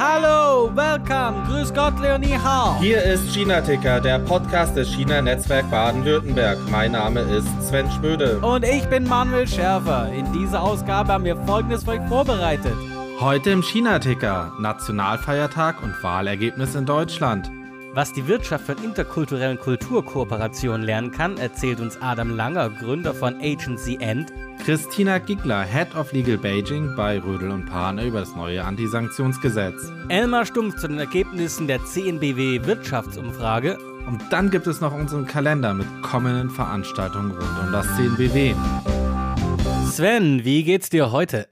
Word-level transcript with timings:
Hallo, 0.00 0.70
welcome, 0.76 1.44
grüß 1.48 1.74
Gott, 1.74 1.98
Leonie 2.00 2.38
Hao. 2.38 2.78
Hier 2.78 3.02
ist 3.02 3.34
China-Ticker, 3.34 4.00
der 4.00 4.20
Podcast 4.20 4.76
des 4.76 4.86
China-Netzwerk 4.94 5.68
Baden-Württemberg. 5.72 6.56
Mein 6.70 6.92
Name 6.92 7.22
ist 7.22 7.48
Sven 7.60 7.90
Schmöde. 7.90 8.38
Und 8.38 8.64
ich 8.64 8.84
bin 8.88 9.08
Manuel 9.08 9.48
Schärfer. 9.48 10.08
In 10.12 10.32
dieser 10.32 10.62
Ausgabe 10.62 11.12
haben 11.12 11.24
wir 11.24 11.36
Folgendes 11.38 11.82
für 11.82 11.90
euch 11.90 12.08
vorbereitet. 12.08 12.76
Heute 13.18 13.50
im 13.50 13.60
China-Ticker, 13.60 14.52
Nationalfeiertag 14.60 15.82
und 15.82 16.00
Wahlergebnis 16.00 16.76
in 16.76 16.86
Deutschland. 16.86 17.50
Was 17.94 18.12
die 18.12 18.28
Wirtschaft 18.28 18.66
von 18.66 18.76
interkulturellen 18.84 19.58
Kulturkooperationen 19.58 20.82
lernen 20.82 21.10
kann, 21.10 21.36
erzählt 21.38 21.80
uns 21.80 22.00
Adam 22.00 22.36
Langer, 22.36 22.70
Gründer 22.70 23.14
von 23.14 23.36
Agency 23.40 23.96
End. 24.00 24.32
Christina 24.64 25.18
Giggler, 25.18 25.62
Head 25.62 25.94
of 25.96 26.12
Legal 26.12 26.36
Beijing 26.36 26.94
bei 26.96 27.18
Rödel 27.18 27.50
und 27.50 27.66
Partner 27.66 28.04
über 28.04 28.20
das 28.20 28.36
neue 28.36 28.62
Antisanktionsgesetz. 28.62 29.90
Elmar 30.08 30.44
Stumpf 30.44 30.76
zu 30.76 30.88
den 30.88 30.98
Ergebnissen 30.98 31.66
der 31.66 31.84
CNBW 31.84 32.64
Wirtschaftsumfrage. 32.64 33.78
Und 34.06 34.22
dann 34.30 34.50
gibt 34.50 34.66
es 34.66 34.80
noch 34.80 34.94
unseren 34.94 35.26
Kalender 35.26 35.74
mit 35.74 35.86
kommenden 36.02 36.50
Veranstaltungen 36.50 37.32
rund 37.32 37.66
um 37.66 37.72
das 37.72 37.86
CNBW. 37.96 38.54
Sven, 39.90 40.44
wie 40.44 40.62
geht's 40.62 40.90
dir 40.90 41.10
heute? 41.10 41.48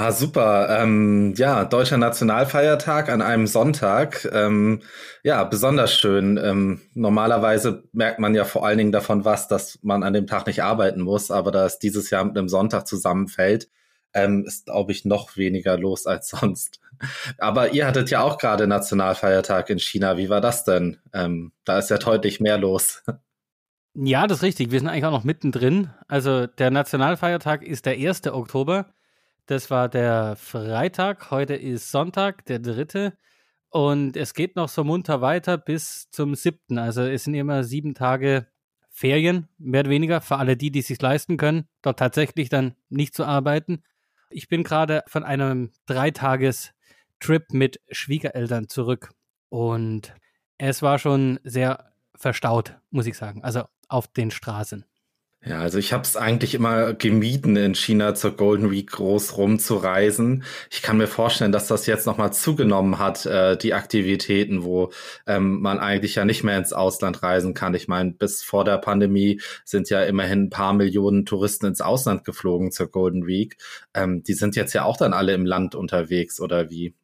Ah, 0.00 0.12
super. 0.12 0.68
Ähm, 0.80 1.34
ja, 1.36 1.64
deutscher 1.64 1.96
Nationalfeiertag 1.98 3.08
an 3.08 3.20
einem 3.20 3.48
Sonntag. 3.48 4.28
Ähm, 4.32 4.80
ja, 5.24 5.42
besonders 5.42 5.92
schön. 5.92 6.36
Ähm, 6.40 6.82
normalerweise 6.94 7.82
merkt 7.90 8.20
man 8.20 8.32
ja 8.32 8.44
vor 8.44 8.64
allen 8.64 8.78
Dingen 8.78 8.92
davon 8.92 9.24
was, 9.24 9.48
dass 9.48 9.80
man 9.82 10.04
an 10.04 10.12
dem 10.12 10.28
Tag 10.28 10.46
nicht 10.46 10.62
arbeiten 10.62 11.00
muss, 11.00 11.32
aber 11.32 11.50
da 11.50 11.66
es 11.66 11.80
dieses 11.80 12.10
Jahr 12.10 12.24
mit 12.24 12.38
einem 12.38 12.48
Sonntag 12.48 12.86
zusammenfällt, 12.86 13.70
ähm, 14.14 14.44
ist, 14.46 14.66
glaube 14.66 14.92
ich, 14.92 15.04
noch 15.04 15.36
weniger 15.36 15.76
los 15.76 16.06
als 16.06 16.28
sonst. 16.40 16.78
Aber 17.38 17.72
ihr 17.72 17.84
hattet 17.84 18.08
ja 18.10 18.22
auch 18.22 18.38
gerade 18.38 18.68
Nationalfeiertag 18.68 19.68
in 19.68 19.80
China. 19.80 20.16
Wie 20.16 20.28
war 20.28 20.40
das 20.40 20.62
denn? 20.62 20.98
Ähm, 21.12 21.50
da 21.64 21.76
ist 21.80 21.90
ja 21.90 21.98
deutlich 21.98 22.38
mehr 22.38 22.56
los. 22.56 23.02
Ja, 24.00 24.28
das 24.28 24.38
ist 24.38 24.42
richtig. 24.44 24.70
Wir 24.70 24.78
sind 24.78 24.86
eigentlich 24.86 25.06
auch 25.06 25.10
noch 25.10 25.24
mittendrin. 25.24 25.90
Also 26.06 26.46
der 26.46 26.70
Nationalfeiertag 26.70 27.64
ist 27.64 27.84
der 27.84 27.94
1. 27.94 28.28
Oktober. 28.28 28.86
Das 29.48 29.70
war 29.70 29.88
der 29.88 30.36
Freitag. 30.36 31.30
Heute 31.30 31.54
ist 31.54 31.90
Sonntag, 31.90 32.44
der 32.44 32.58
dritte. 32.58 33.16
Und 33.70 34.14
es 34.14 34.34
geht 34.34 34.56
noch 34.56 34.68
so 34.68 34.84
munter 34.84 35.22
weiter 35.22 35.56
bis 35.56 36.10
zum 36.10 36.34
siebten. 36.34 36.76
Also 36.76 37.00
es 37.00 37.24
sind 37.24 37.32
immer 37.32 37.64
sieben 37.64 37.94
Tage 37.94 38.46
Ferien, 38.90 39.48
mehr 39.56 39.80
oder 39.80 39.90
weniger, 39.90 40.20
für 40.20 40.36
alle 40.36 40.58
die, 40.58 40.70
die 40.70 40.80
es 40.80 40.88
sich 40.88 41.00
leisten 41.00 41.38
können, 41.38 41.66
dort 41.80 41.98
tatsächlich 41.98 42.50
dann 42.50 42.74
nicht 42.90 43.14
zu 43.14 43.24
arbeiten. 43.24 43.82
Ich 44.28 44.48
bin 44.48 44.64
gerade 44.64 45.02
von 45.06 45.24
einem 45.24 45.72
Dreitages-Trip 45.86 47.50
mit 47.50 47.80
Schwiegereltern 47.90 48.68
zurück. 48.68 49.14
Und 49.48 50.12
es 50.58 50.82
war 50.82 50.98
schon 50.98 51.40
sehr 51.42 51.94
verstaut, 52.14 52.76
muss 52.90 53.06
ich 53.06 53.16
sagen. 53.16 53.42
Also 53.44 53.64
auf 53.88 54.08
den 54.08 54.30
Straßen. 54.30 54.84
Ja, 55.44 55.60
also 55.60 55.78
ich 55.78 55.92
habe 55.92 56.02
es 56.02 56.16
eigentlich 56.16 56.54
immer 56.54 56.94
gemieden, 56.94 57.56
in 57.56 57.74
China 57.76 58.14
zur 58.14 58.32
Golden 58.36 58.72
Week 58.72 58.90
groß 58.90 59.36
rumzureisen. 59.36 60.42
Ich 60.68 60.82
kann 60.82 60.98
mir 60.98 61.06
vorstellen, 61.06 61.52
dass 61.52 61.68
das 61.68 61.86
jetzt 61.86 62.06
nochmal 62.06 62.32
zugenommen 62.32 62.98
hat, 62.98 63.24
äh, 63.24 63.56
die 63.56 63.72
Aktivitäten, 63.72 64.64
wo 64.64 64.90
ähm, 65.28 65.60
man 65.60 65.78
eigentlich 65.78 66.16
ja 66.16 66.24
nicht 66.24 66.42
mehr 66.42 66.58
ins 66.58 66.72
Ausland 66.72 67.22
reisen 67.22 67.54
kann. 67.54 67.74
Ich 67.74 67.86
meine, 67.86 68.12
bis 68.12 68.42
vor 68.42 68.64
der 68.64 68.78
Pandemie 68.78 69.40
sind 69.64 69.88
ja 69.90 70.02
immerhin 70.02 70.44
ein 70.46 70.50
paar 70.50 70.72
Millionen 70.74 71.24
Touristen 71.24 71.66
ins 71.66 71.80
Ausland 71.80 72.24
geflogen 72.24 72.72
zur 72.72 72.90
Golden 72.90 73.26
Week. 73.26 73.56
Ähm, 73.94 74.24
die 74.24 74.34
sind 74.34 74.56
jetzt 74.56 74.72
ja 74.72 74.82
auch 74.84 74.96
dann 74.96 75.12
alle 75.12 75.34
im 75.34 75.46
Land 75.46 75.76
unterwegs, 75.76 76.40
oder 76.40 76.68
wie? 76.68 76.94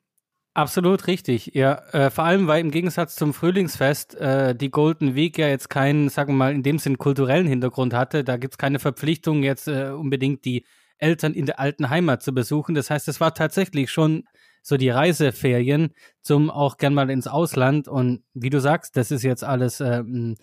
Absolut 0.57 1.09
richtig, 1.09 1.51
ja. 1.55 1.83
Äh, 1.91 2.11
vor 2.11 2.23
allem, 2.25 2.47
weil 2.47 2.61
im 2.61 2.71
Gegensatz 2.71 3.17
zum 3.17 3.35
Frühlingsfest 3.35 4.15
äh, 4.15 4.55
die 4.55 4.71
Golden 4.71 5.17
Week 5.17 5.37
ja 5.37 5.49
jetzt 5.49 5.69
keinen, 5.69 6.09
sagen 6.09 6.35
wir 6.35 6.37
mal, 6.37 6.53
in 6.55 6.63
dem 6.63 6.79
Sinn 6.79 6.97
kulturellen 6.97 7.49
Hintergrund 7.49 7.93
hatte. 7.93 8.23
Da 8.23 8.37
gibt's 8.37 8.57
keine 8.57 8.79
Verpflichtung, 8.79 9.43
jetzt 9.43 9.67
äh, 9.67 9.91
unbedingt 9.91 10.45
die 10.45 10.65
Eltern 10.99 11.35
in 11.35 11.47
der 11.47 11.59
alten 11.59 11.91
Heimat 11.91 12.23
zu 12.23 12.33
besuchen. 12.33 12.77
Das 12.77 12.89
heißt, 12.89 13.09
es 13.09 13.21
war 13.21 13.35
tatsächlich 13.35 13.91
schon 13.91 14.29
so 14.63 14.77
die 14.77 14.91
Reiseferien 14.91 15.93
zum 16.23 16.51
auch 16.51 16.77
gern 16.77 16.95
mal 16.95 17.11
ins 17.11 17.27
Ausland. 17.27 17.89
Und 17.89 18.23
wie 18.33 18.51
du 18.51 18.61
sagst, 18.61 18.97
das 18.97 19.11
ist 19.11 19.25
jetzt 19.25 19.43
alles 19.43 19.81
ähm, 19.81 20.37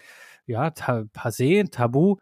ja 0.45 0.71
ta 0.71 1.05
passé, 1.13 1.71
tabu. 1.71 2.17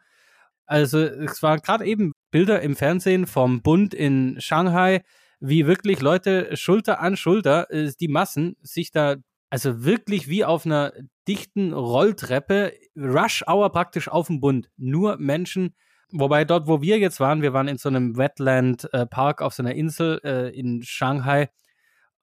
Also 0.67 0.99
es 0.99 1.41
waren 1.41 1.59
gerade 1.61 1.85
eben 1.85 2.13
Bilder 2.29 2.61
im 2.61 2.75
Fernsehen 2.75 3.25
vom 3.25 3.63
Bund 3.63 3.95
in 3.95 4.35
Shanghai 4.39 5.01
wie 5.39 5.67
wirklich 5.67 6.01
Leute 6.01 6.55
Schulter 6.57 6.99
an 6.99 7.17
Schulter, 7.17 7.71
äh, 7.71 7.91
die 7.99 8.07
Massen 8.07 8.55
sich 8.61 8.91
da, 8.91 9.15
also 9.49 9.83
wirklich 9.83 10.27
wie 10.27 10.45
auf 10.45 10.65
einer 10.65 10.93
dichten 11.27 11.73
Rolltreppe, 11.73 12.73
Rush 12.95 13.43
Hour 13.47 13.71
praktisch 13.71 14.07
auf 14.07 14.27
dem 14.27 14.39
Bund. 14.39 14.69
Nur 14.77 15.17
Menschen, 15.17 15.75
wobei 16.11 16.45
dort, 16.45 16.67
wo 16.67 16.81
wir 16.81 16.99
jetzt 16.99 17.19
waren, 17.19 17.41
wir 17.41 17.53
waren 17.53 17.67
in 17.67 17.77
so 17.77 17.89
einem 17.89 18.17
Wetland 18.17 18.91
äh, 18.93 19.05
Park 19.05 19.41
auf 19.41 19.53
so 19.53 19.63
einer 19.63 19.75
Insel 19.75 20.19
äh, 20.23 20.49
in 20.57 20.83
Shanghai. 20.83 21.49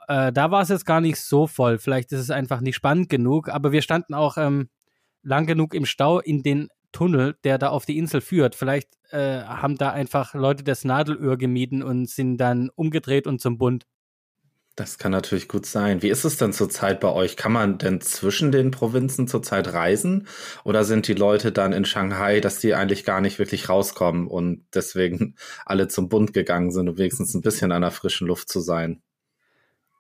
Da 0.09 0.53
war 0.53 0.63
es 0.63 0.69
jetzt 0.69 0.87
gar 0.87 1.01
nicht 1.01 1.19
so 1.19 1.49
voll. 1.49 1.79
Vielleicht 1.79 2.13
ist 2.13 2.21
es 2.21 2.31
einfach 2.31 2.61
nicht 2.61 2.77
spannend 2.77 3.09
genug, 3.09 3.49
aber 3.49 3.73
wir 3.73 3.83
standen 3.83 4.15
auch 4.15 4.37
ähm, 4.37 4.69
lang 5.25 5.47
genug 5.47 5.75
im 5.75 5.85
Stau 5.85 6.21
in 6.21 6.45
den 6.45 6.69
Tunnel, 6.97 7.37
der 7.45 7.59
da 7.59 7.69
auf 7.69 7.85
die 7.85 7.99
Insel 7.99 8.23
führt. 8.23 8.55
Vielleicht 8.55 8.89
äh, 9.11 9.43
haben 9.43 9.77
da 9.77 9.91
einfach 9.91 10.33
Leute 10.33 10.65
das 10.65 10.83
Nadelöhr 10.83 11.37
gemieden 11.37 11.83
und 11.83 12.09
sind 12.09 12.39
dann 12.39 12.71
umgedreht 12.75 13.27
und 13.27 13.39
zum 13.39 13.59
Bund. 13.59 13.85
Das 14.77 14.97
kann 14.97 15.13
natürlich 15.13 15.47
gut 15.47 15.67
sein. 15.67 16.01
Wie 16.01 16.09
ist 16.09 16.25
es 16.25 16.39
denn 16.39 16.55
zurzeit 16.55 17.01
bei 17.01 17.09
euch? 17.09 17.37
Kann 17.37 17.53
man 17.53 17.77
denn 17.77 18.01
zwischen 18.01 18.51
den 18.51 18.71
Provinzen 18.71 19.29
zurzeit 19.29 19.75
reisen? 19.75 20.27
Oder 20.65 20.85
sind 20.85 21.07
die 21.07 21.15
Leute 21.15 21.53
dann 21.53 21.75
in 21.75 21.85
Shanghai, 21.85 22.41
dass 22.41 22.61
die 22.61 22.75
eigentlich 22.75 23.05
gar 23.05 23.21
nicht 23.21 23.39
wirklich 23.39 23.69
rauskommen 23.69 24.27
und 24.27 24.65
deswegen 24.75 25.37
alle 25.67 25.89
zum 25.89 26.09
Bund 26.09 26.33
gegangen 26.33 26.73
sind, 26.73 26.89
um 26.89 26.97
wenigstens 26.97 27.35
ein 27.35 27.43
bisschen 27.43 27.73
an 27.73 27.83
der 27.83 27.91
frischen 27.91 28.27
Luft 28.27 28.49
zu 28.49 28.61
sein? 28.61 29.03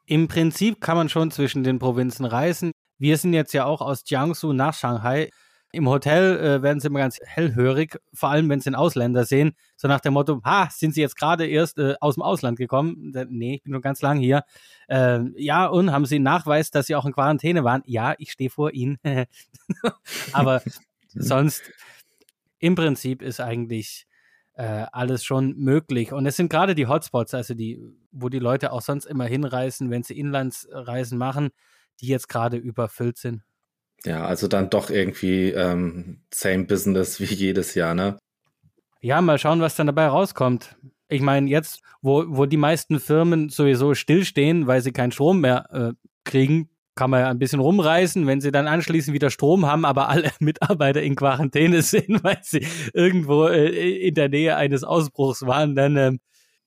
Im 0.06 0.28
Prinzip 0.28 0.80
kann 0.80 0.96
man 0.96 1.10
schon 1.10 1.30
zwischen 1.30 1.62
den 1.62 1.78
Provinzen 1.78 2.24
reisen. 2.24 2.72
Wir 2.98 3.18
sind 3.18 3.34
jetzt 3.34 3.52
ja 3.52 3.66
auch 3.66 3.82
aus 3.82 4.02
Jiangsu 4.06 4.54
nach 4.54 4.72
Shanghai. 4.72 5.30
Im 5.76 5.88
Hotel 5.88 6.38
äh, 6.38 6.62
werden 6.62 6.80
sie 6.80 6.88
immer 6.88 6.98
ganz 6.98 7.20
hellhörig, 7.22 7.98
vor 8.12 8.30
allem 8.30 8.48
wenn 8.48 8.60
sie 8.60 8.68
einen 8.68 8.76
Ausländer 8.76 9.24
sehen. 9.24 9.52
So 9.76 9.88
nach 9.88 10.00
dem 10.00 10.14
Motto, 10.14 10.40
ha, 10.44 10.68
sind 10.70 10.94
sie 10.94 11.02
jetzt 11.02 11.16
gerade 11.16 11.46
erst 11.46 11.78
äh, 11.78 11.94
aus 12.00 12.14
dem 12.14 12.22
Ausland 12.22 12.58
gekommen? 12.58 13.12
Nee, 13.28 13.56
ich 13.56 13.62
bin 13.62 13.72
nur 13.72 13.80
ganz 13.80 14.02
lang 14.02 14.18
hier. 14.18 14.42
Äh, 14.88 15.20
ja, 15.36 15.66
und 15.66 15.92
haben 15.92 16.06
sie 16.06 16.16
einen 16.16 16.24
Nachweis, 16.24 16.70
dass 16.70 16.86
sie 16.86 16.96
auch 16.96 17.04
in 17.04 17.12
Quarantäne 17.12 17.62
waren? 17.62 17.82
Ja, 17.86 18.14
ich 18.18 18.32
stehe 18.32 18.50
vor 18.50 18.72
ihnen. 18.72 18.98
Aber 20.32 20.62
sonst, 21.14 21.62
im 22.58 22.74
Prinzip 22.74 23.22
ist 23.22 23.40
eigentlich 23.40 24.06
äh, 24.54 24.86
alles 24.92 25.24
schon 25.24 25.56
möglich. 25.56 26.12
Und 26.12 26.26
es 26.26 26.36
sind 26.36 26.48
gerade 26.48 26.74
die 26.74 26.86
Hotspots, 26.86 27.34
also 27.34 27.54
die, 27.54 27.80
wo 28.10 28.28
die 28.28 28.38
Leute 28.38 28.72
auch 28.72 28.80
sonst 28.80 29.04
immer 29.04 29.26
hinreisen, 29.26 29.90
wenn 29.90 30.02
sie 30.02 30.18
Inlandsreisen 30.18 31.18
machen, 31.18 31.50
die 32.00 32.06
jetzt 32.06 32.28
gerade 32.28 32.56
überfüllt 32.56 33.18
sind. 33.18 33.42
Ja, 34.04 34.24
also 34.24 34.46
dann 34.46 34.70
doch 34.70 34.90
irgendwie 34.90 35.50
ähm, 35.50 36.20
same 36.32 36.64
business 36.64 37.20
wie 37.20 37.34
jedes 37.34 37.74
Jahr, 37.74 37.94
ne? 37.94 38.18
Ja, 39.00 39.20
mal 39.20 39.38
schauen, 39.38 39.60
was 39.60 39.76
dann 39.76 39.86
dabei 39.86 40.06
rauskommt. 40.06 40.76
Ich 41.08 41.20
meine, 41.20 41.48
jetzt, 41.48 41.80
wo, 42.02 42.24
wo 42.26 42.46
die 42.46 42.56
meisten 42.56 42.98
Firmen 42.98 43.48
sowieso 43.48 43.94
stillstehen, 43.94 44.66
weil 44.66 44.80
sie 44.80 44.92
keinen 44.92 45.12
Strom 45.12 45.40
mehr 45.40 45.66
äh, 45.70 45.92
kriegen, 46.24 46.70
kann 46.96 47.10
man 47.10 47.20
ja 47.20 47.28
ein 47.28 47.38
bisschen 47.38 47.60
rumreißen, 47.60 48.26
wenn 48.26 48.40
sie 48.40 48.50
dann 48.50 48.66
anschließend 48.66 49.14
wieder 49.14 49.30
Strom 49.30 49.66
haben, 49.66 49.84
aber 49.84 50.08
alle 50.08 50.32
Mitarbeiter 50.40 51.02
in 51.02 51.14
Quarantäne 51.14 51.82
sind, 51.82 52.08
weil 52.24 52.38
sie 52.42 52.66
irgendwo 52.94 53.46
äh, 53.46 54.08
in 54.08 54.14
der 54.14 54.28
Nähe 54.30 54.56
eines 54.56 54.82
Ausbruchs 54.82 55.42
waren, 55.42 55.76
dann, 55.76 55.96
äh, 55.96 56.12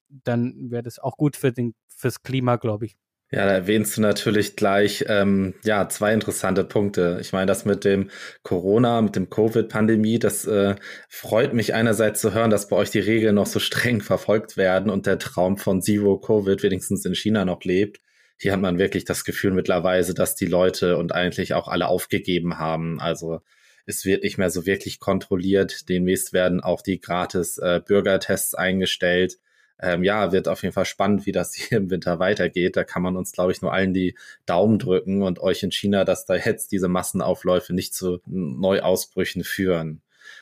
dann 0.07 0.72
wäre 0.72 0.84
das 0.84 1.00
auch 1.00 1.17
gut 1.17 1.35
für 1.35 1.51
den, 1.51 1.73
fürs 1.88 2.22
Klima, 2.22 2.55
glaube 2.55 2.85
ich. 2.85 2.96
Ja, 3.31 3.46
da 3.46 3.52
erwähnst 3.52 3.96
du 3.96 4.02
natürlich 4.02 4.55
gleich 4.55 5.05
ähm, 5.08 5.53
ja 5.64 5.87
zwei 5.87 6.14
interessante 6.14 6.64
Punkte. 6.64 7.20
Ich 7.22 7.31
meine, 7.31 7.46
das 7.46 7.64
mit 7.64 7.85
dem 7.85 8.09
Corona, 8.41 9.03
mit 9.03 9.16
dem 9.16 9.29
Covid-Pandemie, 9.29 10.17
das 10.17 10.47
äh, 10.47 10.76
freut 11.09 11.53
mich 11.53 11.76
einerseits 11.76 12.22
zu 12.22 12.34
hören, 12.34 12.49
dass 12.49 12.70
bei 12.70 12.76
euch 12.76 12.90
die 12.90 12.99
Regeln 12.99 13.35
noch 13.35 13.46
so 13.46 13.59
streng 13.59 14.02
verfolgt 14.02 14.58
werden 14.58 14.90
und 14.90 15.05
der 15.05 15.20
Traum 15.20 15.58
von 15.58 15.81
Zero 15.84 16.17
Covid 16.17 16.64
wenigstens 16.64 17.05
in 17.05 17.14
China 17.14 17.46
noch 17.46 17.64
lebt. 17.64 17.99
Hier 18.37 18.52
hat 18.53 18.61
man 18.61 18.79
wirklich 18.79 19.05
das 19.05 19.23
Gefühl 19.26 19.52
mittlerweile, 19.52 20.14
dass 20.16 20.35
die 20.35 20.47
Leute 20.47 20.97
und 20.97 21.14
eigentlich 21.14 21.53
auch 21.53 21.67
alle 21.67 21.87
aufgegeben 21.87 22.58
haben. 22.58 22.99
Also 22.99 23.41
es 23.85 24.05
wird 24.05 24.23
nicht 24.23 24.40
mehr 24.40 24.49
so 24.49 24.66
wirklich 24.66 24.99
kontrolliert. 24.99 25.87
Demnächst 25.90 26.34
werden 26.34 26.61
auch 26.61 26.81
die 26.81 26.99
gratis 26.99 27.59
äh, 27.59 27.79
Bürgertests 27.85 28.55
eingestellt 28.55 29.37
ähm, 29.81 30.03
ja, 30.03 30.31
wird 30.31 30.47
auf 30.47 30.64
jeden 30.64 30.73
Fall 30.73 30.85
spannend, 30.85 31.26
wie 31.26 31.31
das 31.31 31.53
hier 31.55 31.78
im 31.78 31.90
Winter 31.90 32.20
weitergeht. 32.20 32.76
Da 32.76 32.84
kann 32.84 33.02
man 33.02 33.17
uns, 33.17 33.31
glaube 33.31 33.52
ich, 33.52 33.61
nur 33.61 33.73
allen 33.73 33.93
die 33.93 34.16
Daumen 34.46 34.79
drücken 34.79 35.22
und 35.23 35.40
euch 35.40 35.64
in 35.64 35.72
China, 35.72 36.05
dass 36.05 36.26
da 36.26 36.35
jetzt 36.35 36.72
diese 36.72 36.87
Massenaufläufe 36.87 37.73
nicht 37.73 37.93
zu 37.93 38.20
Neuausbrüchen 38.26 39.43
führen. 39.43 40.02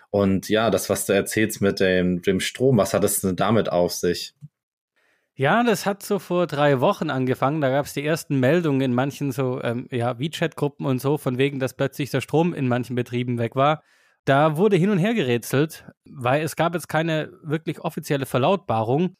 Und 0.09 0.49
ja, 0.49 0.69
das, 0.69 0.89
was 0.89 1.05
du 1.05 1.13
erzählst 1.13 1.61
mit 1.61 1.79
dem, 1.79 2.21
dem 2.21 2.39
Strom, 2.39 2.77
was 2.77 2.93
hat 2.93 3.03
es 3.03 3.21
denn 3.21 3.35
damit 3.35 3.69
auf 3.71 3.93
sich? 3.93 4.33
Ja, 5.35 5.63
das 5.63 5.85
hat 5.85 6.01
so 6.01 6.17
vor 6.17 6.47
drei 6.47 6.79
Wochen 6.81 7.11
angefangen. 7.11 7.61
Da 7.61 7.69
gab 7.69 7.85
es 7.85 7.93
die 7.93 8.03
ersten 8.03 8.39
Meldungen 8.39 8.81
in 8.81 8.93
manchen 8.95 9.31
so 9.31 9.61
ähm, 9.61 9.87
ja, 9.91 10.17
WeChat-Gruppen 10.17 10.85
und 10.85 10.99
so, 10.99 11.19
von 11.19 11.37
wegen, 11.37 11.59
dass 11.59 11.75
plötzlich 11.75 12.09
der 12.09 12.21
Strom 12.21 12.55
in 12.55 12.67
manchen 12.67 12.95
Betrieben 12.95 13.37
weg 13.37 13.55
war. 13.55 13.83
Da 14.25 14.57
wurde 14.57 14.77
hin 14.77 14.89
und 14.89 14.97
her 14.97 15.13
gerätselt, 15.13 15.85
weil 16.05 16.41
es 16.41 16.55
gab 16.55 16.73
jetzt 16.73 16.89
keine 16.89 17.31
wirklich 17.43 17.79
offizielle 17.81 18.25
Verlautbarung. 18.25 19.15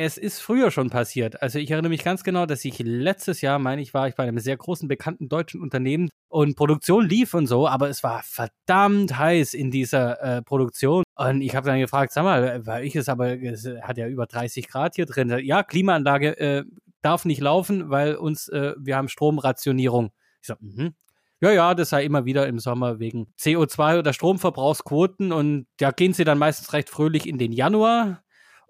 Es 0.00 0.16
ist 0.16 0.38
früher 0.38 0.70
schon 0.70 0.90
passiert. 0.90 1.42
Also 1.42 1.58
ich 1.58 1.72
erinnere 1.72 1.90
mich 1.90 2.04
ganz 2.04 2.22
genau, 2.22 2.46
dass 2.46 2.64
ich 2.64 2.78
letztes 2.78 3.40
Jahr, 3.40 3.58
meine 3.58 3.82
ich, 3.82 3.94
war 3.94 4.06
ich 4.06 4.14
bei 4.14 4.22
einem 4.22 4.38
sehr 4.38 4.56
großen 4.56 4.86
bekannten 4.86 5.28
deutschen 5.28 5.60
Unternehmen 5.60 6.08
und 6.28 6.54
Produktion 6.54 7.08
lief 7.08 7.34
und 7.34 7.48
so, 7.48 7.66
aber 7.66 7.88
es 7.88 8.04
war 8.04 8.22
verdammt 8.22 9.18
heiß 9.18 9.54
in 9.54 9.72
dieser 9.72 10.22
äh, 10.22 10.40
Produktion. 10.42 11.02
Und 11.16 11.40
ich 11.40 11.56
habe 11.56 11.66
dann 11.66 11.80
gefragt, 11.80 12.12
sag 12.12 12.22
mal, 12.22 12.64
weil 12.64 12.84
ich 12.84 12.94
es 12.94 13.08
aber, 13.08 13.42
es 13.42 13.68
hat 13.82 13.98
ja 13.98 14.06
über 14.06 14.26
30 14.26 14.68
Grad 14.68 14.94
hier 14.94 15.04
drin. 15.04 15.36
Ja, 15.42 15.64
Klimaanlage 15.64 16.38
äh, 16.38 16.64
darf 17.02 17.24
nicht 17.24 17.40
laufen, 17.40 17.90
weil 17.90 18.14
uns, 18.14 18.46
äh, 18.50 18.74
wir 18.78 18.94
haben 18.94 19.08
Stromrationierung. 19.08 20.12
Ich 20.40 20.46
so, 20.46 20.54
mhm. 20.60 20.94
Ja, 21.40 21.50
ja, 21.50 21.74
das 21.74 21.90
sei 21.90 22.04
immer 22.04 22.24
wieder 22.24 22.46
im 22.46 22.60
Sommer 22.60 23.00
wegen 23.00 23.32
CO2 23.36 23.98
oder 23.98 24.12
Stromverbrauchsquoten 24.12 25.32
und 25.32 25.66
ja, 25.80 25.90
gehen 25.90 26.12
sie 26.12 26.22
dann 26.22 26.38
meistens 26.38 26.72
recht 26.72 26.88
fröhlich 26.88 27.26
in 27.26 27.38
den 27.38 27.50
Januar 27.50 28.22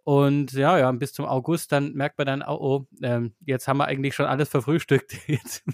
und 0.09 0.55
ja, 0.55 0.79
ja, 0.79 0.91
bis 0.93 1.13
zum 1.13 1.27
August, 1.27 1.71
dann 1.71 1.93
merkt 1.93 2.17
man 2.17 2.27
dann, 2.27 2.43
oh, 2.43 2.57
oh 2.59 2.87
ähm, 3.03 3.35
jetzt 3.45 3.69
haben 3.69 3.77
wir 3.77 3.85
eigentlich 3.85 4.15
schon 4.15 4.25
alles 4.25 4.49
verfrühstückt. 4.49 5.13
Jetzt, 5.27 5.65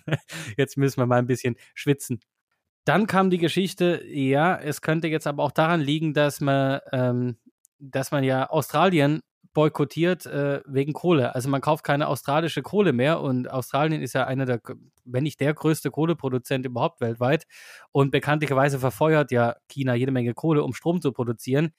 jetzt 0.56 0.76
müssen 0.76 0.96
wir 0.96 1.06
mal 1.06 1.20
ein 1.20 1.28
bisschen 1.28 1.54
schwitzen. 1.72 2.18
Dann 2.84 3.06
kam 3.06 3.30
die 3.30 3.38
Geschichte, 3.38 4.02
ja, 4.08 4.56
es 4.56 4.82
könnte 4.82 5.06
jetzt 5.06 5.28
aber 5.28 5.44
auch 5.44 5.52
daran 5.52 5.80
liegen, 5.80 6.14
dass 6.14 6.40
man, 6.40 6.80
ähm, 6.90 7.36
dass 7.78 8.10
man 8.10 8.24
ja 8.24 8.50
Australien 8.50 9.20
boykottiert 9.52 10.26
äh, 10.26 10.62
wegen 10.66 10.94
Kohle. 10.94 11.36
Also 11.36 11.48
man 11.48 11.60
kauft 11.60 11.84
keine 11.84 12.08
australische 12.08 12.62
Kohle 12.62 12.92
mehr 12.92 13.20
und 13.20 13.48
Australien 13.48 14.02
ist 14.02 14.14
ja 14.14 14.26
einer 14.26 14.46
der, 14.46 14.60
wenn 15.04 15.22
nicht 15.22 15.38
der 15.38 15.54
größte 15.54 15.92
Kohleproduzent 15.92 16.66
überhaupt 16.66 17.00
weltweit 17.00 17.46
und 17.92 18.10
bekanntlicherweise 18.10 18.80
verfeuert 18.80 19.30
ja 19.30 19.54
China 19.68 19.94
jede 19.94 20.10
Menge 20.10 20.34
Kohle, 20.34 20.64
um 20.64 20.74
Strom 20.74 21.00
zu 21.00 21.12
produzieren. 21.12 21.72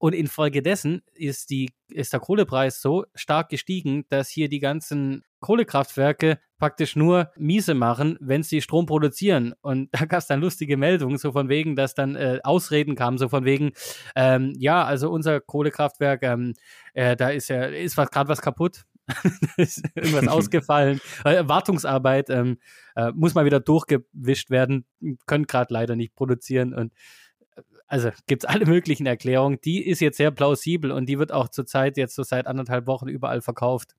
Und 0.00 0.14
infolgedessen 0.14 1.02
ist, 1.12 1.50
die, 1.50 1.68
ist 1.90 2.14
der 2.14 2.20
Kohlepreis 2.20 2.80
so 2.80 3.04
stark 3.14 3.50
gestiegen, 3.50 4.06
dass 4.08 4.30
hier 4.30 4.48
die 4.48 4.58
ganzen 4.58 5.24
Kohlekraftwerke 5.40 6.38
praktisch 6.58 6.96
nur 6.96 7.30
miese 7.36 7.74
machen, 7.74 8.16
wenn 8.18 8.42
sie 8.42 8.62
Strom 8.62 8.86
produzieren. 8.86 9.52
Und 9.60 9.90
da 9.92 10.06
gab 10.06 10.20
es 10.20 10.26
dann 10.26 10.40
lustige 10.40 10.78
Meldungen, 10.78 11.18
so 11.18 11.32
von 11.32 11.50
wegen, 11.50 11.76
dass 11.76 11.94
dann 11.94 12.16
äh, 12.16 12.40
Ausreden 12.42 12.94
kamen, 12.94 13.18
so 13.18 13.28
von 13.28 13.44
wegen, 13.44 13.72
ähm, 14.16 14.54
ja, 14.56 14.82
also 14.84 15.10
unser 15.10 15.38
Kohlekraftwerk, 15.38 16.22
ähm, 16.22 16.54
äh, 16.94 17.14
da 17.14 17.28
ist 17.28 17.48
ja, 17.48 17.64
ist 17.64 17.98
was 17.98 18.10
gerade 18.10 18.30
was 18.30 18.40
kaputt. 18.40 18.86
ist 19.58 19.84
irgendwas 19.94 20.28
ausgefallen. 20.28 20.98
Äh, 21.24 21.46
Wartungsarbeit 21.46 22.30
ähm, 22.30 22.56
äh, 22.96 23.12
muss 23.12 23.34
mal 23.34 23.44
wieder 23.44 23.60
durchgewischt 23.60 24.48
werden, 24.48 24.86
können 25.26 25.46
gerade 25.46 25.74
leider 25.74 25.94
nicht 25.94 26.14
produzieren 26.14 26.72
und 26.72 26.94
also 27.90 28.10
gibt 28.28 28.44
es 28.44 28.48
alle 28.48 28.66
möglichen 28.66 29.04
Erklärungen. 29.06 29.60
Die 29.64 29.86
ist 29.86 30.00
jetzt 30.00 30.16
sehr 30.16 30.30
plausibel 30.30 30.92
und 30.92 31.06
die 31.06 31.18
wird 31.18 31.32
auch 31.32 31.48
zurzeit 31.48 31.96
jetzt 31.96 32.14
so 32.14 32.22
seit 32.22 32.46
anderthalb 32.46 32.86
Wochen 32.86 33.08
überall 33.08 33.42
verkauft. 33.42 33.96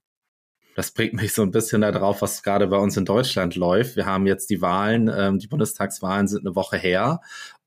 Das 0.76 0.92
bringt 0.92 1.14
mich 1.14 1.34
so 1.34 1.42
ein 1.42 1.52
bisschen 1.52 1.82
darauf, 1.82 2.22
was 2.22 2.44
gerade 2.44 2.66
bei 2.68 2.78
uns 2.78 2.96
in 2.96 3.04
Deutschland 3.04 3.58
läuft. 3.58 3.98
Wir 3.98 4.06
haben 4.06 4.26
jetzt 4.26 4.50
die 4.50 4.62
Wahlen, 4.62 5.12
ähm, 5.14 5.38
die 5.38 5.48
Bundestagswahlen 5.48 6.30
sind 6.30 6.46
eine 6.46 6.56
Woche 6.56 6.78
her 6.78 7.20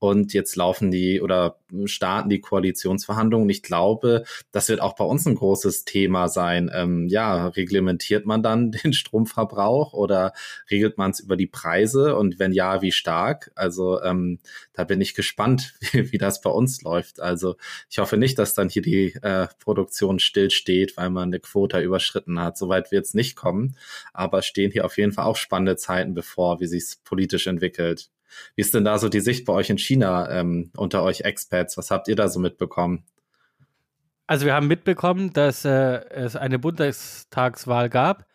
und 0.05 0.35
jetzt 0.35 0.55
laufen 0.57 0.91
die 0.91 1.23
oder 1.23 1.57
starten 1.87 2.29
die 2.29 2.43
Koalitionsverhandlungen. 2.43 3.49
Ich 3.49 3.63
glaube, 3.63 4.25
das 4.53 4.69
wird 4.69 4.83
auch 4.83 4.97
bei 4.97 5.05
uns 5.05 5.25
ein 5.25 5.35
großes 5.35 5.87
Thema 5.87 6.29
sein. 6.29 6.71
Ähm, 6.75 7.09
ja, 7.09 7.47
reglementiert 7.49 8.27
man 8.27 8.43
dann 8.43 8.71
den 8.85 8.93
Stromverbrauch 8.93 9.95
oder 9.95 10.35
regelt 10.71 10.99
man 10.99 11.13
es 11.13 11.21
über 11.21 11.39
die 11.39 11.47
Preise? 11.47 12.17
Und 12.17 12.39
wenn 12.39 12.53
ja, 12.53 12.83
wie 12.83 12.93
stark? 12.93 13.51
Also 13.55 14.03
ähm, 14.03 14.41
da 14.75 14.85
bin 14.85 15.01
ich 15.01 15.15
gespannt, 15.15 15.73
wie, 15.93 16.13
wie, 16.13 16.19
das 16.19 16.43
bei 16.43 16.51
uns 16.51 16.83
läuft. 16.83 17.21
Also 17.21 17.57
ich 17.89 17.99
hoffe 17.99 18.19
nicht, 18.19 18.39
dass 18.39 18.53
dann 18.53 18.69
hier 18.69 18.83
die 18.83 19.15
äh, 19.23 19.47
Produktion 19.59 20.19
stillsteht, 20.19 20.99
weil 20.99 21.09
man 21.09 21.31
eine 21.31 21.41
Quota 21.41 21.81
überschritten 21.81 22.39
hat. 22.41 22.59
Soweit 22.59 22.93
wird 22.93 23.07
es 23.07 23.15
nicht 23.15 23.37
kommen. 23.37 23.75
Aber 24.13 24.43
stehen 24.43 24.71
hier 24.71 24.85
auf 24.85 24.99
jeden 24.99 25.13
Fall 25.13 25.25
auch 25.25 25.37
spannende 25.37 25.77
Zeiten 25.77 26.13
bevor, 26.13 26.61
wie 26.61 26.67
sich 26.67 26.83
es 26.83 26.97
politisch 26.97 27.47
entwickelt. 27.47 28.11
Wie 28.57 28.63
ist 28.63 28.75
denn 28.75 28.85
da 28.85 28.99
so 28.99 29.09
die 29.09 29.21
Sicht 29.21 29.45
bei 29.45 29.53
euch 29.53 29.71
in 29.71 29.79
China 29.79 30.31
ähm, 30.31 30.71
unter 30.77 31.03
euch 31.03 31.23
Expats? 31.23 31.77
Was 31.77 31.91
habt 31.91 32.09
ihr 32.09 32.17
da 32.17 32.29
so 32.29 32.41
mitbekommen? 32.41 33.05
Also 34.27 34.47
wir 34.47 34.55
haben 34.55 34.69
mitbekommen, 34.69 35.33
dass 35.33 35.65
äh, 35.65 36.05
es 36.11 36.37
eine 36.37 36.59
Bundestagswahl 36.59 37.91
gab. 37.91 38.27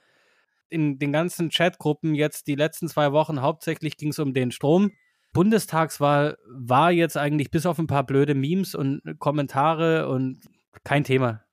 In 0.70 1.00
den 1.00 1.12
ganzen 1.12 1.50
Chatgruppen 1.50 2.14
jetzt 2.14 2.46
die 2.48 2.56
letzten 2.56 2.88
zwei 2.88 3.12
Wochen 3.12 3.42
hauptsächlich 3.42 3.98
ging 3.98 4.10
es 4.10 4.20
um 4.20 4.34
den 4.34 4.52
Strom. 4.52 4.92
Bundestagswahl 5.34 6.38
war 6.48 6.92
jetzt 6.92 7.18
eigentlich 7.18 7.50
bis 7.50 7.66
auf 7.66 7.80
ein 7.80 7.88
paar 7.88 8.06
blöde 8.06 8.36
Memes 8.36 8.76
und 8.76 9.02
Kommentare 9.20 10.08
und 10.08 10.42
kein 10.84 11.04
Thema. 11.04 11.44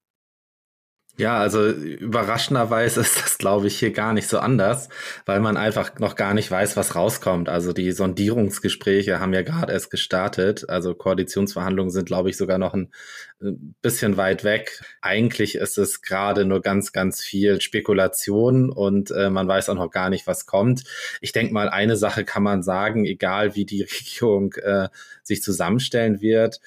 Ja, 1.19 1.39
also 1.39 1.67
überraschenderweise 1.67 3.01
ist 3.03 3.17
das, 3.23 3.39
glaube 3.39 3.69
ich, 3.69 3.79
hier 3.79 3.93
gar 3.93 4.13
nicht 4.13 4.29
so 4.29 4.39
anders, 4.39 4.91
weil 5.25 5.41
man 5.41 5.57
einfach 5.57 5.99
noch 5.99 6.15
gar 6.15 6.35
nicht 6.35 6.51
weiß, 6.51 6.77
was 6.77 6.95
rauskommt. 6.95 7.49
Also 7.49 7.73
die 7.73 7.91
Sondierungsgespräche 7.93 9.19
haben 9.19 9.33
ja 9.33 9.43
gerade 9.43 9.73
erst 9.73 9.91
gestartet. 9.91 10.69
Also 10.69 10.95
Koalitionsverhandlungen 10.95 11.91
sind, 11.91 12.07
glaube 12.07 12.29
ich, 12.29 12.37
sogar 12.37 12.59
noch 12.59 12.75
ein 12.75 12.93
äh, 13.41 13.53
bisschen 13.81 14.19
weit 14.19 14.45
weg. 14.45 14.83
Eigentlich 15.01 15.55
ist 15.55 15.79
es 15.79 16.03
gerade 16.03 16.45
nur 16.45 16.61
ganz, 16.61 16.93
ganz 16.93 17.23
viel 17.23 17.63
Spekulation 17.63 18.71
und 18.71 19.11
äh, 19.11 19.31
man 19.31 19.49
weiß 19.49 19.71
auch 19.71 19.75
noch 19.75 19.91
gar 19.91 20.11
nicht, 20.11 20.27
was 20.27 20.45
kommt. 20.45 20.85
Ich 21.23 21.33
denke 21.33 21.55
mal, 21.55 21.71
eine 21.71 21.97
Sache 21.97 22.25
kann 22.25 22.43
man 22.43 22.63
sagen, 22.63 23.07
egal 23.07 23.55
wie 23.55 23.65
die 23.65 23.83
Regierung 24.01 24.53
äh, 24.55 24.89
sich 25.23 25.43
zusammenstellen 25.43 26.21
wird, 26.21 26.61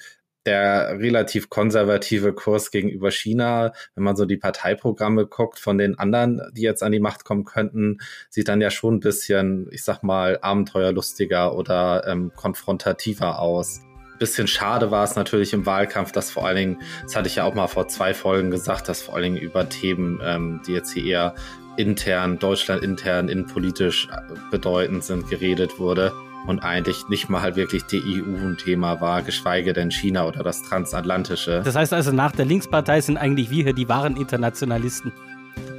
der 0.46 0.98
relativ 0.98 1.50
konservative 1.50 2.32
Kurs 2.32 2.70
gegenüber 2.70 3.10
China, 3.10 3.72
wenn 3.94 4.04
man 4.04 4.16
so 4.16 4.24
die 4.24 4.36
Parteiprogramme 4.36 5.26
guckt 5.26 5.58
von 5.58 5.78
den 5.78 5.98
anderen, 5.98 6.40
die 6.52 6.62
jetzt 6.62 6.82
an 6.82 6.92
die 6.92 7.00
Macht 7.00 7.24
kommen 7.24 7.44
könnten, 7.44 7.98
sieht 8.30 8.48
dann 8.48 8.60
ja 8.60 8.70
schon 8.70 8.96
ein 8.96 9.00
bisschen, 9.00 9.68
ich 9.70 9.84
sag 9.84 10.02
mal, 10.02 10.38
abenteuerlustiger 10.40 11.54
oder 11.54 12.06
ähm, 12.06 12.32
konfrontativer 12.34 13.38
aus. 13.38 13.80
Bisschen 14.18 14.46
schade 14.46 14.90
war 14.90 15.04
es 15.04 15.16
natürlich 15.16 15.54
im 15.54 15.64
Wahlkampf, 15.64 16.12
dass 16.12 16.30
vor 16.30 16.46
allen 16.46 16.56
Dingen, 16.56 16.78
das 17.02 17.16
hatte 17.16 17.28
ich 17.28 17.36
ja 17.36 17.44
auch 17.44 17.54
mal 17.54 17.68
vor 17.68 17.88
zwei 17.88 18.12
Folgen 18.12 18.50
gesagt, 18.50 18.88
dass 18.88 19.00
vor 19.02 19.14
allen 19.14 19.34
Dingen 19.34 19.38
über 19.38 19.68
Themen, 19.68 20.20
ähm, 20.22 20.60
die 20.66 20.72
jetzt 20.72 20.92
hier 20.92 21.04
eher 21.04 21.34
intern, 21.76 22.38
Deutschland 22.38 22.82
intern, 22.82 23.28
innenpolitisch 23.28 24.08
bedeutend 24.50 25.04
sind, 25.04 25.28
geredet 25.30 25.78
wurde 25.78 26.12
und 26.46 26.60
eigentlich 26.60 27.08
nicht 27.08 27.28
mal 27.28 27.42
halt 27.42 27.56
wirklich 27.56 27.84
die 27.84 28.00
EU 28.00 28.36
ein 28.36 28.56
Thema 28.56 29.00
war, 29.00 29.22
geschweige 29.22 29.72
denn 29.72 29.90
China 29.90 30.26
oder 30.26 30.42
das 30.42 30.62
Transatlantische. 30.62 31.62
Das 31.64 31.76
heißt 31.76 31.92
also, 31.92 32.12
nach 32.12 32.32
der 32.32 32.44
Linkspartei 32.44 33.00
sind 33.00 33.16
eigentlich 33.16 33.50
wir 33.50 33.64
hier 33.64 33.72
die 33.72 33.88
wahren 33.88 34.16
Internationalisten. 34.16 35.12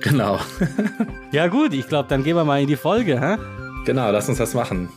Genau. 0.02 0.40
ja 1.32 1.48
gut, 1.48 1.74
ich 1.74 1.88
glaube, 1.88 2.10
dann 2.10 2.24
gehen 2.24 2.36
wir 2.36 2.46
mal 2.46 2.62
in 2.62 2.68
die 2.68 2.76
Folge, 2.76 3.20
hä? 3.20 3.38
Genau, 3.86 4.12
lass 4.12 4.30
uns 4.30 4.38
das 4.38 4.54
machen. 4.54 4.90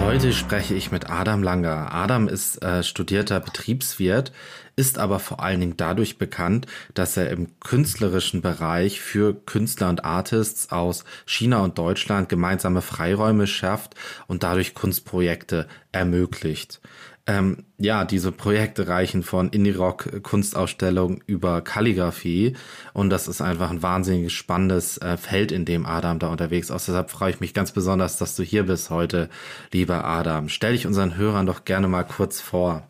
Heute 0.00 0.32
spreche 0.32 0.74
ich 0.74 0.90
mit 0.90 1.10
Adam 1.10 1.42
Langer. 1.42 1.92
Adam 1.92 2.28
ist 2.28 2.62
äh, 2.62 2.82
studierter 2.82 3.40
Betriebswirt, 3.40 4.32
ist 4.76 4.98
aber 4.98 5.18
vor 5.18 5.42
allen 5.42 5.60
Dingen 5.60 5.76
dadurch 5.76 6.18
bekannt, 6.18 6.66
dass 6.94 7.16
er 7.16 7.30
im 7.30 7.58
künstlerischen 7.60 8.40
Bereich 8.40 9.00
für 9.00 9.34
Künstler 9.34 9.88
und 9.88 10.04
Artists 10.04 10.70
aus 10.70 11.04
China 11.26 11.58
und 11.58 11.78
Deutschland 11.78 12.28
gemeinsame 12.28 12.80
Freiräume 12.80 13.46
schafft 13.46 13.96
und 14.28 14.44
dadurch 14.44 14.74
Kunstprojekte 14.74 15.66
ermöglicht. 15.92 16.80
Ähm, 17.28 17.66
ja, 17.76 18.06
diese 18.06 18.32
Projekte 18.32 18.88
reichen 18.88 19.22
von 19.22 19.50
Indie-Rock, 19.50 20.22
Kunstausstellung 20.22 21.20
über 21.26 21.60
Kalligrafie 21.60 22.56
und 22.94 23.10
das 23.10 23.28
ist 23.28 23.42
einfach 23.42 23.70
ein 23.70 23.82
wahnsinnig 23.82 24.32
spannendes 24.32 24.96
äh, 24.96 25.18
Feld, 25.18 25.52
in 25.52 25.66
dem 25.66 25.84
Adam 25.84 26.18
da 26.18 26.28
unterwegs 26.28 26.70
ist. 26.70 26.88
Deshalb 26.88 27.10
freue 27.10 27.30
ich 27.30 27.40
mich 27.40 27.52
ganz 27.52 27.72
besonders, 27.72 28.16
dass 28.16 28.34
du 28.34 28.42
hier 28.42 28.64
bist 28.64 28.88
heute, 28.88 29.28
lieber 29.72 30.06
Adam. 30.06 30.48
Stell 30.48 30.72
dich 30.72 30.86
unseren 30.86 31.18
Hörern 31.18 31.44
doch 31.44 31.66
gerne 31.66 31.86
mal 31.86 32.04
kurz 32.04 32.40
vor. 32.40 32.88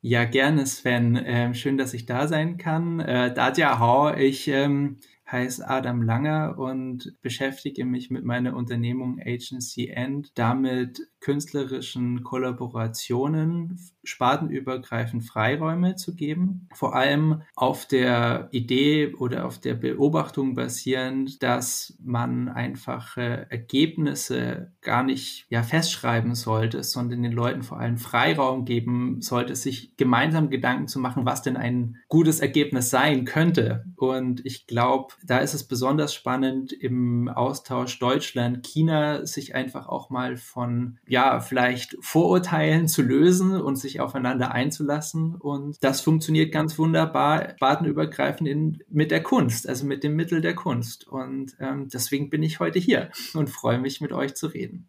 Ja, 0.00 0.24
gerne, 0.24 0.64
Sven. 0.64 1.20
Ähm, 1.22 1.54
schön, 1.54 1.76
dass 1.76 1.92
ich 1.92 2.06
da 2.06 2.28
sein 2.28 2.56
kann. 2.56 3.00
Äh, 3.00 3.34
Dadja 3.34 3.80
Hau, 3.80 4.14
ich 4.14 4.46
ähm, 4.46 4.98
heiße 5.30 5.68
Adam 5.68 6.02
Langer 6.02 6.58
und 6.58 7.14
beschäftige 7.22 7.84
mich 7.84 8.10
mit 8.10 8.24
meiner 8.24 8.54
Unternehmung 8.54 9.20
Agency 9.20 9.88
End 9.88 10.32
damit, 10.38 11.00
künstlerischen 11.20 12.24
Kollaborationen 12.24 13.78
spartenübergreifend 14.04 15.24
Freiräume 15.24 15.96
zu 15.96 16.14
geben. 16.14 16.68
Vor 16.74 16.94
allem 16.94 17.42
auf 17.54 17.86
der 17.86 18.48
Idee 18.50 19.14
oder 19.14 19.46
auf 19.46 19.58
der 19.58 19.74
Beobachtung 19.74 20.54
basierend, 20.54 21.42
dass 21.42 21.96
man 22.02 22.48
einfache 22.48 23.46
Ergebnisse 23.50 24.72
gar 24.80 25.02
nicht 25.02 25.46
ja, 25.50 25.62
festschreiben 25.62 26.34
sollte, 26.34 26.82
sondern 26.82 27.22
den 27.22 27.32
Leuten 27.32 27.62
vor 27.62 27.78
allem 27.78 27.98
Freiraum 27.98 28.64
geben 28.64 29.20
sollte, 29.20 29.54
sich 29.54 29.96
gemeinsam 29.96 30.48
Gedanken 30.48 30.88
zu 30.88 30.98
machen, 30.98 31.26
was 31.26 31.42
denn 31.42 31.56
ein 31.56 31.96
gutes 32.08 32.40
Ergebnis 32.40 32.90
sein 32.90 33.24
könnte. 33.24 33.84
Und 33.96 34.44
ich 34.46 34.66
glaube, 34.66 35.14
da 35.24 35.38
ist 35.38 35.54
es 35.54 35.64
besonders 35.64 36.14
spannend 36.14 36.72
im 36.72 37.28
Austausch 37.28 37.98
Deutschland-China, 37.98 39.26
sich 39.26 39.54
einfach 39.54 39.88
auch 39.88 40.10
mal 40.10 40.36
von, 40.36 40.98
ja, 41.10 41.40
vielleicht 41.40 41.96
Vorurteilen 42.00 42.86
zu 42.86 43.02
lösen 43.02 43.60
und 43.60 43.74
sich 43.74 43.98
aufeinander 43.98 44.52
einzulassen. 44.52 45.34
Und 45.34 45.82
das 45.82 46.02
funktioniert 46.02 46.52
ganz 46.52 46.78
wunderbar, 46.78 47.50
spartenübergreifend 47.56 48.48
in, 48.48 48.84
mit 48.88 49.10
der 49.10 49.20
Kunst, 49.20 49.68
also 49.68 49.86
mit 49.86 50.04
dem 50.04 50.14
Mittel 50.14 50.40
der 50.40 50.54
Kunst. 50.54 51.08
Und 51.08 51.56
ähm, 51.58 51.88
deswegen 51.92 52.30
bin 52.30 52.44
ich 52.44 52.60
heute 52.60 52.78
hier 52.78 53.10
und 53.34 53.50
freue 53.50 53.80
mich, 53.80 54.00
mit 54.00 54.12
euch 54.12 54.36
zu 54.36 54.46
reden. 54.46 54.86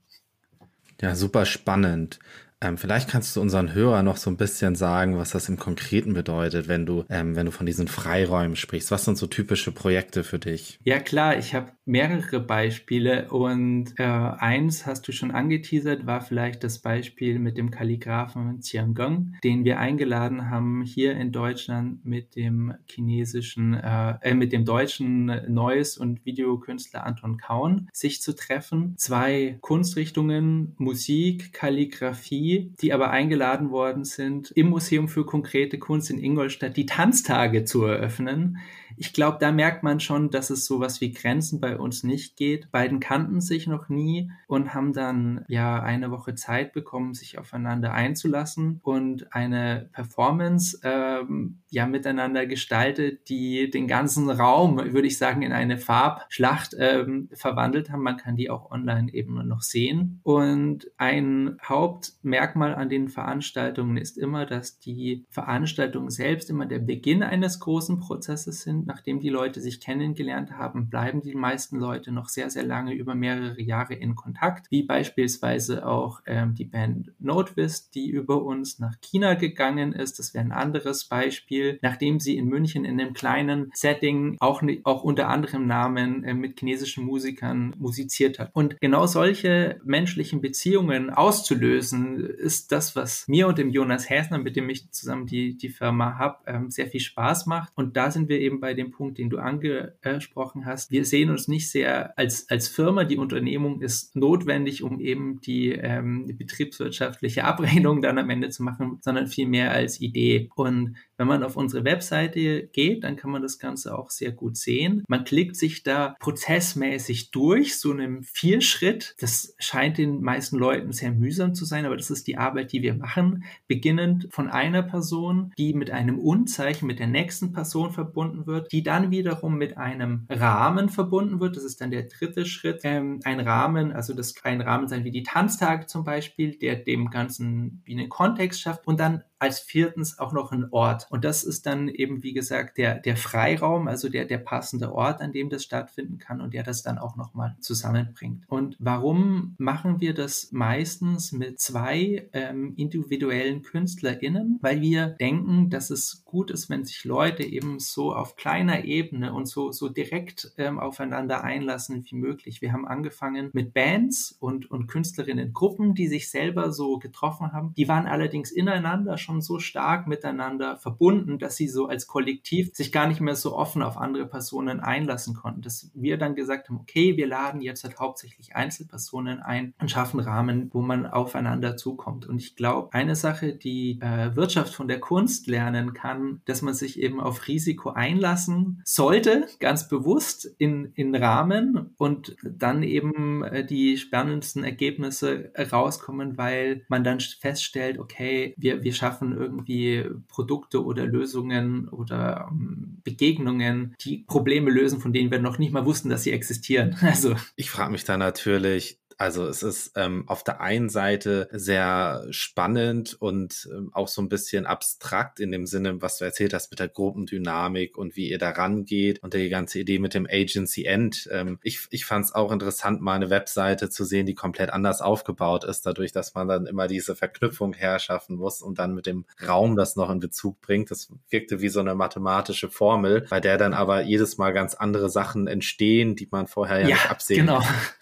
Ja, 1.01 1.15
super 1.15 1.45
spannend. 1.47 2.19
Ähm, 2.61 2.77
vielleicht 2.77 3.09
kannst 3.09 3.35
du 3.35 3.41
unseren 3.41 3.73
Hörern 3.73 4.05
noch 4.05 4.17
so 4.17 4.29
ein 4.29 4.37
bisschen 4.37 4.75
sagen, 4.75 5.17
was 5.17 5.31
das 5.31 5.49
im 5.49 5.57
Konkreten 5.57 6.13
bedeutet, 6.13 6.67
wenn 6.67 6.85
du, 6.85 7.05
ähm, 7.09 7.35
wenn 7.35 7.47
du 7.47 7.51
von 7.51 7.65
diesen 7.65 7.87
Freiräumen 7.87 8.55
sprichst. 8.55 8.91
Was 8.91 9.05
sind 9.05 9.17
so 9.17 9.25
typische 9.25 9.71
Projekte 9.71 10.23
für 10.23 10.37
dich? 10.37 10.79
Ja 10.83 10.99
klar, 10.99 11.37
ich 11.37 11.55
habe 11.55 11.71
mehrere 11.85 12.39
Beispiele 12.39 13.29
und 13.29 13.93
äh, 13.97 14.03
eins 14.03 14.85
hast 14.85 15.07
du 15.07 15.11
schon 15.11 15.31
angeteasert, 15.31 16.05
war 16.05 16.21
vielleicht 16.21 16.63
das 16.63 16.79
Beispiel 16.79 17.39
mit 17.39 17.57
dem 17.57 17.71
Kalligraphen 17.71 18.59
Qiangong, 18.61 19.33
den 19.43 19.65
wir 19.65 19.79
eingeladen 19.79 20.49
haben 20.49 20.83
hier 20.83 21.17
in 21.17 21.31
Deutschland 21.31 22.05
mit 22.05 22.35
dem 22.35 22.75
chinesischen, 22.85 23.73
äh, 23.73 24.15
äh, 24.21 24.35
mit 24.35 24.53
dem 24.53 24.65
deutschen 24.65 25.25
Neues- 25.47 25.97
und 25.97 26.25
Videokünstler 26.25 27.05
Anton 27.05 27.37
Kaun 27.37 27.89
sich 27.91 28.21
zu 28.21 28.35
treffen. 28.35 28.93
Zwei 28.97 29.57
Kunstrichtungen, 29.61 30.75
Musik, 30.77 31.53
Kalligraphie 31.53 32.50
die 32.59 32.93
aber 32.93 33.11
eingeladen 33.11 33.71
worden 33.71 34.03
sind, 34.03 34.51
im 34.51 34.69
Museum 34.69 35.07
für 35.07 35.25
konkrete 35.25 35.79
Kunst 35.79 36.09
in 36.09 36.19
Ingolstadt 36.19 36.77
die 36.77 36.85
Tanztage 36.85 37.65
zu 37.65 37.83
eröffnen 37.83 38.57
ich 38.97 39.13
glaube, 39.13 39.37
da 39.39 39.51
merkt 39.51 39.83
man 39.83 39.99
schon, 39.99 40.29
dass 40.29 40.49
es 40.49 40.65
sowas 40.65 41.01
wie 41.01 41.11
Grenzen 41.11 41.59
bei 41.59 41.77
uns 41.77 42.03
nicht 42.03 42.35
geht. 42.37 42.71
Beiden 42.71 42.99
kannten 42.99 43.41
sich 43.41 43.67
noch 43.67 43.89
nie 43.89 44.31
und 44.47 44.73
haben 44.73 44.93
dann 44.93 45.45
ja 45.47 45.81
eine 45.81 46.11
Woche 46.11 46.35
Zeit 46.35 46.73
bekommen, 46.73 47.13
sich 47.13 47.37
aufeinander 47.37 47.93
einzulassen 47.93 48.79
und 48.83 49.33
eine 49.33 49.89
Performance 49.93 50.79
ähm, 50.83 51.59
ja 51.69 51.87
miteinander 51.87 52.45
gestaltet, 52.45 53.29
die 53.29 53.69
den 53.69 53.87
ganzen 53.87 54.29
Raum, 54.29 54.77
würde 54.77 55.07
ich 55.07 55.17
sagen, 55.17 55.41
in 55.41 55.53
eine 55.53 55.77
Farbschlacht 55.77 56.75
ähm, 56.77 57.29
verwandelt 57.33 57.89
haben. 57.89 58.03
Man 58.03 58.17
kann 58.17 58.35
die 58.35 58.49
auch 58.49 58.71
online 58.71 59.13
eben 59.13 59.47
noch 59.47 59.61
sehen. 59.61 60.19
Und 60.23 60.91
ein 60.97 61.57
Hauptmerkmal 61.63 62.75
an 62.75 62.89
den 62.89 63.09
Veranstaltungen 63.09 63.97
ist 63.97 64.17
immer, 64.17 64.45
dass 64.45 64.79
die 64.79 65.25
Veranstaltungen 65.29 66.09
selbst 66.09 66.49
immer 66.49 66.65
der 66.65 66.79
Beginn 66.79 67.23
eines 67.23 67.59
großen 67.59 67.99
Prozesses 67.99 68.61
sind 68.61 68.80
nachdem 68.85 69.19
die 69.19 69.29
Leute 69.29 69.61
sich 69.61 69.79
kennengelernt 69.79 70.51
haben, 70.51 70.89
bleiben 70.89 71.21
die 71.21 71.35
meisten 71.35 71.77
Leute 71.77 72.11
noch 72.11 72.29
sehr, 72.29 72.49
sehr 72.49 72.63
lange 72.63 72.93
über 72.93 73.15
mehrere 73.15 73.61
Jahre 73.61 73.93
in 73.93 74.15
Kontakt, 74.15 74.69
wie 74.71 74.83
beispielsweise 74.83 75.85
auch 75.85 76.21
ähm, 76.25 76.55
die 76.55 76.65
Band 76.65 77.11
Notevis, 77.19 77.89
die 77.89 78.09
über 78.09 78.43
uns 78.43 78.79
nach 78.79 78.95
China 79.01 79.35
gegangen 79.35 79.93
ist. 79.93 80.19
Das 80.19 80.33
wäre 80.33 80.43
ein 80.43 80.51
anderes 80.51 81.05
Beispiel, 81.05 81.79
nachdem 81.81 82.19
sie 82.19 82.37
in 82.37 82.45
München 82.45 82.85
in 82.85 82.99
einem 82.99 83.13
kleinen 83.13 83.71
Setting 83.73 84.37
auch, 84.39 84.61
auch 84.83 85.03
unter 85.03 85.27
anderem 85.27 85.67
Namen 85.67 86.23
äh, 86.23 86.33
mit 86.33 86.59
chinesischen 86.59 87.05
Musikern 87.05 87.75
musiziert 87.77 88.39
hat. 88.39 88.49
Und 88.53 88.79
genau 88.79 89.07
solche 89.07 89.79
menschlichen 89.83 90.41
Beziehungen 90.41 91.09
auszulösen, 91.09 92.19
ist 92.25 92.71
das, 92.71 92.95
was 92.95 93.27
mir 93.27 93.47
und 93.47 93.57
dem 93.57 93.69
Jonas 93.69 94.09
Häsner, 94.09 94.37
mit 94.37 94.55
dem 94.55 94.69
ich 94.69 94.89
zusammen 94.91 95.25
die, 95.25 95.57
die 95.57 95.69
Firma 95.69 96.17
habe, 96.17 96.39
ähm, 96.47 96.69
sehr 96.69 96.87
viel 96.87 96.99
Spaß 96.99 97.45
macht. 97.45 97.71
Und 97.75 97.97
da 97.97 98.11
sind 98.11 98.29
wir 98.29 98.39
eben 98.39 98.59
bei 98.59 98.70
dem 98.73 98.91
Punkt, 98.91 99.17
den 99.17 99.29
du 99.29 99.37
angesprochen 99.37 100.65
hast. 100.65 100.91
Wir 100.91 101.05
sehen 101.05 101.29
uns 101.29 101.47
nicht 101.47 101.69
sehr 101.69 102.17
als, 102.17 102.49
als 102.49 102.67
Firma. 102.67 103.03
Die 103.03 103.17
Unternehmung 103.17 103.81
ist 103.81 104.15
notwendig, 104.15 104.83
um 104.83 104.99
eben 104.99 105.39
die, 105.41 105.71
ähm, 105.71 106.25
die 106.27 106.33
betriebswirtschaftliche 106.33 107.43
Abrechnung 107.43 108.01
dann 108.01 108.17
am 108.17 108.29
Ende 108.29 108.49
zu 108.49 108.63
machen, 108.63 108.99
sondern 109.01 109.27
vielmehr 109.27 109.71
als 109.71 109.99
Idee. 110.01 110.49
Und 110.55 110.95
wenn 111.21 111.27
man 111.27 111.43
auf 111.43 111.55
unsere 111.55 111.85
Webseite 111.85 112.67
geht, 112.73 113.03
dann 113.03 113.15
kann 113.15 113.29
man 113.29 113.43
das 113.43 113.59
Ganze 113.59 113.95
auch 113.95 114.09
sehr 114.09 114.31
gut 114.31 114.57
sehen. 114.57 115.03
Man 115.07 115.23
klickt 115.23 115.55
sich 115.55 115.83
da 115.83 116.15
prozessmäßig 116.19 117.29
durch, 117.29 117.77
so 117.77 117.91
einem 117.91 118.23
Vierschritt. 118.23 119.13
Das 119.19 119.53
scheint 119.59 119.99
den 119.99 120.21
meisten 120.21 120.57
Leuten 120.57 120.91
sehr 120.93 121.11
mühsam 121.11 121.53
zu 121.53 121.63
sein, 121.63 121.85
aber 121.85 121.95
das 121.95 122.09
ist 122.09 122.25
die 122.25 122.39
Arbeit, 122.39 122.71
die 122.71 122.81
wir 122.81 122.95
machen. 122.95 123.43
Beginnend 123.67 124.29
von 124.31 124.49
einer 124.49 124.81
Person, 124.81 125.53
die 125.59 125.75
mit 125.75 125.91
einem 125.91 126.17
Unzeichen 126.17 126.87
mit 126.87 126.97
der 126.97 127.05
nächsten 127.05 127.51
Person 127.51 127.91
verbunden 127.91 128.47
wird, 128.47 128.71
die 128.71 128.81
dann 128.81 129.11
wiederum 129.11 129.59
mit 129.59 129.77
einem 129.77 130.25
Rahmen 130.27 130.89
verbunden 130.89 131.39
wird. 131.39 131.55
Das 131.55 131.63
ist 131.63 131.81
dann 131.81 131.91
der 131.91 132.07
dritte 132.07 132.47
Schritt. 132.47 132.81
Ähm, 132.81 133.19
ein 133.25 133.39
Rahmen, 133.39 133.91
also 133.91 134.15
das 134.15 134.33
kann 134.33 134.53
ein 134.53 134.61
Rahmen 134.61 134.87
sein 134.87 135.03
wie 135.03 135.11
die 135.11 135.21
Tanztage 135.21 135.85
zum 135.85 136.03
Beispiel, 136.03 136.57
der 136.57 136.77
dem 136.77 137.11
Ganzen 137.11 137.83
wie 137.85 137.93
einen 137.93 138.09
Kontext 138.09 138.59
schafft 138.59 138.87
und 138.87 138.99
dann 138.99 139.21
als 139.41 139.59
viertens 139.59 140.19
auch 140.19 140.33
noch 140.33 140.51
ein 140.51 140.67
Ort. 140.69 141.07
Und 141.09 141.25
das 141.25 141.43
ist 141.43 141.65
dann 141.65 141.87
eben, 141.87 142.21
wie 142.21 142.33
gesagt, 142.33 142.77
der, 142.77 142.99
der 142.99 143.17
Freiraum, 143.17 143.87
also 143.87 144.07
der, 144.07 144.25
der 144.25 144.37
passende 144.37 144.93
Ort, 144.93 145.19
an 145.19 145.31
dem 145.31 145.49
das 145.49 145.63
stattfinden 145.63 146.19
kann 146.19 146.41
und 146.41 146.53
der 146.53 146.61
das 146.61 146.83
dann 146.83 146.99
auch 146.99 147.15
nochmal 147.15 147.55
zusammenbringt. 147.59 148.43
Und 148.49 148.75
warum 148.77 149.55
machen 149.57 149.99
wir 149.99 150.13
das 150.13 150.51
meistens 150.51 151.31
mit 151.31 151.59
zwei 151.59 152.29
ähm, 152.33 152.75
individuellen 152.77 153.63
KünstlerInnen? 153.63 154.59
Weil 154.61 154.79
wir 154.81 155.07
denken, 155.07 155.71
dass 155.71 155.89
es 155.89 156.23
gut 156.23 156.51
ist, 156.51 156.69
wenn 156.69 156.85
sich 156.85 157.03
Leute 157.03 157.43
eben 157.43 157.79
so 157.79 158.13
auf 158.13 158.35
kleiner 158.35 158.85
Ebene 158.85 159.33
und 159.33 159.47
so, 159.47 159.71
so 159.71 159.89
direkt 159.89 160.51
ähm, 160.57 160.79
aufeinander 160.79 161.43
einlassen 161.43 162.05
wie 162.07 162.15
möglich. 162.15 162.61
Wir 162.61 162.73
haben 162.73 162.87
angefangen 162.87 163.49
mit 163.53 163.73
Bands 163.73 164.37
und, 164.39 164.69
und 164.69 164.85
Künstlerinnengruppen, 164.85 165.95
die 165.95 166.07
sich 166.07 166.29
selber 166.29 166.71
so 166.71 166.99
getroffen 166.99 167.53
haben. 167.53 167.73
Die 167.75 167.87
waren 167.87 168.05
allerdings 168.05 168.51
ineinander 168.51 169.17
schon 169.17 169.30
schon 169.31 169.41
so 169.41 169.59
stark 169.59 170.07
miteinander 170.07 170.77
verbunden, 170.77 171.39
dass 171.39 171.55
sie 171.55 171.67
so 171.67 171.87
als 171.87 172.07
Kollektiv 172.07 172.71
sich 172.73 172.91
gar 172.91 173.07
nicht 173.07 173.21
mehr 173.21 173.35
so 173.35 173.55
offen 173.55 173.81
auf 173.81 173.97
andere 173.97 174.27
Personen 174.27 174.79
einlassen 174.81 175.35
konnten. 175.35 175.61
Dass 175.61 175.89
wir 175.93 176.17
dann 176.17 176.35
gesagt 176.35 176.69
haben, 176.69 176.77
okay, 176.77 177.15
wir 177.15 177.27
laden 177.27 177.61
jetzt 177.61 177.83
halt 177.83 177.99
hauptsächlich 177.99 178.55
Einzelpersonen 178.55 179.39
ein 179.39 179.73
und 179.79 179.89
schaffen 179.89 180.19
Rahmen, 180.19 180.69
wo 180.73 180.81
man 180.81 181.05
aufeinander 181.05 181.77
zukommt. 181.77 182.25
Und 182.25 182.37
ich 182.37 182.55
glaube, 182.55 182.89
eine 182.93 183.15
Sache, 183.15 183.53
die 183.53 183.99
äh, 184.01 184.35
Wirtschaft 184.35 184.73
von 184.73 184.87
der 184.87 184.99
Kunst 184.99 185.47
lernen 185.47 185.93
kann, 185.93 186.41
dass 186.45 186.61
man 186.61 186.73
sich 186.73 186.99
eben 186.99 187.21
auf 187.21 187.47
Risiko 187.47 187.91
einlassen 187.91 188.81
sollte, 188.83 189.47
ganz 189.59 189.87
bewusst 189.87 190.45
in, 190.57 190.91
in 190.95 191.15
Rahmen 191.15 191.93
und 191.97 192.35
dann 192.43 192.83
eben 192.83 193.43
äh, 193.43 193.65
die 193.65 193.97
spannendsten 193.97 194.63
Ergebnisse 194.63 195.51
rauskommen, 195.71 196.37
weil 196.37 196.85
man 196.89 197.03
dann 197.03 197.19
feststellt, 197.19 197.97
okay, 197.97 198.53
wir, 198.57 198.83
wir 198.83 198.93
schaffen 198.93 199.20
schaffen 199.21 199.37
irgendwie 199.37 200.05
Produkte 200.27 200.83
oder 200.83 201.05
Lösungen 201.05 201.87
oder 201.89 202.47
ähm, 202.51 203.01
Begegnungen, 203.03 203.95
die 204.01 204.19
Probleme 204.27 204.71
lösen, 204.71 204.99
von 204.99 205.13
denen 205.13 205.31
wir 205.31 205.39
noch 205.39 205.57
nicht 205.59 205.71
mal 205.71 205.85
wussten, 205.85 206.09
dass 206.09 206.23
sie 206.23 206.31
existieren. 206.31 206.97
Also 207.11 207.35
ich 207.57 207.69
frage 207.69 207.91
mich 207.91 208.05
da 208.05 208.17
natürlich, 208.17 208.97
also 209.21 209.45
es 209.45 209.61
ist 209.61 209.91
ähm, 209.97 210.23
auf 210.25 210.43
der 210.43 210.61
einen 210.61 210.89
Seite 210.89 211.47
sehr 211.51 212.25
spannend 212.31 213.15
und 213.19 213.69
ähm, 213.71 213.91
auch 213.93 214.07
so 214.07 214.19
ein 214.19 214.29
bisschen 214.29 214.65
abstrakt 214.65 215.39
in 215.39 215.51
dem 215.51 215.67
Sinne, 215.67 216.01
was 216.01 216.17
du 216.17 216.25
erzählt 216.25 216.55
hast 216.55 216.71
mit 216.71 216.79
der 216.79 216.87
Gruppendynamik 216.87 217.99
und 217.99 218.15
wie 218.15 218.31
ihr 218.31 218.39
da 218.39 218.49
rangeht 218.49 219.21
und 219.21 219.35
die 219.35 219.49
ganze 219.49 219.77
Idee 219.77 219.99
mit 219.99 220.15
dem 220.15 220.25
Agency 220.27 220.85
End. 220.85 221.29
Ähm, 221.31 221.59
ich 221.61 221.85
ich 221.91 222.05
fand 222.05 222.25
es 222.25 222.33
auch 222.33 222.51
interessant, 222.51 223.01
mal 223.01 223.13
eine 223.13 223.29
Webseite 223.29 223.91
zu 223.91 224.05
sehen, 224.05 224.25
die 224.25 224.33
komplett 224.33 224.71
anders 224.71 225.01
aufgebaut 225.01 225.65
ist, 225.65 225.85
dadurch, 225.85 226.11
dass 226.11 226.33
man 226.33 226.47
dann 226.47 226.65
immer 226.65 226.87
diese 226.87 227.15
Verknüpfung 227.15 227.73
herschaffen 227.73 228.37
muss 228.37 228.63
und 228.63 228.79
dann 228.79 228.95
mit 228.95 229.05
dem 229.05 229.25
Raum 229.47 229.75
das 229.75 229.95
noch 229.95 230.09
in 230.09 230.19
Bezug 230.19 230.61
bringt. 230.61 230.89
Das 230.89 231.13
wirkte 231.29 231.61
wie 231.61 231.69
so 231.69 231.79
eine 231.79 231.93
mathematische 231.93 232.71
Formel, 232.71 233.27
bei 233.29 233.39
der 233.39 233.59
dann 233.59 233.75
aber 233.75 234.01
jedes 234.01 234.39
Mal 234.39 234.51
ganz 234.51 234.73
andere 234.73 235.11
Sachen 235.11 235.45
entstehen, 235.45 236.15
die 236.15 236.27
man 236.31 236.47
vorher 236.47 236.79
ja, 236.79 236.87
ja 236.87 236.95
nicht 236.95 237.11
absehen 237.11 237.45
genau. 237.45 237.61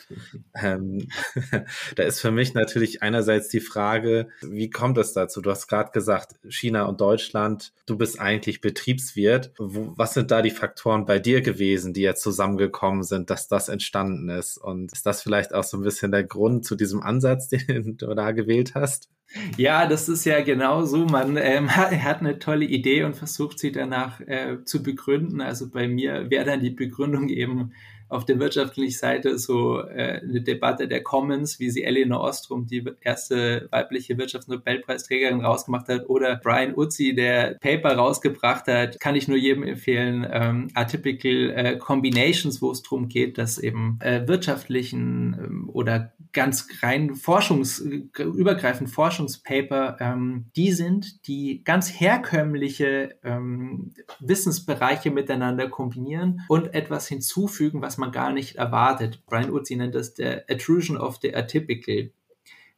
ähm, 0.56 1.09
da 1.96 2.04
ist 2.04 2.20
für 2.20 2.32
mich 2.32 2.54
natürlich 2.54 3.02
einerseits 3.02 3.50
die 3.50 3.60
Frage, 3.60 4.30
wie 4.42 4.70
kommt 4.70 4.98
es 4.98 5.14
dazu? 5.14 5.42
Du 5.42 5.50
hast 5.50 5.68
gerade 5.68 5.92
gesagt, 5.92 6.36
China 6.48 6.86
und 6.86 7.02
Deutschland, 7.02 7.74
du 7.86 7.98
bist 7.98 8.20
eigentlich 8.20 8.62
Betriebswirt. 8.62 9.52
Wo, 9.58 9.94
was 9.96 10.14
sind 10.14 10.32
da 10.32 10.42
die 10.42 10.52
Faktoren 10.52 11.06
bei 11.06 11.20
dir 11.20 11.42
gewesen, 11.42 11.94
die 11.94 12.02
jetzt 12.02 12.24
zusammengekommen 12.24 13.04
sind, 13.04 13.30
dass 13.30 13.48
das 13.48 13.70
entstanden 13.70 14.30
ist? 14.30 14.58
Und 14.58 14.92
ist 14.94 15.06
das 15.06 15.22
vielleicht 15.22 15.54
auch 15.54 15.64
so 15.64 15.78
ein 15.78 15.84
bisschen 15.84 16.12
der 16.12 16.24
Grund 16.24 16.66
zu 16.66 16.76
diesem 16.76 17.02
Ansatz, 17.02 17.50
den 17.50 17.98
du 17.98 18.14
da 18.14 18.32
gewählt 18.32 18.76
hast? 18.76 19.10
Ja, 19.58 19.86
das 19.86 20.10
ist 20.10 20.26
ja 20.26 20.42
genau 20.42 20.86
so. 20.86 21.06
Man 21.06 21.38
ähm, 21.38 21.70
hat, 21.76 22.20
eine 22.20 22.40
tolle 22.40 22.66
Idee 22.66 23.04
und 23.04 23.16
versucht 23.16 23.60
sie 23.60 23.72
danach 23.72 24.20
äh, 24.22 24.64
zu 24.66 24.82
begründen. 24.82 25.42
Also 25.42 25.70
bei 25.70 25.88
mir 25.88 26.30
wäre 26.30 26.46
dann 26.46 26.62
die 26.62 26.72
Begründung 26.72 27.30
eben 27.30 27.74
auf 28.10 28.26
der 28.26 28.40
wirtschaftlichen 28.40 28.98
Seite 28.98 29.38
so 29.38 29.82
äh, 29.82 30.20
eine 30.22 30.42
Debatte 30.42 30.88
der 30.88 31.04
Commons, 31.04 31.60
wie 31.60 31.70
sie 31.70 31.84
Elinor 31.84 32.22
Ostrom, 32.22 32.66
die 32.66 32.84
erste 33.02 33.68
weibliche 33.72 34.18
Wirtschaftsnobelpreisträgerin, 34.18 35.42
rausgemacht 35.42 35.88
hat, 35.88 36.10
oder 36.10 36.38
Brian 36.38 36.74
Uzzi, 36.76 37.14
der 37.14 37.58
Paper 37.62 37.96
rausgebracht 37.96 38.68
hat, 38.68 39.00
kann 39.00 39.16
ich 39.16 39.28
nur 39.28 39.38
jedem 39.38 39.64
empfehlen, 39.64 40.28
ähm, 40.30 40.70
Atypical 40.74 41.52
äh, 41.56 41.78
Combinations, 41.78 42.62
wo 42.62 42.72
es 42.72 42.82
darum 42.82 43.08
geht, 43.08 43.38
dass 43.38 43.60
eben 43.60 44.00
äh, 44.02 44.28
wirtschaftlichen 44.28 45.38
ähm, 45.40 45.70
oder 45.72 46.14
ganz 46.32 46.68
rein 46.82 47.16
forschungs, 47.16 47.80
übergreifend 47.80 48.90
Forschungspaper 48.90 49.98
ähm, 50.00 50.46
die 50.56 50.72
sind, 50.72 51.28
die 51.28 51.64
ganz 51.64 51.90
herkömmliche 52.00 53.18
ähm, 53.24 53.94
Wissensbereiche 54.20 55.12
miteinander 55.12 55.70
kombinieren 55.70 56.42
und 56.48 56.74
etwas 56.74 57.08
hinzufügen, 57.08 57.82
was 57.82 57.98
man 58.00 58.12
gar 58.12 58.32
nicht 58.32 58.56
erwartet. 58.56 59.24
Brian 59.28 59.52
Utzi 59.52 59.76
nennt 59.76 59.96
das 59.96 60.14
der 60.14 60.50
Intrusion 60.50 60.98
of 60.98 61.20
the 61.22 61.36
Atypical. 61.36 62.12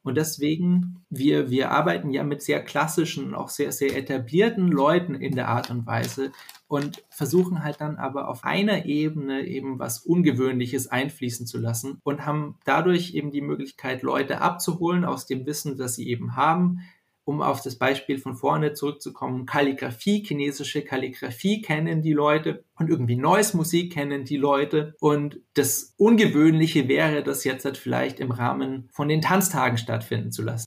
Und 0.04 0.18
deswegen, 0.18 1.06
wir, 1.10 1.52
wir 1.52 1.70
arbeiten 1.70 2.10
ja 2.10 2.24
mit 2.24 2.42
sehr 2.42 2.64
klassischen, 2.64 3.36
auch 3.36 3.50
sehr, 3.50 3.72
sehr 3.72 3.96
etablierten 3.96 4.68
Leuten 4.68 5.14
in 5.14 5.36
der 5.36 5.48
Art 5.48 5.70
und 5.70 5.86
Weise 5.86 6.32
und 6.68 7.04
versuchen 7.10 7.64
halt 7.64 7.82
dann 7.82 7.98
aber 7.98 8.28
auf 8.28 8.44
einer 8.44 8.86
Ebene 8.86 9.46
eben 9.46 9.78
was 9.78 10.00
Ungewöhnliches 10.00 10.88
einfließen 10.88 11.46
zu 11.46 11.60
lassen 11.60 12.00
und 12.04 12.26
haben 12.26 12.58
dadurch 12.66 13.14
eben 13.14 13.30
die 13.30 13.42
Möglichkeit, 13.42 14.02
Leute 14.02 14.42
abzuholen 14.42 15.06
aus 15.06 15.28
dem 15.28 15.46
Wissen, 15.46 15.78
das 15.78 15.96
sie 15.96 16.08
eben 16.08 16.36
haben, 16.36 16.80
um 17.24 17.42
auf 17.42 17.62
das 17.62 17.78
Beispiel 17.78 18.18
von 18.18 18.36
vorne 18.36 18.74
zurückzukommen, 18.74 19.46
Kalligrafie, 19.46 20.24
chinesische 20.26 20.82
Kalligrafie 20.84 21.62
kennen 21.62 22.02
die 22.02 22.14
Leute 22.14 22.64
und 22.78 22.90
irgendwie 22.90 23.16
neues 23.16 23.54
Musik 23.54 23.94
kennen 23.94 24.26
die 24.26 24.38
Leute. 24.38 24.96
Und 25.00 25.40
das 25.54 25.94
Ungewöhnliche 25.98 26.88
wäre, 26.88 27.24
das 27.24 27.44
jetzt 27.44 27.66
halt 27.66 27.78
vielleicht 27.78 28.20
im 28.20 28.32
Rahmen 28.32 28.90
von 28.92 29.08
den 29.08 29.22
Tanztagen 29.22 29.78
stattfinden 29.78 30.32
zu 30.32 30.42
lassen. 30.42 30.66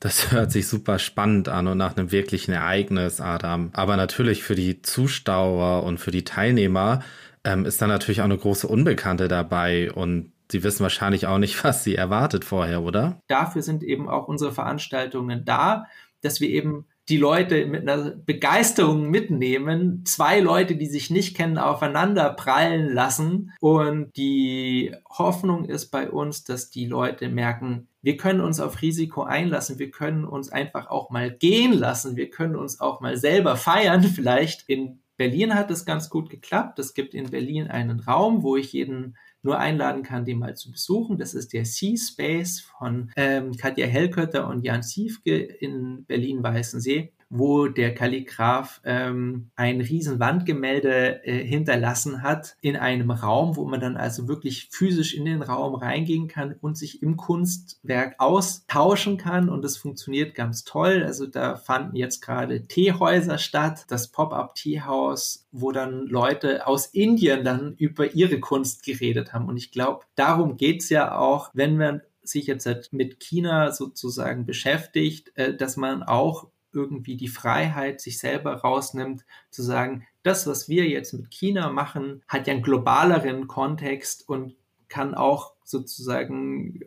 Das 0.00 0.32
hört 0.32 0.50
sich 0.50 0.66
super 0.66 0.98
spannend 0.98 1.48
an 1.48 1.66
und 1.66 1.78
nach 1.78 1.96
einem 1.96 2.10
wirklichen 2.10 2.52
Ereignis, 2.52 3.20
Adam. 3.20 3.70
Aber 3.74 3.96
natürlich 3.96 4.42
für 4.42 4.54
die 4.54 4.82
Zuschauer 4.82 5.84
und 5.84 5.98
für 5.98 6.10
die 6.10 6.24
Teilnehmer 6.24 7.00
ähm, 7.44 7.64
ist 7.64 7.80
da 7.80 7.86
natürlich 7.86 8.20
auch 8.20 8.26
eine 8.26 8.38
große 8.38 8.66
Unbekannte 8.66 9.28
dabei 9.28 9.92
und 9.92 10.32
Sie 10.50 10.62
wissen 10.62 10.82
wahrscheinlich 10.82 11.26
auch 11.26 11.38
nicht, 11.38 11.62
was 11.64 11.84
Sie 11.84 11.94
erwartet 11.94 12.44
vorher, 12.44 12.82
oder? 12.82 13.20
Dafür 13.28 13.62
sind 13.62 13.82
eben 13.82 14.08
auch 14.08 14.28
unsere 14.28 14.52
Veranstaltungen 14.52 15.44
da, 15.44 15.86
dass 16.22 16.40
wir 16.40 16.48
eben 16.48 16.86
die 17.08 17.16
Leute 17.16 17.66
mit 17.66 17.88
einer 17.88 18.10
Begeisterung 18.10 19.10
mitnehmen, 19.10 20.04
zwei 20.04 20.38
Leute, 20.38 20.76
die 20.76 20.86
sich 20.86 21.10
nicht 21.10 21.36
kennen, 21.36 21.58
aufeinander 21.58 22.30
prallen 22.30 22.92
lassen. 22.94 23.52
Und 23.58 24.16
die 24.16 24.94
Hoffnung 25.08 25.64
ist 25.64 25.90
bei 25.90 26.08
uns, 26.08 26.44
dass 26.44 26.70
die 26.70 26.86
Leute 26.86 27.28
merken, 27.28 27.88
wir 28.00 28.16
können 28.16 28.40
uns 28.40 28.60
auf 28.60 28.80
Risiko 28.80 29.24
einlassen, 29.24 29.78
wir 29.78 29.90
können 29.90 30.24
uns 30.24 30.50
einfach 30.50 30.88
auch 30.88 31.10
mal 31.10 31.30
gehen 31.30 31.72
lassen, 31.72 32.16
wir 32.16 32.30
können 32.30 32.54
uns 32.54 32.80
auch 32.80 33.00
mal 33.00 33.16
selber 33.16 33.56
feiern. 33.56 34.04
Vielleicht 34.04 34.68
in 34.68 35.00
Berlin 35.16 35.54
hat 35.54 35.70
es 35.70 35.84
ganz 35.84 36.10
gut 36.10 36.30
geklappt. 36.30 36.78
Es 36.78 36.94
gibt 36.94 37.12
in 37.12 37.30
Berlin 37.30 37.66
einen 37.66 38.00
Raum, 38.00 38.42
wo 38.42 38.56
ich 38.56 38.72
jeden 38.72 39.16
nur 39.42 39.58
einladen 39.58 40.02
kann, 40.02 40.24
den 40.24 40.38
mal 40.38 40.56
zu 40.56 40.70
besuchen. 40.70 41.18
Das 41.18 41.34
ist 41.34 41.52
der 41.52 41.64
Sea 41.64 41.96
Space 41.96 42.60
von 42.60 43.10
ähm, 43.16 43.56
Katja 43.56 43.86
Hellkötter 43.86 44.46
und 44.46 44.64
Jan 44.64 44.82
Siefke 44.82 45.36
in 45.36 46.04
Berlin-Weißensee 46.04 47.12
wo 47.30 47.68
der 47.68 47.94
Kalligraph 47.94 48.80
ähm, 48.84 49.50
ein 49.54 49.80
riesen 49.80 50.18
Wandgemälde 50.18 51.24
äh, 51.24 51.44
hinterlassen 51.44 52.22
hat 52.22 52.56
in 52.60 52.76
einem 52.76 53.12
Raum, 53.12 53.56
wo 53.56 53.64
man 53.64 53.80
dann 53.80 53.96
also 53.96 54.26
wirklich 54.26 54.68
physisch 54.70 55.14
in 55.14 55.24
den 55.24 55.42
Raum 55.42 55.76
reingehen 55.76 56.26
kann 56.26 56.56
und 56.60 56.76
sich 56.76 57.02
im 57.02 57.16
Kunstwerk 57.16 58.16
austauschen 58.18 59.16
kann 59.16 59.48
und 59.48 59.62
das 59.62 59.76
funktioniert 59.76 60.34
ganz 60.34 60.64
toll. 60.64 61.04
Also 61.06 61.26
da 61.26 61.54
fanden 61.56 61.94
jetzt 61.94 62.20
gerade 62.20 62.66
Teehäuser 62.66 63.38
statt, 63.38 63.84
das 63.88 64.08
Pop-up 64.08 64.56
Teehaus, 64.56 65.46
wo 65.52 65.70
dann 65.70 66.06
Leute 66.08 66.66
aus 66.66 66.86
Indien 66.86 67.44
dann 67.44 67.76
über 67.76 68.12
ihre 68.12 68.40
Kunst 68.40 68.84
geredet 68.84 69.32
haben 69.32 69.46
und 69.46 69.56
ich 69.56 69.70
glaube, 69.70 70.04
darum 70.16 70.56
geht's 70.56 70.88
ja 70.88 71.16
auch, 71.16 71.50
wenn 71.54 71.76
man 71.76 72.02
sich 72.22 72.46
jetzt 72.46 72.92
mit 72.92 73.20
China 73.20 73.72
sozusagen 73.72 74.46
beschäftigt, 74.46 75.32
äh, 75.36 75.54
dass 75.54 75.76
man 75.76 76.02
auch 76.02 76.48
irgendwie 76.72 77.16
die 77.16 77.28
Freiheit 77.28 78.00
sich 78.00 78.18
selber 78.18 78.56
rausnimmt, 78.56 79.24
zu 79.50 79.62
sagen, 79.62 80.06
das, 80.22 80.46
was 80.46 80.68
wir 80.68 80.88
jetzt 80.88 81.12
mit 81.12 81.30
China 81.30 81.70
machen, 81.70 82.22
hat 82.28 82.46
ja 82.46 82.54
einen 82.54 82.62
globaleren 82.62 83.48
Kontext 83.48 84.28
und 84.28 84.54
kann 84.88 85.14
auch 85.14 85.54
sozusagen 85.70 86.80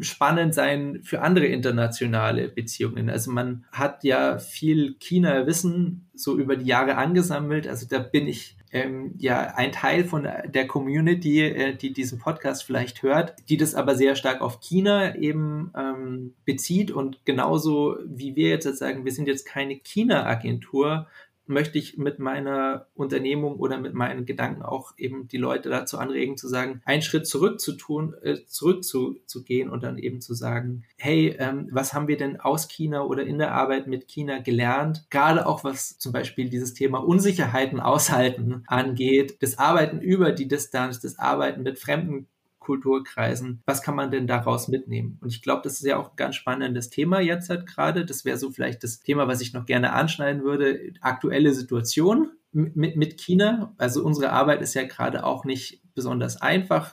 spannend 0.00 0.54
sein 0.54 1.00
für 1.02 1.22
andere 1.22 1.46
internationale 1.46 2.48
Beziehungen. 2.48 3.08
Also 3.10 3.30
man 3.30 3.64
hat 3.72 4.04
ja 4.04 4.38
viel 4.38 4.94
China-Wissen 4.98 6.08
so 6.14 6.38
über 6.38 6.56
die 6.56 6.66
Jahre 6.66 6.96
angesammelt. 6.96 7.66
Also 7.66 7.86
da 7.88 7.98
bin 7.98 8.26
ich 8.26 8.56
ähm, 8.72 9.14
ja 9.18 9.54
ein 9.56 9.72
Teil 9.72 10.04
von 10.04 10.28
der 10.46 10.66
Community, 10.66 11.42
äh, 11.42 11.74
die 11.74 11.92
diesen 11.92 12.18
Podcast 12.18 12.64
vielleicht 12.64 13.02
hört, 13.02 13.34
die 13.48 13.56
das 13.56 13.74
aber 13.74 13.94
sehr 13.94 14.16
stark 14.16 14.40
auf 14.40 14.60
China 14.60 15.16
eben 15.16 15.72
ähm, 15.76 16.34
bezieht 16.44 16.90
und 16.90 17.24
genauso 17.24 17.96
wie 18.04 18.36
wir 18.36 18.48
jetzt 18.48 18.70
sagen, 18.76 19.04
wir 19.04 19.12
sind 19.12 19.28
jetzt 19.28 19.46
keine 19.46 19.76
China-Agentur, 19.76 21.06
möchte 21.48 21.78
ich 21.78 21.96
mit 21.96 22.18
meiner 22.18 22.86
Unternehmung 22.94 23.56
oder 23.56 23.78
mit 23.78 23.94
meinen 23.94 24.26
Gedanken 24.26 24.62
auch 24.62 24.92
eben 24.96 25.28
die 25.28 25.36
Leute 25.36 25.68
dazu 25.68 25.98
anregen, 25.98 26.36
zu 26.36 26.48
sagen, 26.48 26.80
einen 26.84 27.02
Schritt 27.02 27.26
zurück 27.26 27.60
zu 27.60 27.72
tun, 27.72 28.14
äh, 28.22 28.44
zurück 28.46 28.84
zu, 28.84 29.18
zu 29.26 29.44
gehen 29.44 29.70
und 29.70 29.82
dann 29.82 29.98
eben 29.98 30.20
zu 30.20 30.34
sagen, 30.34 30.84
hey, 30.96 31.36
ähm, 31.38 31.68
was 31.70 31.94
haben 31.94 32.08
wir 32.08 32.16
denn 32.16 32.40
aus 32.40 32.68
China 32.68 33.04
oder 33.04 33.24
in 33.24 33.38
der 33.38 33.52
Arbeit 33.52 33.86
mit 33.86 34.08
China 34.08 34.38
gelernt? 34.38 35.06
Gerade 35.10 35.46
auch 35.46 35.64
was 35.64 35.98
zum 35.98 36.12
Beispiel 36.12 36.48
dieses 36.48 36.74
Thema 36.74 36.98
Unsicherheiten 36.98 37.80
aushalten 37.80 38.64
angeht, 38.66 39.42
das 39.42 39.58
Arbeiten 39.58 40.00
über 40.00 40.32
die 40.32 40.48
Distanz, 40.48 41.00
das 41.00 41.18
Arbeiten 41.18 41.62
mit 41.62 41.78
fremden 41.78 42.28
Kulturkreisen. 42.66 43.62
Was 43.64 43.80
kann 43.80 43.94
man 43.94 44.10
denn 44.10 44.26
daraus 44.26 44.66
mitnehmen? 44.66 45.18
Und 45.20 45.28
ich 45.28 45.40
glaube, 45.40 45.62
das 45.62 45.74
ist 45.74 45.86
ja 45.86 45.98
auch 45.98 46.10
ein 46.10 46.16
ganz 46.16 46.34
spannendes 46.34 46.90
Thema 46.90 47.20
jetzt 47.20 47.48
halt 47.48 47.64
gerade. 47.64 48.04
Das 48.04 48.24
wäre 48.24 48.38
so 48.38 48.50
vielleicht 48.50 48.82
das 48.82 48.98
Thema, 48.98 49.28
was 49.28 49.40
ich 49.40 49.52
noch 49.52 49.66
gerne 49.66 49.92
anschneiden 49.92 50.42
würde. 50.42 50.92
Aktuelle 51.00 51.54
Situation 51.54 52.32
mit, 52.50 52.96
mit 52.96 53.18
China. 53.18 53.72
Also 53.78 54.04
unsere 54.04 54.32
Arbeit 54.32 54.62
ist 54.62 54.74
ja 54.74 54.82
gerade 54.82 55.24
auch 55.24 55.44
nicht 55.44 55.80
besonders 55.94 56.42
einfach 56.42 56.92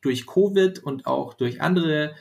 durch 0.00 0.26
Covid 0.26 0.78
und 0.78 1.06
auch 1.06 1.34
durch 1.34 1.60
andere 1.60 2.14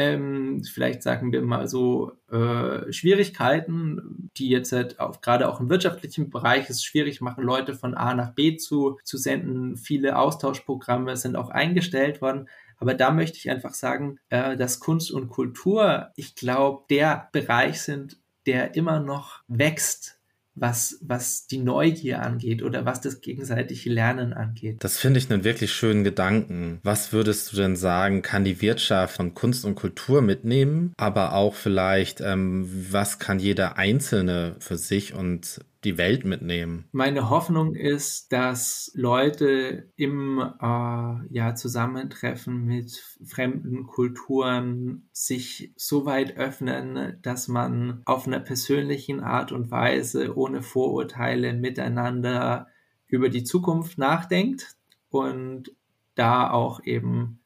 ähm, 0.00 0.64
vielleicht 0.64 1.02
sagen 1.02 1.30
wir 1.30 1.42
mal 1.42 1.68
so, 1.68 2.12
äh, 2.30 2.90
Schwierigkeiten, 2.90 4.30
die 4.36 4.48
jetzt 4.48 4.72
halt 4.72 4.98
auch, 4.98 5.20
gerade 5.20 5.46
auch 5.48 5.60
im 5.60 5.68
wirtschaftlichen 5.68 6.30
Bereich 6.30 6.70
es 6.70 6.82
schwierig 6.82 7.20
machen, 7.20 7.44
Leute 7.44 7.74
von 7.74 7.94
A 7.94 8.14
nach 8.14 8.32
B 8.32 8.56
zu, 8.56 8.98
zu 9.04 9.18
senden. 9.18 9.76
Viele 9.76 10.16
Austauschprogramme 10.16 11.18
sind 11.18 11.36
auch 11.36 11.50
eingestellt 11.50 12.22
worden. 12.22 12.48
Aber 12.78 12.94
da 12.94 13.10
möchte 13.10 13.36
ich 13.36 13.50
einfach 13.50 13.74
sagen, 13.74 14.18
äh, 14.30 14.56
dass 14.56 14.80
Kunst 14.80 15.10
und 15.12 15.28
Kultur, 15.28 16.12
ich 16.16 16.34
glaube, 16.34 16.84
der 16.88 17.28
Bereich 17.32 17.82
sind, 17.82 18.16
der 18.46 18.74
immer 18.74 19.00
noch 19.00 19.42
wächst 19.48 20.19
was, 20.60 20.98
was 21.00 21.46
die 21.46 21.58
Neugier 21.58 22.22
angeht 22.22 22.62
oder 22.62 22.84
was 22.84 23.00
das 23.00 23.20
gegenseitige 23.20 23.90
Lernen 23.90 24.32
angeht. 24.34 24.76
Das 24.80 24.98
finde 24.98 25.18
ich 25.18 25.30
einen 25.30 25.42
wirklich 25.42 25.72
schönen 25.72 26.04
Gedanken. 26.04 26.80
Was 26.82 27.12
würdest 27.12 27.52
du 27.52 27.56
denn 27.56 27.76
sagen, 27.76 28.22
kann 28.22 28.44
die 28.44 28.60
Wirtschaft 28.60 29.16
von 29.16 29.34
Kunst 29.34 29.64
und 29.64 29.74
Kultur 29.74 30.20
mitnehmen, 30.20 30.92
aber 30.98 31.32
auch 31.34 31.54
vielleicht, 31.54 32.20
ähm, 32.20 32.68
was 32.90 33.18
kann 33.18 33.38
jeder 33.38 33.78
Einzelne 33.78 34.56
für 34.58 34.76
sich 34.76 35.14
und 35.14 35.60
die 35.84 35.96
Welt 35.96 36.24
mitnehmen. 36.24 36.84
Meine 36.92 37.30
Hoffnung 37.30 37.74
ist, 37.74 38.32
dass 38.32 38.92
Leute 38.94 39.90
im 39.96 40.38
äh, 40.38 40.64
ja, 41.30 41.54
Zusammentreffen 41.54 42.64
mit 42.66 43.02
fremden 43.24 43.86
Kulturen 43.86 45.08
sich 45.12 45.72
so 45.76 46.04
weit 46.04 46.36
öffnen, 46.36 47.18
dass 47.22 47.48
man 47.48 48.02
auf 48.04 48.26
einer 48.26 48.40
persönlichen 48.40 49.20
Art 49.20 49.52
und 49.52 49.70
Weise 49.70 50.36
ohne 50.36 50.62
Vorurteile 50.62 51.54
miteinander 51.54 52.68
über 53.06 53.28
die 53.28 53.44
Zukunft 53.44 53.96
nachdenkt 53.96 54.76
und 55.08 55.72
da 56.14 56.50
auch 56.50 56.84
eben 56.84 57.40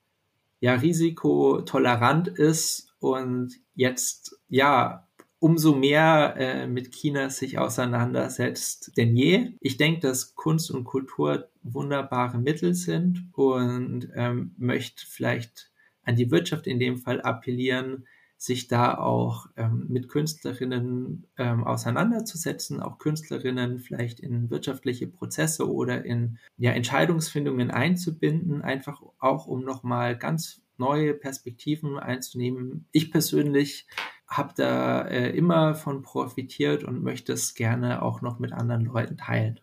ja 0.60 0.74
risikotolerant 0.74 2.28
ist 2.28 2.94
und 2.98 3.54
jetzt 3.74 4.40
ja 4.48 5.03
umso 5.44 5.74
mehr 5.74 6.37
äh, 6.38 6.66
mit 6.66 6.90
China 6.90 7.28
sich 7.28 7.59
auseinandersetzt 7.59 8.96
denn 8.96 9.14
je. 9.14 9.52
Ich 9.61 9.76
denke, 9.76 10.00
dass 10.00 10.35
Kunst 10.37 10.70
und 10.70 10.85
Kultur 10.85 11.50
wunderbare 11.62 12.38
Mittel 12.38 12.72
sind 12.72 13.28
und 13.33 14.09
ähm, 14.14 14.54
möchte 14.57 15.04
vielleicht 15.07 15.70
an 16.02 16.16
die 16.16 16.30
Wirtschaft 16.30 16.66
in 16.66 16.78
dem 16.78 16.96
Fall 16.96 17.20
appellieren, 17.20 18.07
sich 18.38 18.68
da 18.68 18.96
auch 18.96 19.48
ähm, 19.59 19.85
mit 19.90 20.09
Künstlerinnen 20.09 21.26
ähm, 21.37 21.64
auseinanderzusetzen, 21.64 22.80
auch 22.80 22.96
Künstlerinnen 22.96 23.80
vielleicht 23.80 24.20
in 24.20 24.48
wirtschaftliche 24.48 25.09
Prozesse 25.09 25.70
oder 25.70 26.07
in 26.07 26.38
ja, 26.57 26.70
Entscheidungsfindungen 26.72 27.70
einzubinden, 27.70 28.62
einfach 28.62 29.02
auch 29.18 29.46
um 29.46 29.62
nochmal 29.62 30.16
ganz 30.16 30.63
neue 30.78 31.14
Perspektiven 31.14 31.98
einzunehmen. 31.98 32.87
Ich 32.92 33.10
persönlich 33.10 33.87
habe 34.26 34.52
da 34.56 35.02
äh, 35.02 35.30
immer 35.30 35.74
von 35.74 36.02
profitiert 36.02 36.84
und 36.84 37.02
möchte 37.02 37.32
es 37.32 37.54
gerne 37.54 38.02
auch 38.02 38.20
noch 38.20 38.38
mit 38.38 38.52
anderen 38.52 38.84
Leuten 38.84 39.16
teilen. 39.16 39.60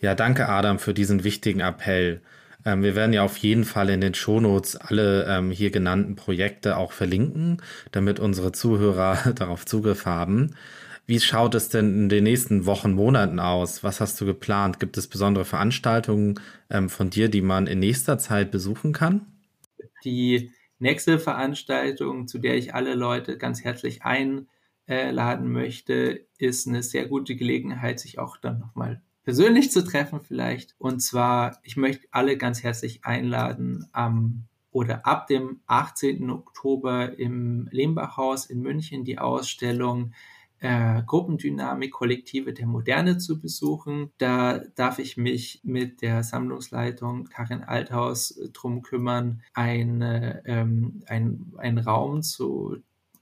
Ja, 0.00 0.14
danke 0.14 0.48
Adam 0.48 0.78
für 0.78 0.94
diesen 0.94 1.24
wichtigen 1.24 1.60
Appell. 1.60 2.22
Ähm, 2.64 2.82
wir 2.82 2.94
werden 2.94 3.12
ja 3.12 3.22
auf 3.22 3.36
jeden 3.38 3.64
Fall 3.64 3.88
in 3.88 4.00
den 4.00 4.14
Shownotes 4.14 4.76
alle 4.76 5.24
ähm, 5.26 5.50
hier 5.50 5.70
genannten 5.70 6.16
Projekte 6.16 6.76
auch 6.76 6.92
verlinken, 6.92 7.62
damit 7.92 8.20
unsere 8.20 8.52
Zuhörer 8.52 9.32
darauf 9.34 9.64
Zugriff 9.64 10.04
haben. 10.06 10.54
Wie 11.06 11.20
schaut 11.20 11.54
es 11.54 11.68
denn 11.68 11.94
in 11.94 12.08
den 12.08 12.24
nächsten 12.24 12.66
Wochen, 12.66 12.92
Monaten 12.92 13.38
aus? 13.38 13.84
Was 13.84 14.00
hast 14.00 14.20
du 14.20 14.26
geplant? 14.26 14.80
Gibt 14.80 14.98
es 14.98 15.06
besondere 15.06 15.44
Veranstaltungen 15.44 16.40
ähm, 16.68 16.88
von 16.88 17.10
dir, 17.10 17.28
die 17.28 17.42
man 17.42 17.68
in 17.68 17.78
nächster 17.78 18.18
Zeit 18.18 18.50
besuchen 18.50 18.92
kann? 18.92 19.24
Die 20.06 20.52
nächste 20.78 21.18
Veranstaltung, 21.18 22.28
zu 22.28 22.38
der 22.38 22.56
ich 22.56 22.74
alle 22.74 22.94
Leute 22.94 23.36
ganz 23.36 23.64
herzlich 23.64 24.02
einladen 24.04 25.52
möchte, 25.52 26.26
ist 26.38 26.68
eine 26.68 26.82
sehr 26.82 27.06
gute 27.06 27.34
Gelegenheit, 27.36 27.98
sich 28.00 28.18
auch 28.18 28.36
dann 28.36 28.60
nochmal 28.60 29.02
persönlich 29.24 29.72
zu 29.72 29.84
treffen 29.84 30.20
vielleicht. 30.20 30.76
Und 30.78 31.00
zwar, 31.00 31.58
ich 31.64 31.76
möchte 31.76 32.06
alle 32.12 32.38
ganz 32.38 32.62
herzlich 32.62 33.04
einladen 33.04 33.88
am 33.92 34.44
oder 34.70 35.06
ab 35.06 35.26
dem 35.26 35.60
18. 35.66 36.30
Oktober 36.30 37.18
im 37.18 37.66
Lehmbachhaus 37.72 38.46
in 38.46 38.60
München 38.60 39.04
die 39.04 39.18
Ausstellung 39.18 40.12
äh, 40.60 41.02
Gruppendynamik 41.02 41.92
Kollektive 41.92 42.52
der 42.52 42.66
Moderne 42.66 43.18
zu 43.18 43.40
besuchen. 43.40 44.10
Da 44.18 44.60
darf 44.74 44.98
ich 44.98 45.16
mich 45.16 45.60
mit 45.64 46.02
der 46.02 46.22
Sammlungsleitung 46.22 47.24
Karin 47.24 47.62
Althaus 47.62 48.30
äh, 48.32 48.48
drum 48.50 48.82
kümmern, 48.82 49.42
eine, 49.54 50.42
ähm, 50.46 51.02
ein, 51.06 51.52
einen 51.56 51.78
Raum 51.78 52.22
zu 52.22 52.78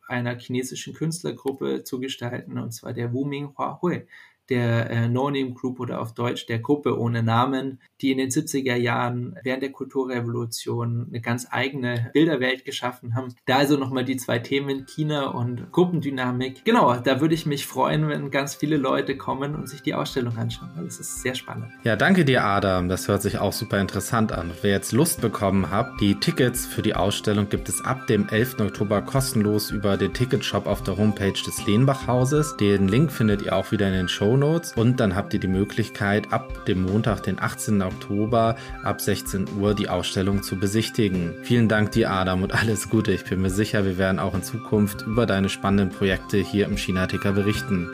einer 0.06 0.38
chinesischen 0.38 0.94
Künstlergruppe 0.94 1.82
zu 1.82 1.98
gestalten, 1.98 2.58
und 2.58 2.72
zwar 2.72 2.92
der 2.92 3.12
Wuming 3.12 3.56
Hua 3.56 3.78
Hui 3.80 4.06
der 4.48 4.90
äh, 4.90 5.08
No-Name 5.08 5.52
Group 5.52 5.80
oder 5.80 6.00
auf 6.00 6.14
Deutsch 6.14 6.46
der 6.46 6.58
Gruppe 6.58 6.98
ohne 6.98 7.22
Namen, 7.22 7.80
die 8.00 8.12
in 8.12 8.18
den 8.18 8.30
70er 8.30 8.74
Jahren 8.74 9.36
während 9.42 9.62
der 9.62 9.72
Kulturrevolution 9.72 11.06
eine 11.08 11.20
ganz 11.20 11.46
eigene 11.50 12.10
Bilderwelt 12.12 12.64
geschaffen 12.64 13.14
haben. 13.14 13.34
Da 13.46 13.56
also 13.56 13.76
nochmal 13.76 14.04
die 14.04 14.16
zwei 14.16 14.38
Themen 14.38 14.86
China 14.86 15.28
und 15.28 15.72
Gruppendynamik. 15.72 16.64
Genau, 16.64 16.94
da 16.96 17.20
würde 17.20 17.34
ich 17.34 17.46
mich 17.46 17.66
freuen, 17.66 18.08
wenn 18.08 18.30
ganz 18.30 18.54
viele 18.54 18.76
Leute 18.76 19.16
kommen 19.16 19.54
und 19.54 19.68
sich 19.68 19.82
die 19.82 19.94
Ausstellung 19.94 20.36
anschauen, 20.36 20.70
weil 20.76 20.86
es 20.86 21.00
ist 21.00 21.22
sehr 21.22 21.34
spannend. 21.34 21.68
Ja, 21.82 21.96
danke 21.96 22.24
dir, 22.24 22.44
Adam. 22.44 22.88
Das 22.88 23.08
hört 23.08 23.22
sich 23.22 23.38
auch 23.38 23.52
super 23.52 23.80
interessant 23.80 24.32
an. 24.32 24.50
Wer 24.62 24.72
jetzt 24.72 24.92
Lust 24.92 25.20
bekommen 25.20 25.70
hat, 25.70 25.88
die 26.00 26.16
Tickets 26.16 26.66
für 26.66 26.82
die 26.82 26.94
Ausstellung 26.94 27.48
gibt 27.48 27.68
es 27.68 27.84
ab 27.84 28.06
dem 28.06 28.28
11. 28.28 28.60
Oktober 28.60 29.02
kostenlos 29.02 29.70
über 29.70 29.96
den 29.96 30.12
Ticketshop 30.12 30.66
auf 30.66 30.82
der 30.82 30.96
Homepage 30.96 31.32
des 31.32 31.66
Lehnbach-Hauses. 31.66 32.56
Den 32.56 32.88
Link 32.88 33.10
findet 33.10 33.42
ihr 33.42 33.54
auch 33.54 33.72
wieder 33.72 33.88
in 33.88 33.94
den 33.94 34.08
Show 34.08 34.33
Shownotes 34.34 34.72
und 34.72 34.98
dann 34.98 35.14
habt 35.14 35.32
ihr 35.34 35.40
die 35.40 35.46
Möglichkeit, 35.46 36.32
ab 36.32 36.66
dem 36.66 36.82
Montag, 36.82 37.22
den 37.22 37.38
18. 37.40 37.82
Oktober 37.82 38.56
ab 38.82 39.00
16 39.00 39.46
Uhr 39.60 39.74
die 39.74 39.88
Ausstellung 39.88 40.42
zu 40.42 40.58
besichtigen. 40.58 41.34
Vielen 41.42 41.68
Dank 41.68 41.92
dir, 41.92 42.10
Adam, 42.10 42.42
und 42.42 42.52
alles 42.52 42.90
Gute. 42.90 43.12
Ich 43.12 43.24
bin 43.24 43.42
mir 43.42 43.50
sicher, 43.50 43.84
wir 43.84 43.96
werden 43.96 44.18
auch 44.18 44.34
in 44.34 44.42
Zukunft 44.42 45.02
über 45.02 45.26
deine 45.26 45.48
spannenden 45.48 45.96
Projekte 45.96 46.38
hier 46.38 46.66
im 46.66 46.76
China-Ticker 46.76 47.32
berichten. 47.32 47.88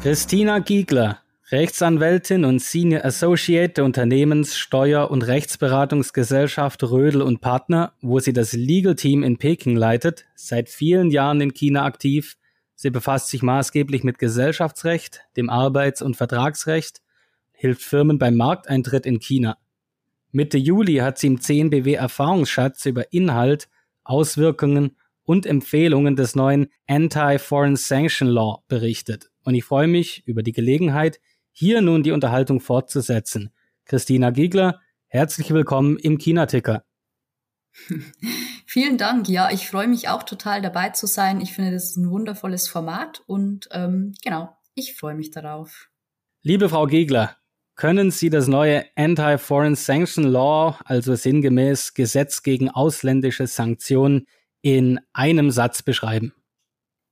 Christina 0.00 0.60
Giegler, 0.60 1.18
Rechtsanwältin 1.50 2.44
und 2.44 2.60
Senior 2.60 3.04
Associate 3.04 3.72
der 3.72 3.84
Unternehmens-, 3.84 4.56
Steuer- 4.56 5.10
und 5.10 5.22
Rechtsberatungsgesellschaft 5.22 6.84
Rödel 6.84 7.22
und 7.22 7.40
Partner, 7.40 7.92
wo 8.00 8.20
sie 8.20 8.32
das 8.32 8.52
Legal 8.52 8.94
Team 8.94 9.24
in 9.24 9.38
Peking 9.38 9.76
leitet, 9.76 10.24
seit 10.36 10.68
vielen 10.68 11.10
Jahren 11.10 11.40
in 11.40 11.52
China 11.52 11.84
aktiv, 11.84 12.36
Sie 12.82 12.90
befasst 12.90 13.28
sich 13.28 13.44
maßgeblich 13.44 14.02
mit 14.02 14.18
Gesellschaftsrecht, 14.18 15.20
dem 15.36 15.50
Arbeits- 15.50 16.02
und 16.02 16.16
Vertragsrecht, 16.16 17.00
hilft 17.52 17.80
Firmen 17.80 18.18
beim 18.18 18.34
Markteintritt 18.34 19.06
in 19.06 19.20
China. 19.20 19.56
Mitte 20.32 20.58
Juli 20.58 20.96
hat 20.96 21.16
sie 21.16 21.28
im 21.28 21.38
10BW 21.38 21.94
Erfahrungsschatz 21.94 22.84
über 22.86 23.12
Inhalt, 23.12 23.68
Auswirkungen 24.02 24.96
und 25.22 25.46
Empfehlungen 25.46 26.16
des 26.16 26.34
neuen 26.34 26.72
Anti-Foreign 26.88 27.76
Sanction 27.76 28.26
Law 28.26 28.64
berichtet. 28.66 29.30
Und 29.44 29.54
ich 29.54 29.62
freue 29.62 29.86
mich 29.86 30.26
über 30.26 30.42
die 30.42 30.50
Gelegenheit, 30.50 31.20
hier 31.52 31.82
nun 31.82 32.02
die 32.02 32.10
Unterhaltung 32.10 32.58
fortzusetzen. 32.58 33.52
Christina 33.84 34.30
Giegler, 34.30 34.80
herzlich 35.06 35.54
willkommen 35.54 35.98
im 35.98 36.18
China-Ticker. 36.18 36.84
Vielen 38.72 38.96
Dank. 38.96 39.28
Ja, 39.28 39.50
ich 39.50 39.68
freue 39.68 39.86
mich 39.86 40.08
auch 40.08 40.22
total 40.22 40.62
dabei 40.62 40.88
zu 40.88 41.06
sein. 41.06 41.42
Ich 41.42 41.52
finde, 41.52 41.72
das 41.72 41.90
ist 41.90 41.98
ein 41.98 42.08
wundervolles 42.08 42.68
Format 42.68 43.22
und 43.26 43.68
ähm, 43.70 44.14
genau, 44.24 44.56
ich 44.74 44.94
freue 44.94 45.14
mich 45.14 45.30
darauf. 45.30 45.90
Liebe 46.40 46.70
Frau 46.70 46.86
Gegler, 46.86 47.36
können 47.74 48.10
Sie 48.10 48.30
das 48.30 48.48
neue 48.48 48.86
Anti-Foreign 48.96 49.74
Sanction 49.74 50.24
Law, 50.24 50.78
also 50.86 51.14
sinngemäß 51.14 51.92
Gesetz 51.92 52.42
gegen 52.42 52.70
ausländische 52.70 53.46
Sanktionen, 53.46 54.26
in 54.62 55.00
einem 55.12 55.50
Satz 55.50 55.82
beschreiben? 55.82 56.32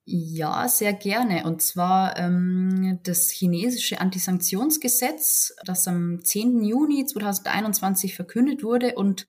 Ja, 0.07 0.67
sehr 0.67 0.95
gerne. 0.95 1.45
Und 1.45 1.61
zwar 1.61 2.17
ähm, 2.17 3.01
das 3.03 3.29
chinesische 3.29 4.01
Antisanktionsgesetz, 4.01 5.55
das 5.67 5.87
am 5.87 6.25
10. 6.25 6.65
Juni 6.65 7.05
2021 7.05 8.15
verkündet 8.15 8.63
wurde 8.63 8.95
und 8.95 9.27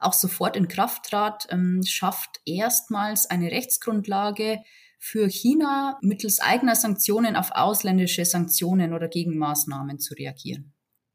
auch 0.00 0.12
sofort 0.12 0.56
in 0.56 0.68
Kraft 0.68 1.04
trat, 1.04 1.46
ähm, 1.50 1.82
schafft 1.86 2.40
erstmals 2.44 3.26
eine 3.26 3.50
Rechtsgrundlage 3.50 4.58
für 4.98 5.28
China 5.28 5.98
mittels 6.02 6.40
eigener 6.40 6.76
Sanktionen 6.76 7.36
auf 7.36 7.50
ausländische 7.52 8.24
Sanktionen 8.24 8.92
oder 8.92 9.08
Gegenmaßnahmen 9.08 9.98
zu 9.98 10.14
reagieren. 10.14 10.72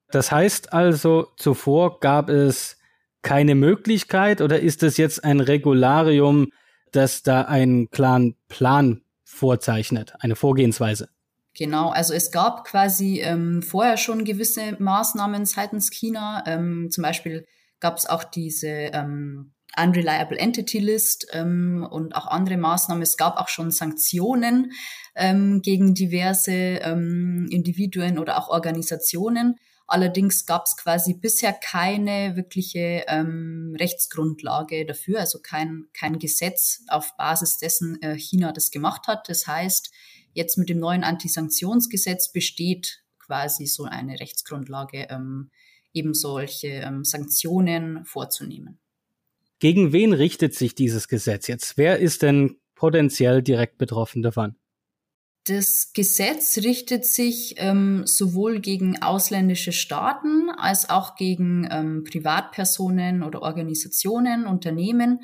Das 0.09 0.31
heißt 0.31 0.73
also, 0.73 1.27
zuvor 1.37 1.99
gab 1.99 2.29
es 2.29 2.77
keine 3.21 3.55
Möglichkeit 3.55 4.41
oder 4.41 4.59
ist 4.59 4.83
es 4.83 4.97
jetzt 4.97 5.23
ein 5.23 5.39
Regularium, 5.39 6.51
das 6.91 7.23
da 7.23 7.41
einen 7.41 7.89
klaren 7.89 8.35
Plan 8.47 9.01
vorzeichnet, 9.23 10.13
eine 10.19 10.35
Vorgehensweise? 10.35 11.09
Genau, 11.57 11.89
also 11.89 12.13
es 12.13 12.31
gab 12.31 12.65
quasi 12.65 13.21
ähm, 13.21 13.61
vorher 13.61 13.97
schon 13.97 14.25
gewisse 14.25 14.75
Maßnahmen 14.77 15.45
seitens 15.45 15.89
China, 15.89 16.43
ähm, 16.45 16.89
zum 16.91 17.01
Beispiel 17.01 17.45
gab 17.79 17.97
es 17.97 18.05
auch 18.05 18.23
diese 18.23 18.67
ähm, 18.67 19.53
Unreliable 19.77 20.37
Entity 20.37 20.79
List 20.79 21.27
ähm, 21.31 21.85
und 21.89 22.15
auch 22.15 22.27
andere 22.27 22.57
Maßnahmen. 22.57 23.03
Es 23.03 23.17
gab 23.17 23.37
auch 23.37 23.49
schon 23.49 23.71
Sanktionen 23.71 24.71
ähm, 25.15 25.61
gegen 25.61 25.93
diverse 25.93 26.53
ähm, 26.53 27.47
Individuen 27.51 28.17
oder 28.19 28.37
auch 28.37 28.49
Organisationen. 28.49 29.55
Allerdings 29.87 30.45
gab 30.47 30.65
es 30.65 30.77
quasi 30.77 31.13
bisher 31.13 31.53
keine 31.53 32.35
wirkliche 32.35 33.05
ähm, 33.07 33.75
Rechtsgrundlage 33.77 34.85
dafür, 34.85 35.19
also 35.19 35.39
kein, 35.39 35.85
kein 35.93 36.17
Gesetz, 36.17 36.83
auf 36.87 37.15
Basis 37.17 37.59
dessen 37.59 38.01
äh, 38.01 38.17
China 38.17 38.51
das 38.51 38.71
gemacht 38.71 39.07
hat. 39.07 39.29
Das 39.29 39.45
heißt, 39.45 39.91
jetzt 40.33 40.57
mit 40.57 40.69
dem 40.69 40.79
neuen 40.79 41.03
Antisanktionsgesetz 41.03 42.31
besteht 42.31 43.03
quasi 43.19 43.67
so 43.67 43.83
eine 43.83 44.19
Rechtsgrundlage, 44.19 45.07
ähm, 45.09 45.51
eben 45.95 46.13
solche 46.13 46.67
ähm, 46.67 47.03
Sanktionen 47.03 48.05
vorzunehmen. 48.05 48.79
Gegen 49.59 49.93
wen 49.93 50.13
richtet 50.13 50.53
sich 50.53 50.75
dieses 50.75 51.07
Gesetz 51.07 51.47
jetzt? 51.47 51.77
Wer 51.77 51.99
ist 51.99 52.21
denn 52.21 52.57
potenziell 52.75 53.41
direkt 53.41 53.77
betroffen 53.77 54.21
davon? 54.21 54.55
Das 55.47 55.93
Gesetz 55.93 56.57
richtet 56.57 57.05
sich 57.05 57.55
ähm, 57.57 58.05
sowohl 58.05 58.59
gegen 58.59 59.01
ausländische 59.01 59.71
Staaten 59.71 60.49
als 60.49 60.89
auch 60.89 61.15
gegen 61.15 61.67
ähm, 61.71 62.03
Privatpersonen 62.03 63.23
oder 63.23 63.41
Organisationen, 63.41 64.47
Unternehmen, 64.47 65.21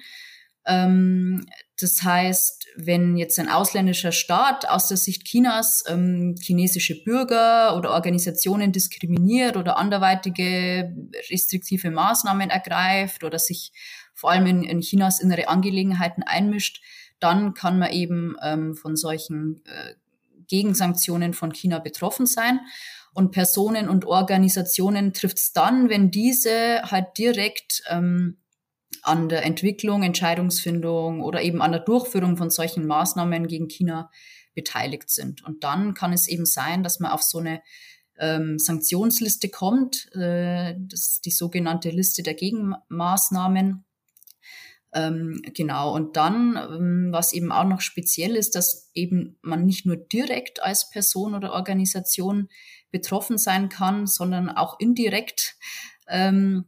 Ähm, 0.66 1.46
das 1.80 2.04
heißt, 2.04 2.61
wenn 2.76 3.18
jetzt 3.18 3.40
ein 3.40 3.50
ausländischer 3.50 4.12
Staat 4.12 4.68
aus 4.70 4.88
der 4.88 4.98
Sicht 4.98 5.26
Chinas 5.26 5.84
ähm, 5.88 6.36
chinesische 6.42 7.04
Bürger 7.04 7.76
oder 7.78 7.92
Organisationen 7.92 8.72
diskriminiert 8.72 9.58
oder 9.58 9.78
anderweitige 9.78 10.96
restriktive 11.30 11.92
Maßnahmen 11.92 12.50
ergreift 12.50 13.24
oder 13.24 13.40
sich 13.40 13.72
vor 14.14 14.32
allem 14.32 14.46
in, 14.46 14.64
in 14.64 14.82
Chinas 14.82 15.20
innere 15.20 15.48
Angelegenheiten 15.48 16.24
einmischt, 16.24 16.82
dann 17.20 17.54
kann 17.54 17.80
man 17.80 17.92
eben 17.92 18.36
ähm, 18.44 18.76
von 18.76 18.96
solchen 18.96 19.62
äh, 19.66 19.94
Gegensanktionen 20.48 21.34
von 21.34 21.54
China 21.54 21.80
betroffen 21.80 22.26
sein. 22.26 22.60
Und 23.14 23.32
Personen 23.32 23.90
und 23.90 24.06
Organisationen 24.06 25.14
trifft 25.14 25.38
es 25.38 25.54
dann, 25.54 25.90
wenn 25.90 26.12
diese 26.12 26.82
halt 26.84 27.18
direkt 27.18 27.84
ähm, 27.90 28.38
an 29.02 29.30
der 29.30 29.46
Entwicklung, 29.46 30.04
Entscheidungsfindung 30.04 31.22
oder 31.22 31.42
eben 31.42 31.62
an 31.62 31.72
der 31.72 31.82
Durchführung 31.82 32.38
von 32.38 32.50
solchen 32.50 32.86
Maßnahmen 32.86 33.48
gegen 33.48 33.68
China 33.68 34.10
beteiligt 34.54 35.10
sind. 35.10 35.44
Und 35.44 35.64
dann 35.64 35.94
kann 35.94 36.14
es 36.14 36.28
eben 36.28 36.46
sein, 36.46 36.84
dass 36.84 37.00
man 37.00 37.12
auf 37.12 37.24
so 37.24 37.40
eine 37.40 37.62
ähm, 38.20 38.60
Sanktionsliste 38.60 39.50
kommt, 39.50 40.10
äh, 40.14 40.76
das 40.78 41.08
ist 41.08 41.26
die 41.26 41.32
sogenannte 41.32 41.90
Liste 41.90 42.22
der 42.22 42.36
Gegenmaßnahmen. 42.36 43.84
Ähm, 44.94 45.42
genau, 45.54 45.96
und 45.96 46.18
dann, 46.18 46.58
ähm, 46.58 47.08
was 47.12 47.32
eben 47.32 47.52
auch 47.52 47.64
noch 47.64 47.80
speziell 47.82 48.36
ist, 48.36 48.56
dass 48.56 48.92
eben 48.94 49.38
man 49.42 49.66
nicht 49.66 49.86
nur 49.86 49.96
direkt 49.96 50.62
als 50.62 50.90
Person 50.90 51.34
oder 51.34 51.54
Organisation 51.54 52.50
betroffen 52.92 53.38
sein 53.38 53.70
kann, 53.70 54.06
sondern 54.06 54.50
auch 54.50 54.80
indirekt. 54.80 55.56
Ähm, 56.10 56.66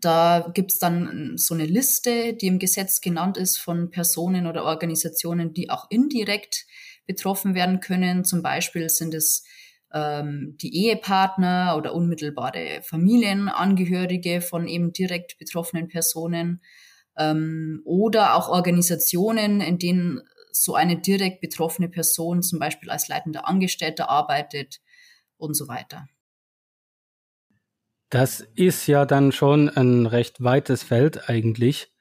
da 0.00 0.50
gibt's 0.54 0.78
dann 0.78 1.36
so 1.36 1.54
eine 1.54 1.66
Liste, 1.66 2.34
die 2.34 2.48
im 2.48 2.58
Gesetz 2.58 3.00
genannt 3.00 3.36
ist 3.36 3.58
von 3.58 3.90
Personen 3.90 4.46
oder 4.46 4.64
Organisationen, 4.64 5.52
die 5.52 5.70
auch 5.70 5.86
indirekt 5.90 6.66
betroffen 7.06 7.54
werden 7.54 7.80
können. 7.80 8.24
Zum 8.24 8.42
Beispiel 8.42 8.88
sind 8.88 9.14
es 9.14 9.44
ähm, 9.92 10.56
die 10.60 10.74
Ehepartner 10.74 11.76
oder 11.76 11.94
unmittelbare 11.94 12.82
Familienangehörige 12.82 14.40
von 14.40 14.66
eben 14.66 14.92
direkt 14.92 15.38
betroffenen 15.38 15.88
Personen 15.88 16.60
ähm, 17.16 17.80
oder 17.84 18.34
auch 18.34 18.48
Organisationen, 18.48 19.60
in 19.60 19.78
denen 19.78 20.22
so 20.50 20.74
eine 20.74 21.00
direkt 21.00 21.40
betroffene 21.40 21.88
Person 21.88 22.42
zum 22.42 22.58
Beispiel 22.58 22.90
als 22.90 23.08
leitender 23.08 23.46
Angestellter 23.46 24.08
arbeitet 24.08 24.80
und 25.36 25.54
so 25.54 25.68
weiter. 25.68 26.08
Das 28.14 28.46
ist 28.54 28.86
ja 28.86 29.06
dann 29.06 29.32
schon 29.32 29.68
ein 29.68 30.06
recht 30.06 30.40
weites 30.40 30.84
Feld 30.84 31.28
eigentlich. 31.28 31.92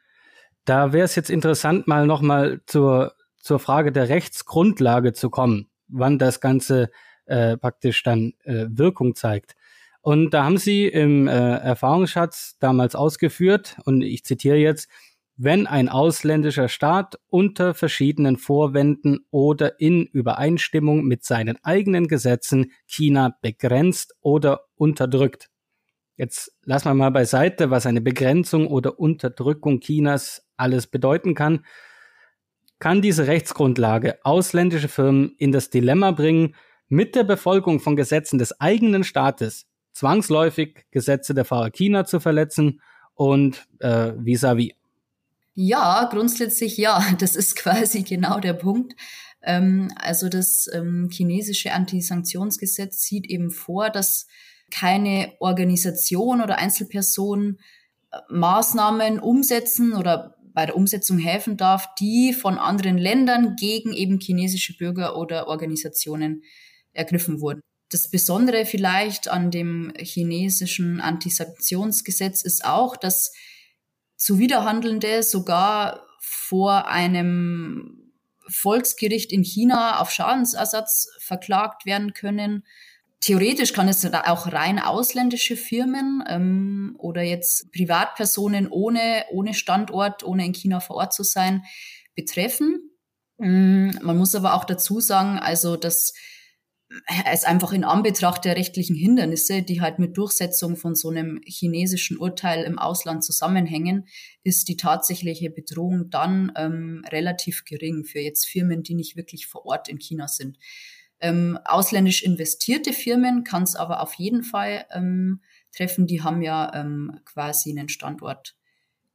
Da 0.63 0.93
wäre 0.93 1.05
es 1.05 1.15
jetzt 1.15 1.31
interessant, 1.31 1.87
mal 1.87 2.05
nochmal 2.05 2.61
zur, 2.67 3.15
zur 3.37 3.57
Frage 3.57 3.91
der 3.91 4.09
Rechtsgrundlage 4.09 5.13
zu 5.13 5.31
kommen, 5.31 5.71
wann 5.87 6.19
das 6.19 6.39
Ganze 6.39 6.91
äh, 7.25 7.57
praktisch 7.57 8.03
dann 8.03 8.33
äh, 8.43 8.67
Wirkung 8.69 9.15
zeigt. 9.15 9.55
Und 10.01 10.35
da 10.35 10.43
haben 10.43 10.59
Sie 10.59 10.85
im 10.85 11.27
äh, 11.27 11.31
Erfahrungsschatz 11.31 12.57
damals 12.59 12.93
ausgeführt, 12.93 13.77
und 13.85 14.03
ich 14.03 14.23
zitiere 14.23 14.57
jetzt, 14.57 14.89
wenn 15.35 15.65
ein 15.65 15.89
ausländischer 15.89 16.69
Staat 16.69 17.17
unter 17.29 17.73
verschiedenen 17.73 18.37
Vorwänden 18.37 19.25
oder 19.31 19.79
in 19.79 20.05
Übereinstimmung 20.05 21.05
mit 21.05 21.23
seinen 21.23 21.57
eigenen 21.63 22.07
Gesetzen 22.07 22.71
China 22.85 23.35
begrenzt 23.41 24.13
oder 24.21 24.65
unterdrückt. 24.75 25.49
Jetzt 26.15 26.51
lassen 26.63 26.89
wir 26.89 26.93
mal 26.93 27.09
beiseite, 27.09 27.69
was 27.71 27.85
eine 27.85 28.01
Begrenzung 28.01 28.67
oder 28.67 28.99
Unterdrückung 28.99 29.79
Chinas 29.79 30.47
alles 30.57 30.87
bedeuten 30.87 31.33
kann. 31.33 31.65
Kann 32.79 33.01
diese 33.01 33.27
Rechtsgrundlage 33.27 34.19
ausländische 34.23 34.87
Firmen 34.87 35.35
in 35.37 35.51
das 35.51 35.69
Dilemma 35.69 36.11
bringen, 36.11 36.55
mit 36.87 37.15
der 37.15 37.23
Befolgung 37.23 37.79
von 37.79 37.95
Gesetzen 37.95 38.37
des 38.37 38.59
eigenen 38.59 39.03
Staates 39.03 39.65
zwangsläufig 39.93 40.85
Gesetze 40.91 41.33
der 41.33 41.45
Fahrer 41.45 41.71
China 41.71 42.05
zu 42.05 42.19
verletzen 42.19 42.81
und 43.15 43.67
äh, 43.79 44.11
vis-à-vis? 44.23 44.71
-vis. 44.71 44.75
Ja, 45.55 46.09
grundsätzlich 46.11 46.77
ja. 46.77 47.03
Das 47.19 47.35
ist 47.35 47.55
quasi 47.55 48.03
genau 48.03 48.39
der 48.39 48.53
Punkt. 48.53 48.95
Ähm, 49.41 49.91
also 49.95 50.29
das 50.29 50.69
ähm, 50.73 51.09
chinesische 51.11 51.73
Antisanktionsgesetz 51.73 53.03
sieht 53.03 53.27
eben 53.27 53.51
vor, 53.51 53.89
dass 53.89 54.27
keine 54.71 55.33
Organisation 55.39 56.41
oder 56.41 56.57
Einzelperson 56.57 57.59
äh, 58.11 58.17
Maßnahmen 58.29 59.19
umsetzen 59.19 59.93
oder 59.93 60.35
bei 60.53 60.65
der 60.65 60.75
Umsetzung 60.75 61.17
helfen 61.17 61.57
darf, 61.57 61.95
die 61.95 62.33
von 62.33 62.57
anderen 62.57 62.97
Ländern 62.97 63.55
gegen 63.55 63.91
eben 63.93 64.19
chinesische 64.19 64.77
Bürger 64.77 65.17
oder 65.17 65.47
Organisationen 65.47 66.43
ergriffen 66.93 67.41
wurden. 67.41 67.61
Das 67.89 68.09
Besondere 68.09 68.65
vielleicht 68.65 69.27
an 69.27 69.51
dem 69.51 69.93
chinesischen 69.97 71.01
Antisanktionsgesetz 71.01 72.43
ist 72.43 72.65
auch, 72.65 72.97
dass 72.97 73.33
Zuwiderhandelnde 74.15 75.23
sogar 75.23 76.07
vor 76.19 76.87
einem 76.87 78.11
Volksgericht 78.47 79.31
in 79.31 79.43
China 79.43 79.99
auf 79.99 80.11
Schadensersatz 80.11 81.09
verklagt 81.19 81.85
werden 81.85 82.13
können 82.13 82.63
Theoretisch 83.23 83.71
kann 83.71 83.87
es 83.87 84.03
auch 84.05 84.51
rein 84.51 84.79
ausländische 84.79 85.55
Firmen 85.55 86.21
ähm, 86.27 86.97
oder 86.99 87.21
jetzt 87.21 87.71
Privatpersonen 87.71 88.67
ohne, 88.67 89.23
ohne 89.31 89.53
Standort, 89.53 90.25
ohne 90.25 90.45
in 90.45 90.51
China 90.51 90.81
vor 90.81 90.97
Ort 90.97 91.13
zu 91.13 91.23
sein, 91.23 91.63
betreffen. 92.15 92.91
Mm, 93.37 93.91
man 94.01 94.17
muss 94.17 94.35
aber 94.35 94.55
auch 94.55 94.65
dazu 94.65 94.99
sagen, 94.99 95.39
also 95.39 95.77
dass 95.77 96.13
es 97.31 97.45
einfach 97.45 97.71
in 97.71 97.85
Anbetracht 97.85 98.43
der 98.43 98.57
rechtlichen 98.57 98.97
Hindernisse, 98.97 99.61
die 99.61 99.79
halt 99.79 99.99
mit 99.99 100.17
Durchsetzung 100.17 100.75
von 100.75 100.93
so 100.93 101.09
einem 101.09 101.39
chinesischen 101.45 102.17
Urteil 102.17 102.65
im 102.65 102.77
Ausland 102.77 103.23
zusammenhängen, 103.23 104.05
ist 104.43 104.67
die 104.67 104.75
tatsächliche 104.75 105.49
Bedrohung 105.49 106.09
dann 106.09 106.51
ähm, 106.57 107.05
relativ 107.09 107.63
gering 107.63 108.03
für 108.03 108.19
jetzt 108.19 108.45
Firmen, 108.45 108.83
die 108.83 108.95
nicht 108.95 109.15
wirklich 109.15 109.47
vor 109.47 109.65
Ort 109.65 109.87
in 109.87 109.97
China 109.97 110.27
sind. 110.27 110.57
Ähm, 111.23 111.57
ausländisch 111.63 112.21
investierte 112.21 112.91
Firmen 112.91 113.45
kann 113.45 113.63
es 113.63 113.77
aber 113.77 114.01
auf 114.01 114.13
jeden 114.15 114.43
Fall 114.43 114.85
ähm, 114.91 115.39
treffen. 115.73 116.05
Die 116.05 116.21
haben 116.21 116.41
ja 116.41 116.69
ähm, 116.75 117.21
quasi 117.23 117.69
einen 117.71 117.87
Standort 117.87 118.55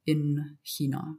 in 0.05 0.57
China. 0.63 1.17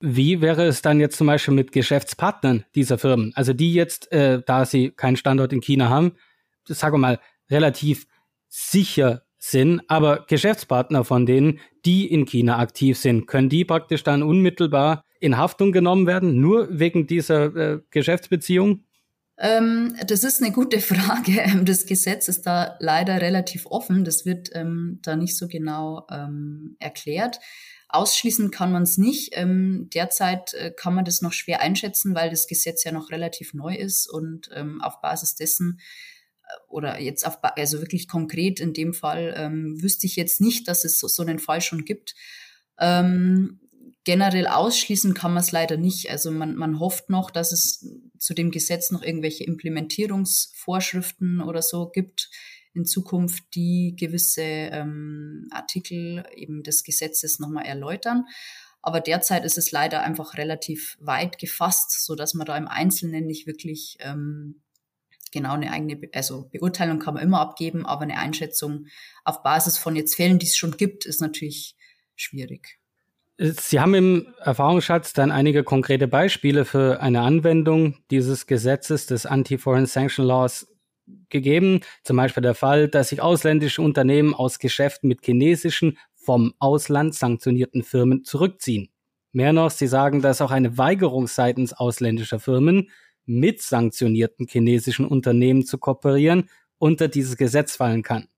Wie 0.00 0.40
wäre 0.40 0.64
es 0.64 0.80
dann 0.80 1.00
jetzt 1.00 1.18
zum 1.18 1.26
Beispiel 1.26 1.52
mit 1.52 1.70
Geschäftspartnern 1.70 2.64
dieser 2.74 2.96
Firmen? 2.96 3.32
Also 3.34 3.52
die 3.52 3.74
jetzt, 3.74 4.10
äh, 4.10 4.40
da 4.46 4.64
sie 4.64 4.90
keinen 4.90 5.18
Standort 5.18 5.52
in 5.52 5.60
China 5.60 5.90
haben, 5.90 6.16
sagen 6.66 6.94
wir 6.94 6.98
mal, 6.98 7.20
relativ 7.50 8.06
sicher 8.48 9.24
sind, 9.36 9.82
aber 9.88 10.24
Geschäftspartner 10.26 11.04
von 11.04 11.26
denen, 11.26 11.60
die 11.84 12.10
in 12.10 12.24
China 12.24 12.58
aktiv 12.58 12.96
sind, 12.96 13.26
können 13.26 13.50
die 13.50 13.66
praktisch 13.66 14.02
dann 14.02 14.22
unmittelbar 14.22 15.04
in 15.20 15.36
Haftung 15.36 15.72
genommen 15.72 16.06
werden, 16.06 16.40
nur 16.40 16.68
wegen 16.70 17.06
dieser 17.06 17.54
äh, 17.54 17.80
Geschäftsbeziehung? 17.90 18.84
Ähm, 19.38 19.96
das 20.06 20.24
ist 20.24 20.42
eine 20.42 20.52
gute 20.52 20.80
Frage. 20.80 21.64
Das 21.64 21.86
Gesetz 21.86 22.28
ist 22.28 22.46
da 22.46 22.76
leider 22.80 23.20
relativ 23.20 23.66
offen. 23.66 24.04
Das 24.04 24.24
wird 24.24 24.50
ähm, 24.52 24.98
da 25.02 25.16
nicht 25.16 25.36
so 25.36 25.48
genau 25.48 26.06
ähm, 26.10 26.76
erklärt. 26.78 27.38
Ausschließen 27.88 28.50
kann 28.50 28.72
man 28.72 28.84
es 28.84 28.96
nicht. 28.96 29.30
Ähm, 29.36 29.88
derzeit 29.92 30.54
äh, 30.54 30.70
kann 30.70 30.94
man 30.94 31.04
das 31.04 31.20
noch 31.20 31.32
schwer 31.32 31.60
einschätzen, 31.60 32.14
weil 32.14 32.30
das 32.30 32.46
Gesetz 32.46 32.84
ja 32.84 32.92
noch 32.92 33.10
relativ 33.10 33.52
neu 33.52 33.74
ist 33.74 34.08
und 34.08 34.48
ähm, 34.54 34.80
auf 34.80 35.00
Basis 35.02 35.34
dessen 35.34 35.78
äh, 36.42 36.46
oder 36.68 37.00
jetzt 37.00 37.26
auf, 37.26 37.38
also 37.42 37.80
wirklich 37.80 38.08
konkret 38.08 38.60
in 38.60 38.72
dem 38.72 38.94
Fall 38.94 39.34
ähm, 39.36 39.82
wüsste 39.82 40.06
ich 40.06 40.16
jetzt 40.16 40.40
nicht, 40.40 40.68
dass 40.68 40.84
es 40.84 40.98
so, 40.98 41.06
so 41.06 41.22
einen 41.22 41.38
Fall 41.38 41.60
schon 41.60 41.84
gibt. 41.84 42.14
Ähm, 42.78 43.60
generell 44.04 44.46
ausschließen 44.46 45.14
kann 45.14 45.32
man 45.32 45.42
es 45.42 45.52
leider 45.52 45.76
nicht. 45.76 46.10
Also 46.10 46.30
man, 46.30 46.56
man 46.56 46.80
hofft 46.80 47.08
noch, 47.10 47.30
dass 47.30 47.52
es 47.52 47.86
zu 48.18 48.34
dem 48.34 48.50
Gesetz 48.50 48.90
noch 48.90 49.02
irgendwelche 49.02 49.44
Implementierungsvorschriften 49.44 51.40
oder 51.40 51.62
so 51.62 51.88
gibt 51.88 52.30
in 52.74 52.84
Zukunft, 52.84 53.44
die 53.54 53.94
gewisse 53.98 54.42
ähm, 54.42 55.48
Artikel 55.50 56.24
eben 56.34 56.62
des 56.62 56.84
Gesetzes 56.84 57.38
nochmal 57.38 57.66
erläutern. 57.66 58.24
Aber 58.80 59.00
derzeit 59.00 59.44
ist 59.44 59.58
es 59.58 59.70
leider 59.70 60.02
einfach 60.02 60.36
relativ 60.36 60.96
weit 61.00 61.38
gefasst, 61.38 62.04
so 62.04 62.16
dass 62.16 62.34
man 62.34 62.46
da 62.46 62.56
im 62.56 62.66
Einzelnen 62.66 63.26
nicht 63.26 63.46
wirklich 63.46 63.96
ähm, 64.00 64.62
genau 65.30 65.52
eine 65.52 65.70
eigene, 65.70 65.96
Be 65.96 66.10
also 66.12 66.48
Beurteilung 66.50 66.98
kann 66.98 67.14
man 67.14 67.22
immer 67.22 67.40
abgeben, 67.40 67.86
aber 67.86 68.02
eine 68.02 68.18
Einschätzung 68.18 68.86
auf 69.24 69.42
Basis 69.42 69.78
von 69.78 69.94
jetzt 69.94 70.16
Fällen, 70.16 70.40
die 70.40 70.46
es 70.46 70.56
schon 70.56 70.76
gibt, 70.76 71.06
ist 71.06 71.20
natürlich 71.20 71.76
schwierig. 72.16 72.81
Sie 73.44 73.80
haben 73.80 73.94
im 73.94 74.34
Erfahrungsschatz 74.38 75.14
dann 75.14 75.32
einige 75.32 75.64
konkrete 75.64 76.06
Beispiele 76.06 76.64
für 76.64 77.00
eine 77.00 77.22
Anwendung 77.22 77.96
dieses 78.08 78.46
Gesetzes 78.46 79.06
des 79.06 79.26
Anti-Foreign 79.26 79.86
Sanction 79.86 80.24
Laws 80.24 80.68
gegeben. 81.28 81.80
Zum 82.04 82.18
Beispiel 82.18 82.44
der 82.44 82.54
Fall, 82.54 82.86
dass 82.86 83.08
sich 83.08 83.20
ausländische 83.20 83.82
Unternehmen 83.82 84.32
aus 84.32 84.60
Geschäften 84.60 85.08
mit 85.08 85.24
chinesischen 85.24 85.98
vom 86.14 86.54
Ausland 86.60 87.16
sanktionierten 87.16 87.82
Firmen 87.82 88.22
zurückziehen. 88.22 88.90
Mehr 89.32 89.52
noch, 89.52 89.72
sie 89.72 89.88
sagen, 89.88 90.22
dass 90.22 90.40
auch 90.40 90.52
eine 90.52 90.78
Weigerung 90.78 91.26
seitens 91.26 91.72
ausländischer 91.72 92.38
Firmen 92.38 92.90
mit 93.24 93.60
sanktionierten 93.60 94.46
chinesischen 94.46 95.04
Unternehmen 95.04 95.66
zu 95.66 95.78
kooperieren 95.78 96.48
unter 96.78 97.08
dieses 97.08 97.36
Gesetz 97.36 97.74
fallen 97.74 98.04
kann. 98.04 98.28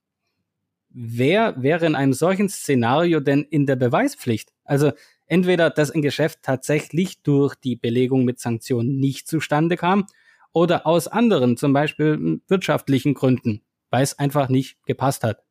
Wer 0.89 1.63
wäre 1.63 1.85
in 1.85 1.95
einem 1.95 2.15
solchen 2.15 2.49
Szenario 2.49 3.21
denn 3.21 3.43
in 3.43 3.67
der 3.67 3.77
Beweispflicht? 3.77 4.54
Also 4.65 4.93
entweder, 5.27 5.71
dass 5.71 5.91
ein 5.91 6.03
Geschäft 6.03 6.41
tatsächlich 6.43 7.23
durch 7.23 7.55
die 7.55 7.77
Belegung 7.77 8.25
mit 8.25 8.41
Sanktionen 8.41 8.99
nicht 8.99 9.29
zustande 9.29 9.77
kam 9.77 10.07
oder 10.53 10.87
aus 10.87 11.09
anderen, 11.09 11.57
zum 11.57 11.73
Beispiel 11.73 12.41
wirtschaftlichen 12.49 13.15
Gründen, 13.15 13.63
weil 13.91 14.03
es 14.03 14.19
einfach 14.19 14.49
nicht 14.49 14.77
gepasst 14.87 15.25
hat. 15.25 15.43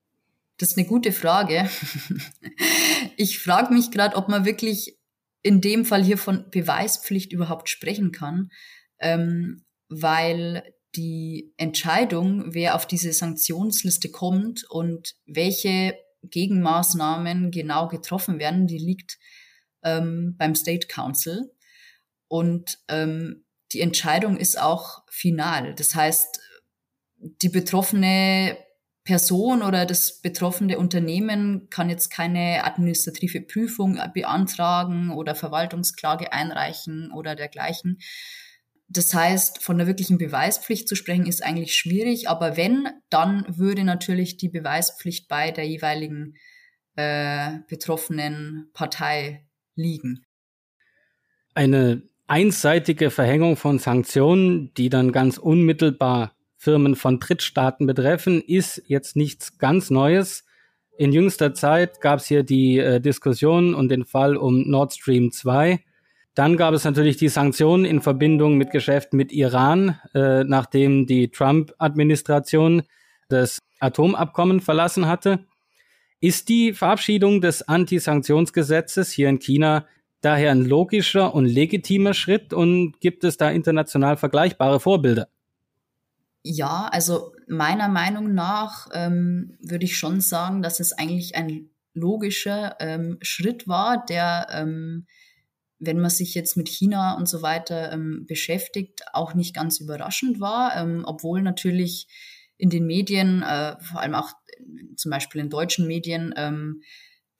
Das 0.58 0.72
ist 0.72 0.78
eine 0.78 0.88
gute 0.88 1.12
Frage. 1.12 1.70
Ich 3.16 3.40
frage 3.40 3.72
mich 3.74 3.92
gerade, 3.92 4.16
ob 4.16 4.28
man 4.28 4.44
wirklich 4.44 4.98
in 5.44 5.62
dem 5.62 5.86
Fall 5.86 6.04
hier 6.04 6.18
von 6.18 6.50
Beweispflicht 6.50 7.32
überhaupt 7.32 7.70
sprechen 7.70 8.12
kann, 8.12 8.50
ähm, 9.00 9.66
weil 9.90 10.64
die 10.96 11.54
Entscheidung, 11.58 12.54
wer 12.54 12.76
auf 12.76 12.88
diese 12.88 13.14
Sanktionsliste 13.14 14.10
kommt 14.10 14.64
und 14.70 15.16
welche 15.26 15.96
Gegenmaßnahmen 16.24 17.52
genau 17.52 17.88
getroffen 17.88 18.40
werden, 18.40 18.68
die 18.68 18.78
liegt 18.78 19.18
ähm, 19.84 20.36
beim 20.38 20.56
State 20.56 20.88
Council. 20.88 21.52
Und 22.28 22.80
ähm, 22.88 23.46
die 23.72 23.82
Entscheidung 23.82 24.38
ist 24.38 24.60
auch 24.60 25.04
final. 25.10 25.76
Das 25.76 25.96
heißt, 25.96 26.40
die 27.42 27.50
betroffene 27.50 28.58
Person 29.04 29.64
oder 29.64 29.86
das 29.86 30.22
betroffene 30.22 30.78
Unternehmen 30.78 31.70
kann 31.70 31.90
jetzt 31.90 32.10
keine 32.10 32.64
administrative 32.64 33.42
Prüfung 33.42 34.00
beantragen 34.14 35.12
oder 35.12 35.36
Verwaltungsklage 35.36 36.32
einreichen 36.32 37.12
oder 37.12 37.36
dergleichen. 37.36 38.00
Das 38.94 39.14
heißt, 39.14 39.64
von 39.64 39.80
der 39.80 39.88
wirklichen 39.88 40.20
Beweispflicht 40.20 40.88
zu 40.88 40.96
sprechen, 40.96 41.26
ist 41.26 41.44
eigentlich 41.44 41.76
schwierig. 41.76 42.30
Aber 42.30 42.58
wenn, 42.58 42.88
dann 43.10 43.46
würde 43.50 43.84
natürlich 43.84 44.38
die 44.38 44.50
Beweispflicht 44.50 45.28
bei 45.28 45.52
der 45.52 45.68
jeweiligen 45.68 46.36
äh, 46.96 47.58
betroffenen 47.68 48.70
Partei 48.74 49.48
liegen. 49.76 50.26
Eine 51.56 52.04
einseitige 52.28 53.10
Verhängung 53.10 53.58
von 53.58 53.80
Sanktionen, 53.80 54.72
die 54.76 54.90
dann 54.90 55.12
ganz 55.12 55.40
unmittelbar 55.40 56.36
Firmen 56.58 56.96
von 56.96 57.20
Drittstaaten 57.20 57.88
betreffen, 57.88 58.42
ist 58.42 58.84
jetzt 58.86 59.16
nichts 59.16 59.58
ganz 59.58 59.90
Neues. 59.90 60.46
In 60.98 61.12
jüngster 61.12 61.56
Zeit 61.56 62.00
gab 62.00 62.20
es 62.20 62.28
hier 62.28 62.44
die 62.44 62.78
äh, 62.78 63.02
Diskussion 63.02 63.74
und 63.74 63.90
den 63.90 64.06
Fall 64.06 64.38
um 64.38 64.70
Nord 64.70 64.94
Stream 64.94 65.32
2. 65.32 65.84
Dann 66.36 66.58
gab 66.58 66.74
es 66.74 66.84
natürlich 66.84 67.18
die 67.18 67.30
Sanktionen 67.30 67.86
in 67.86 68.02
Verbindung 68.02 68.58
mit 68.58 68.72
Geschäften 68.72 69.18
mit 69.18 69.32
Iran, 69.32 70.00
äh, 70.16 70.44
nachdem 70.44 71.06
die 71.06 71.30
Trump-Administration 71.30 72.84
das 73.30 73.60
Atomabkommen 73.80 74.60
verlassen 74.60 75.08
hatte. 75.08 75.46
Ist 76.20 76.50
die 76.50 76.74
Verabschiedung 76.74 77.42
des 77.42 77.68
Antisanktionsgesetzes 77.68 79.12
hier 79.12 79.30
in 79.30 79.40
China 79.40 79.86
daher 80.22 80.52
ein 80.52 80.66
logischer 80.66 81.36
und 81.36 81.46
legitimer 81.46 82.14
Schritt 82.14 82.54
und 82.54 83.00
gibt 83.02 83.24
es 83.26 83.38
da 83.38 83.50
international 83.50 84.18
vergleichbare 84.18 84.80
Vorbilder? 84.80 85.28
Ja, 86.44 86.90
also 86.92 87.34
meiner 87.48 87.90
Meinung 87.90 88.34
nach 88.34 88.88
ähm, 88.94 89.58
würde 89.62 89.86
ich 89.86 89.98
schon 89.98 90.22
sagen, 90.22 90.62
dass 90.62 90.80
es 90.80 90.94
eigentlich 90.94 91.36
ein 91.36 91.70
logischer 91.94 92.78
ähm, 92.80 93.18
Schritt 93.22 93.68
war, 93.68 94.06
der, 94.06 94.48
ähm, 94.52 95.06
wenn 95.80 96.00
man 96.00 96.10
sich 96.10 96.34
jetzt 96.34 96.56
mit 96.58 96.70
China 96.70 97.18
und 97.18 97.28
so 97.28 97.42
weiter 97.42 97.92
ähm, 97.92 98.26
beschäftigt, 98.28 99.02
auch 99.14 99.34
nicht 99.34 99.56
ganz 99.56 99.80
überraschend 99.80 100.40
war, 100.40 100.76
ähm, 100.76 101.04
obwohl 101.06 101.42
natürlich 101.42 102.08
in 102.58 102.70
den 102.70 102.86
Medien, 102.86 103.42
äh, 103.42 103.76
vor 103.82 104.00
allem 104.00 104.16
auch 104.16 104.32
zum 104.96 105.12
Beispiel 105.12 105.42
in 105.42 105.50
deutschen 105.50 105.88
Medien, 105.88 106.34
ähm, 106.38 106.82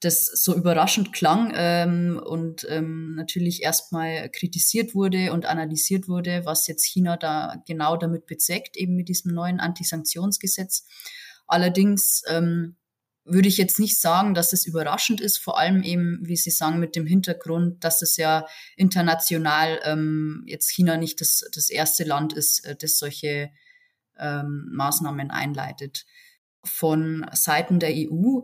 das 0.00 0.26
so 0.26 0.54
überraschend 0.54 1.12
klang 1.12 1.52
ähm, 1.54 2.20
und 2.22 2.66
ähm, 2.68 3.14
natürlich 3.14 3.62
erstmal 3.62 4.28
kritisiert 4.28 4.94
wurde 4.94 5.32
und 5.32 5.46
analysiert 5.46 6.08
wurde, 6.08 6.42
was 6.44 6.66
jetzt 6.66 6.84
China 6.84 7.16
da 7.16 7.62
genau 7.66 7.96
damit 7.96 8.26
bezweckt, 8.26 8.76
eben 8.76 8.96
mit 8.96 9.08
diesem 9.08 9.32
neuen 9.32 9.60
Antisanktionsgesetz. 9.60 10.84
Allerdings 11.46 12.22
ähm, 12.28 12.76
würde 13.24 13.48
ich 13.48 13.56
jetzt 13.56 13.78
nicht 13.78 13.98
sagen, 13.98 14.34
dass 14.34 14.52
es 14.52 14.66
überraschend 14.66 15.20
ist, 15.20 15.38
vor 15.38 15.58
allem 15.58 15.82
eben, 15.82 16.18
wie 16.22 16.36
Sie 16.36 16.50
sagen, 16.50 16.78
mit 16.78 16.94
dem 16.94 17.06
Hintergrund, 17.06 17.82
dass 17.82 18.02
es 18.02 18.18
ja 18.18 18.46
international 18.76 19.80
ähm, 19.84 20.44
jetzt 20.46 20.70
China 20.70 20.98
nicht 20.98 21.22
das, 21.22 21.42
das 21.52 21.70
erste 21.70 22.04
Land 22.04 22.34
ist, 22.34 22.66
äh, 22.66 22.76
das 22.76 22.98
solche 22.98 23.50
ähm, 24.18 24.68
Maßnahmen 24.72 25.30
einleitet. 25.30 26.04
Von 26.62 27.24
Seiten 27.32 27.80
der 27.80 27.94
EU 27.94 28.40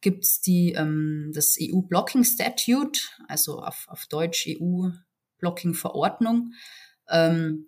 gibt's 0.00 0.40
die, 0.40 0.72
ähm, 0.72 1.32
das 1.34 1.56
EU-Blocking 1.60 2.24
Statute, 2.24 3.00
also 3.28 3.60
auf, 3.60 3.86
auf 3.88 4.06
Deutsch 4.06 4.48
EU-Blocking-Verordnung. 4.48 6.54
Ähm, 7.08 7.66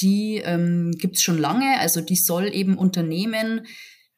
die 0.00 0.42
ähm, 0.44 0.90
gibt's 0.98 1.22
schon 1.22 1.38
lange, 1.38 1.78
also 1.78 2.00
die 2.00 2.16
soll 2.16 2.52
eben 2.52 2.76
Unternehmen 2.76 3.68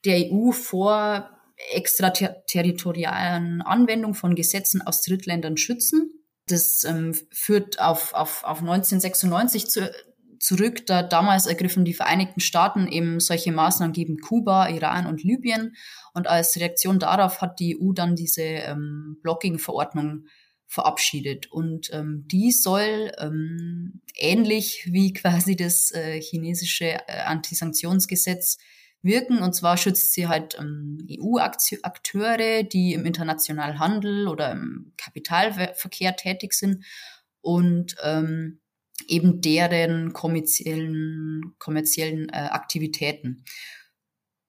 der 0.05 0.33
EU 0.33 0.51
vor 0.51 1.38
extraterritorialen 1.73 3.63
Anwendung 3.63 4.15
von 4.15 4.35
Gesetzen 4.35 4.83
aus 4.83 5.03
Drittländern 5.03 5.57
schützen. 5.57 6.13
Das 6.47 6.85
ähm, 6.85 7.15
führt 7.31 7.81
auf, 7.81 8.15
auf, 8.15 8.45
auf 8.45 8.61
1996 8.61 9.67
zu, 9.67 9.91
zurück. 10.39 10.87
Da 10.87 11.03
damals 11.03 11.47
ergriffen 11.47 11.85
die 11.85 11.95
Vereinigten 11.95 12.41
Staaten 12.41 12.87
eben 12.89 13.21
solche 13.21 13.53
Maßnahmen 13.53 13.93
gegen 13.93 14.19
Kuba, 14.19 14.69
Iran 14.69 15.07
und 15.07 15.23
Libyen. 15.23 15.75
Und 16.15 16.27
als 16.27 16.57
Reaktion 16.57 16.99
darauf 16.99 17.41
hat 17.41 17.61
die 17.61 17.79
EU 17.79 17.93
dann 17.93 18.17
diese 18.17 18.43
ähm, 18.43 19.19
Blocking-Verordnung 19.23 20.27
verabschiedet. 20.67 21.51
Und 21.51 21.91
ähm, 21.93 22.25
die 22.31 22.53
soll 22.53 23.13
ähm, 23.19 24.01
ähnlich 24.17 24.89
wie 24.93 25.13
quasi 25.13 25.57
das 25.57 25.91
äh, 25.93 26.21
chinesische 26.21 26.99
äh, 27.09 27.21
Antisanktionsgesetz 27.25 28.59
wirken. 29.03 29.39
Und 29.39 29.55
zwar 29.55 29.77
schützt 29.77 30.13
sie 30.13 30.29
halt 30.29 30.57
ähm, 30.59 31.07
EU-Akteure, 31.11 32.63
die 32.63 32.95
im 32.95 33.07
internationalen 33.07 33.79
Handel 33.79 34.29
oder 34.29 34.53
im 34.53 34.93
Kapitalverkehr 34.97 36.17
tätig 36.17 36.55
sind 36.55 36.85
und 37.41 37.97
ähm, 38.03 38.61
eben 39.07 39.41
deren 39.41 40.13
kommerziellen, 40.13 41.55
kommerziellen 41.59 42.29
äh, 42.31 42.49
Aktivitäten. 42.51 43.45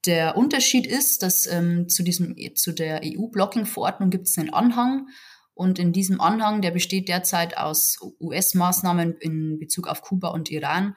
Der 0.05 0.37
Unterschied 0.37 0.87
ist, 0.87 1.23
dass 1.23 1.45
ähm, 1.45 1.89
zu, 1.89 2.03
diesem, 2.03 2.35
zu 2.55 2.71
der 2.71 3.01
EU-Blocking-Verordnung 3.03 4.09
gibt 4.09 4.27
es 4.27 4.37
einen 4.37 4.53
Anhang 4.53 5.09
und 5.53 5.77
in 5.77 5.91
diesem 5.91 6.21
Anhang, 6.21 6.61
der 6.61 6.71
besteht 6.71 7.09
derzeit 7.09 7.57
aus 7.57 7.97
US-Maßnahmen 8.21 9.17
in 9.17 9.59
Bezug 9.59 9.87
auf 9.87 10.01
Kuba 10.01 10.29
und 10.29 10.49
Iran, 10.49 10.95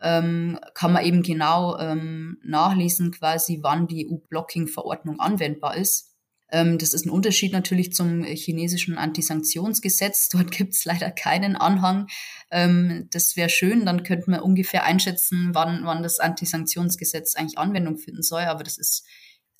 ähm, 0.00 0.58
kann 0.74 0.92
man 0.92 1.04
eben 1.04 1.22
genau 1.22 1.78
ähm, 1.78 2.38
nachlesen, 2.44 3.12
quasi 3.12 3.60
wann 3.62 3.86
die 3.86 4.08
EU-Blocking-Verordnung 4.08 5.20
anwendbar 5.20 5.76
ist. 5.76 6.12
Ähm, 6.50 6.78
das 6.78 6.94
ist 6.94 7.06
ein 7.06 7.10
Unterschied 7.10 7.52
natürlich 7.52 7.92
zum 7.92 8.22
chinesischen 8.24 8.98
Antisanktionsgesetz. 8.98 10.28
Dort 10.32 10.50
gibt 10.50 10.74
es 10.74 10.84
leider 10.84 11.10
keinen 11.10 11.56
Anhang. 11.56 12.08
Ähm, 12.50 13.08
das 13.10 13.36
wäre 13.36 13.48
schön, 13.48 13.86
dann 13.86 14.02
könnte 14.02 14.30
man 14.30 14.40
ungefähr 14.40 14.84
einschätzen, 14.84 15.50
wann, 15.52 15.84
wann 15.84 16.02
das 16.02 16.20
Antisanktionsgesetz 16.20 17.34
eigentlich 17.34 17.58
Anwendung 17.58 17.98
finden 17.98 18.22
soll, 18.22 18.42
aber 18.42 18.64
das 18.64 18.78
ist 18.78 19.04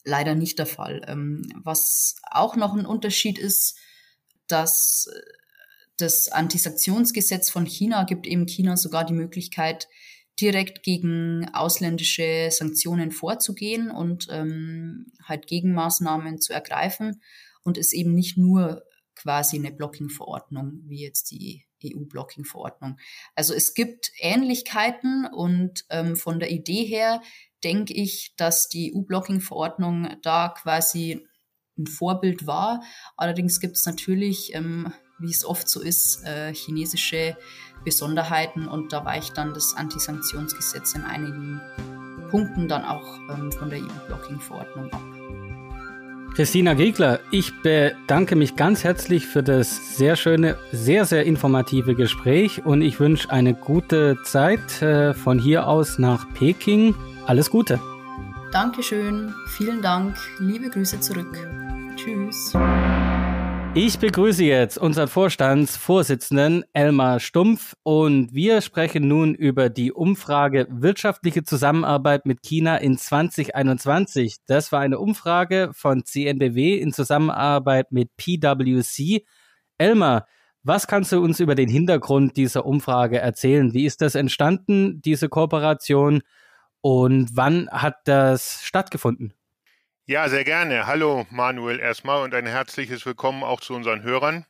leider 0.04 0.34
nicht 0.34 0.58
der 0.58 0.66
Fall. 0.66 1.02
Ähm, 1.08 1.48
was 1.64 2.16
auch 2.30 2.56
noch 2.56 2.74
ein 2.74 2.86
Unterschied 2.86 3.38
ist, 3.38 3.76
dass 4.46 5.08
äh, 5.12 5.20
das 5.98 6.28
Antisanktionsgesetz 6.28 7.50
von 7.50 7.64
China 7.64 8.04
gibt 8.04 8.26
eben 8.26 8.46
China 8.46 8.76
sogar 8.76 9.04
die 9.04 9.14
Möglichkeit, 9.14 9.88
direkt 10.40 10.82
gegen 10.82 11.48
ausländische 11.52 12.48
Sanktionen 12.50 13.10
vorzugehen 13.10 13.90
und 13.90 14.28
ähm, 14.30 15.12
halt 15.22 15.46
Gegenmaßnahmen 15.46 16.40
zu 16.40 16.52
ergreifen 16.52 17.22
und 17.62 17.78
ist 17.78 17.92
eben 17.92 18.14
nicht 18.14 18.36
nur 18.36 18.84
quasi 19.14 19.56
eine 19.56 19.72
Blocking-Verordnung 19.72 20.82
wie 20.84 21.02
jetzt 21.02 21.30
die 21.30 21.66
EU-Blocking-Verordnung. 21.84 22.98
Also 23.34 23.54
es 23.54 23.74
gibt 23.74 24.10
Ähnlichkeiten 24.18 25.26
und 25.26 25.84
ähm, 25.90 26.16
von 26.16 26.38
der 26.38 26.50
Idee 26.50 26.84
her 26.84 27.22
denke 27.64 27.94
ich, 27.94 28.34
dass 28.36 28.68
die 28.68 28.94
EU-Blocking-Verordnung 28.94 30.16
da 30.22 30.48
quasi 30.48 31.26
ein 31.78 31.86
Vorbild 31.86 32.46
war. 32.46 32.82
Allerdings 33.16 33.60
gibt 33.60 33.76
es 33.76 33.86
natürlich, 33.86 34.54
ähm, 34.54 34.92
wie 35.18 35.30
es 35.30 35.44
oft 35.44 35.68
so 35.68 35.80
ist, 35.80 36.24
äh, 36.24 36.52
chinesische 36.52 37.36
Besonderheiten 37.84 38.68
und 38.68 38.92
da 38.92 39.04
weicht 39.04 39.38
dann 39.38 39.54
das 39.54 39.74
Antisanktionsgesetz 39.76 40.94
in 40.94 41.02
einigen 41.02 41.60
Punkten 42.30 42.68
dann 42.68 42.84
auch 42.84 43.18
ähm, 43.30 43.52
von 43.52 43.70
der 43.70 43.80
EU-Blocking-Verordnung 43.80 44.92
ab. 44.92 45.02
Christina 46.34 46.74
Giegler, 46.74 47.20
ich 47.30 47.62
bedanke 47.62 48.36
mich 48.36 48.56
ganz 48.56 48.84
herzlich 48.84 49.26
für 49.26 49.42
das 49.42 49.96
sehr 49.96 50.16
schöne, 50.16 50.58
sehr, 50.70 51.06
sehr 51.06 51.24
informative 51.24 51.94
Gespräch 51.94 52.66
und 52.66 52.82
ich 52.82 53.00
wünsche 53.00 53.30
eine 53.30 53.54
gute 53.54 54.18
Zeit 54.22 54.82
äh, 54.82 55.14
von 55.14 55.38
hier 55.38 55.66
aus 55.66 55.98
nach 55.98 56.26
Peking. 56.34 56.94
Alles 57.24 57.48
Gute. 57.48 57.80
Dankeschön, 58.52 59.34
vielen 59.56 59.80
Dank, 59.80 60.16
liebe 60.38 60.68
Grüße 60.68 61.00
zurück. 61.00 61.48
Tschüss. 61.96 62.52
Ich 63.78 63.98
begrüße 63.98 64.42
jetzt 64.42 64.78
unseren 64.78 65.06
Vorstandsvorsitzenden 65.06 66.64
Elmar 66.72 67.20
Stumpf 67.20 67.74
und 67.82 68.32
wir 68.32 68.62
sprechen 68.62 69.06
nun 69.06 69.34
über 69.34 69.68
die 69.68 69.92
Umfrage 69.92 70.66
wirtschaftliche 70.70 71.44
Zusammenarbeit 71.44 72.24
mit 72.24 72.40
China 72.40 72.78
in 72.78 72.96
2021. 72.96 74.36
Das 74.46 74.72
war 74.72 74.80
eine 74.80 74.98
Umfrage 74.98 75.72
von 75.74 76.06
CNBW 76.06 76.78
in 76.78 76.94
Zusammenarbeit 76.94 77.92
mit 77.92 78.16
PwC. 78.16 79.26
Elmar, 79.76 80.26
was 80.62 80.86
kannst 80.86 81.12
du 81.12 81.22
uns 81.22 81.38
über 81.38 81.54
den 81.54 81.68
Hintergrund 81.68 82.38
dieser 82.38 82.64
Umfrage 82.64 83.18
erzählen? 83.18 83.74
Wie 83.74 83.84
ist 83.84 84.00
das 84.00 84.14
entstanden, 84.14 85.02
diese 85.02 85.28
Kooperation? 85.28 86.22
Und 86.80 87.28
wann 87.34 87.68
hat 87.70 87.96
das 88.06 88.62
stattgefunden? 88.62 89.34
Ja, 90.08 90.28
sehr 90.28 90.44
gerne. 90.44 90.86
Hallo 90.86 91.26
Manuel 91.30 91.80
erstmal 91.80 92.22
und 92.22 92.32
ein 92.32 92.46
herzliches 92.46 93.04
Willkommen 93.06 93.42
auch 93.42 93.60
zu 93.60 93.74
unseren 93.74 94.04
Hörern. 94.04 94.46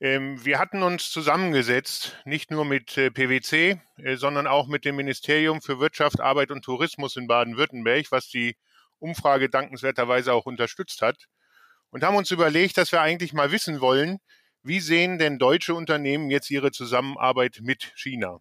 Ähm, 0.00 0.42
wir 0.46 0.58
hatten 0.58 0.82
uns 0.82 1.10
zusammengesetzt, 1.10 2.16
nicht 2.24 2.50
nur 2.50 2.64
mit 2.64 2.96
äh, 2.96 3.10
PwC, 3.10 3.82
äh, 3.98 4.16
sondern 4.16 4.46
auch 4.46 4.66
mit 4.66 4.86
dem 4.86 4.96
Ministerium 4.96 5.60
für 5.60 5.78
Wirtschaft, 5.78 6.20
Arbeit 6.20 6.50
und 6.50 6.64
Tourismus 6.64 7.16
in 7.16 7.26
Baden-Württemberg, 7.26 8.06
was 8.12 8.30
die 8.30 8.56
Umfrage 8.98 9.50
dankenswerterweise 9.50 10.32
auch 10.32 10.46
unterstützt 10.46 11.02
hat. 11.02 11.26
Und 11.90 12.02
haben 12.02 12.16
uns 12.16 12.30
überlegt, 12.30 12.78
dass 12.78 12.90
wir 12.90 13.02
eigentlich 13.02 13.34
mal 13.34 13.52
wissen 13.52 13.82
wollen, 13.82 14.20
wie 14.62 14.80
sehen 14.80 15.18
denn 15.18 15.38
deutsche 15.38 15.74
Unternehmen 15.74 16.30
jetzt 16.30 16.50
ihre 16.50 16.72
Zusammenarbeit 16.72 17.58
mit 17.60 17.92
China? 17.94 18.38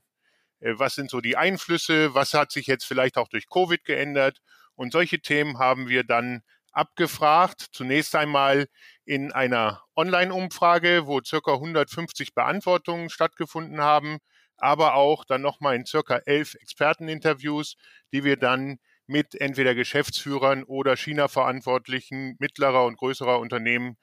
Äh, 0.61 0.76
was 0.78 0.95
sind 0.95 1.09
so 1.09 1.20
die 1.20 1.36
Einflüsse? 1.36 2.14
Was 2.14 2.34
hat 2.34 2.53
sich 2.53 2.68
jetzt 2.68 2.86
vielleicht 2.86 3.18
auch 3.18 3.28
durch 3.28 3.49
Covid 3.49 3.84
geändert? 3.84 4.39
Und 4.76 4.93
solche 4.93 5.20
Themen 5.20 5.59
haben 5.59 5.88
wir 5.89 6.03
dann 6.03 6.41
abgefragt. 6.74 7.68
Zunächst 7.72 8.16
einmal 8.16 8.68
in 9.06 9.32
einer 9.32 9.84
Online-Umfrage, 9.96 11.08
wo 11.08 11.22
circa 11.22 11.54
150 11.54 12.34
Beantwortungen 12.34 13.10
stattgefunden 13.10 13.82
haben, 13.82 14.18
aber 14.58 14.96
auch 14.96 15.26
dann 15.26 15.42
nochmal 15.42 15.76
in 15.76 15.86
circa 15.86 16.18
elf 16.26 16.56
Experteninterviews, 16.56 17.76
die 18.12 18.24
wir 18.24 18.38
dann 18.38 18.78
mit 19.08 19.40
entweder 19.40 19.76
Geschäftsführern 19.76 20.64
oder 20.64 20.96
China-Verantwortlichen 20.96 22.36
mittlerer 22.40 22.86
und 22.86 22.98
größerer 22.98 23.40
Unternehmen 23.40 23.98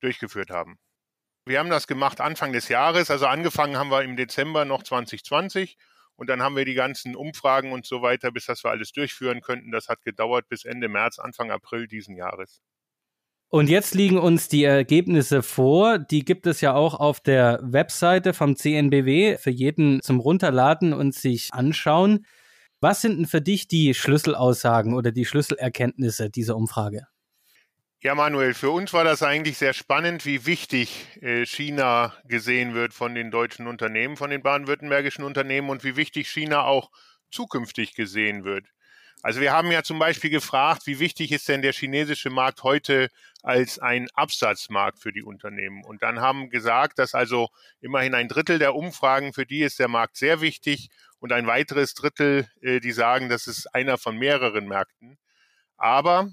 durchgeführt 0.00 0.50
haben. 0.50 0.78
Wir 1.44 1.58
haben 1.60 1.70
das 1.70 1.86
gemacht 1.86 2.20
Anfang 2.20 2.52
des 2.52 2.68
Jahres, 2.68 3.10
also 3.10 3.26
angefangen 3.26 3.76
haben 3.76 3.90
wir 3.90 4.02
im 4.02 4.16
Dezember 4.16 4.64
noch 4.64 4.82
2020 4.82 5.76
und 6.16 6.28
dann 6.28 6.42
haben 6.42 6.56
wir 6.56 6.64
die 6.64 6.74
ganzen 6.74 7.14
Umfragen 7.14 7.72
und 7.72 7.86
so 7.86 8.02
weiter, 8.02 8.32
bis 8.32 8.46
das 8.46 8.64
wir 8.64 8.70
alles 8.70 8.92
durchführen 8.92 9.40
könnten. 9.40 9.70
Das 9.70 9.88
hat 9.88 10.02
gedauert 10.02 10.48
bis 10.48 10.64
Ende 10.64 10.88
März, 10.88 11.18
Anfang 11.18 11.50
April 11.50 11.86
diesen 11.86 12.16
Jahres. 12.16 12.62
Und 13.48 13.68
jetzt 13.68 13.94
liegen 13.94 14.18
uns 14.18 14.48
die 14.48 14.64
Ergebnisse 14.64 15.42
vor. 15.42 15.98
Die 15.98 16.24
gibt 16.24 16.46
es 16.46 16.60
ja 16.60 16.74
auch 16.74 16.94
auf 16.94 17.20
der 17.20 17.60
Webseite 17.62 18.34
vom 18.34 18.56
CNBW 18.56 19.38
für 19.38 19.50
jeden 19.50 20.02
zum 20.02 20.18
Runterladen 20.18 20.92
und 20.92 21.14
sich 21.14 21.54
anschauen. 21.54 22.26
Was 22.80 23.02
sind 23.02 23.18
denn 23.18 23.26
für 23.26 23.40
dich 23.40 23.68
die 23.68 23.94
Schlüsselaussagen 23.94 24.94
oder 24.94 25.12
die 25.12 25.24
Schlüsselerkenntnisse 25.24 26.28
dieser 26.28 26.56
Umfrage? 26.56 27.06
Ja, 28.00 28.14
Manuel, 28.14 28.52
für 28.52 28.70
uns 28.70 28.92
war 28.92 29.04
das 29.04 29.22
eigentlich 29.22 29.56
sehr 29.56 29.72
spannend, 29.72 30.26
wie 30.26 30.44
wichtig 30.44 31.06
äh, 31.22 31.46
China 31.46 32.14
gesehen 32.24 32.74
wird 32.74 32.92
von 32.92 33.14
den 33.14 33.30
deutschen 33.30 33.66
Unternehmen, 33.66 34.18
von 34.18 34.28
den 34.28 34.42
baden-württembergischen 34.42 35.24
Unternehmen 35.24 35.70
und 35.70 35.82
wie 35.82 35.96
wichtig 35.96 36.28
China 36.28 36.64
auch 36.64 36.90
zukünftig 37.30 37.94
gesehen 37.94 38.44
wird. 38.44 38.66
Also 39.22 39.40
wir 39.40 39.52
haben 39.52 39.72
ja 39.72 39.82
zum 39.82 39.98
Beispiel 39.98 40.28
gefragt, 40.28 40.82
wie 40.86 41.00
wichtig 41.00 41.32
ist 41.32 41.48
denn 41.48 41.62
der 41.62 41.72
chinesische 41.72 42.28
Markt 42.28 42.62
heute 42.62 43.08
als 43.42 43.78
ein 43.78 44.08
Absatzmarkt 44.14 45.00
für 45.00 45.12
die 45.12 45.22
Unternehmen? 45.22 45.82
Und 45.82 46.02
dann 46.02 46.20
haben 46.20 46.50
gesagt, 46.50 46.98
dass 46.98 47.14
also 47.14 47.48
immerhin 47.80 48.14
ein 48.14 48.28
Drittel 48.28 48.58
der 48.58 48.74
Umfragen, 48.74 49.32
für 49.32 49.46
die 49.46 49.62
ist 49.62 49.78
der 49.78 49.88
Markt 49.88 50.18
sehr 50.18 50.42
wichtig 50.42 50.90
und 51.18 51.32
ein 51.32 51.46
weiteres 51.46 51.94
Drittel, 51.94 52.46
äh, 52.60 52.78
die 52.78 52.92
sagen, 52.92 53.30
das 53.30 53.46
ist 53.46 53.74
einer 53.74 53.96
von 53.96 54.18
mehreren 54.18 54.68
Märkten. 54.68 55.16
Aber 55.78 56.30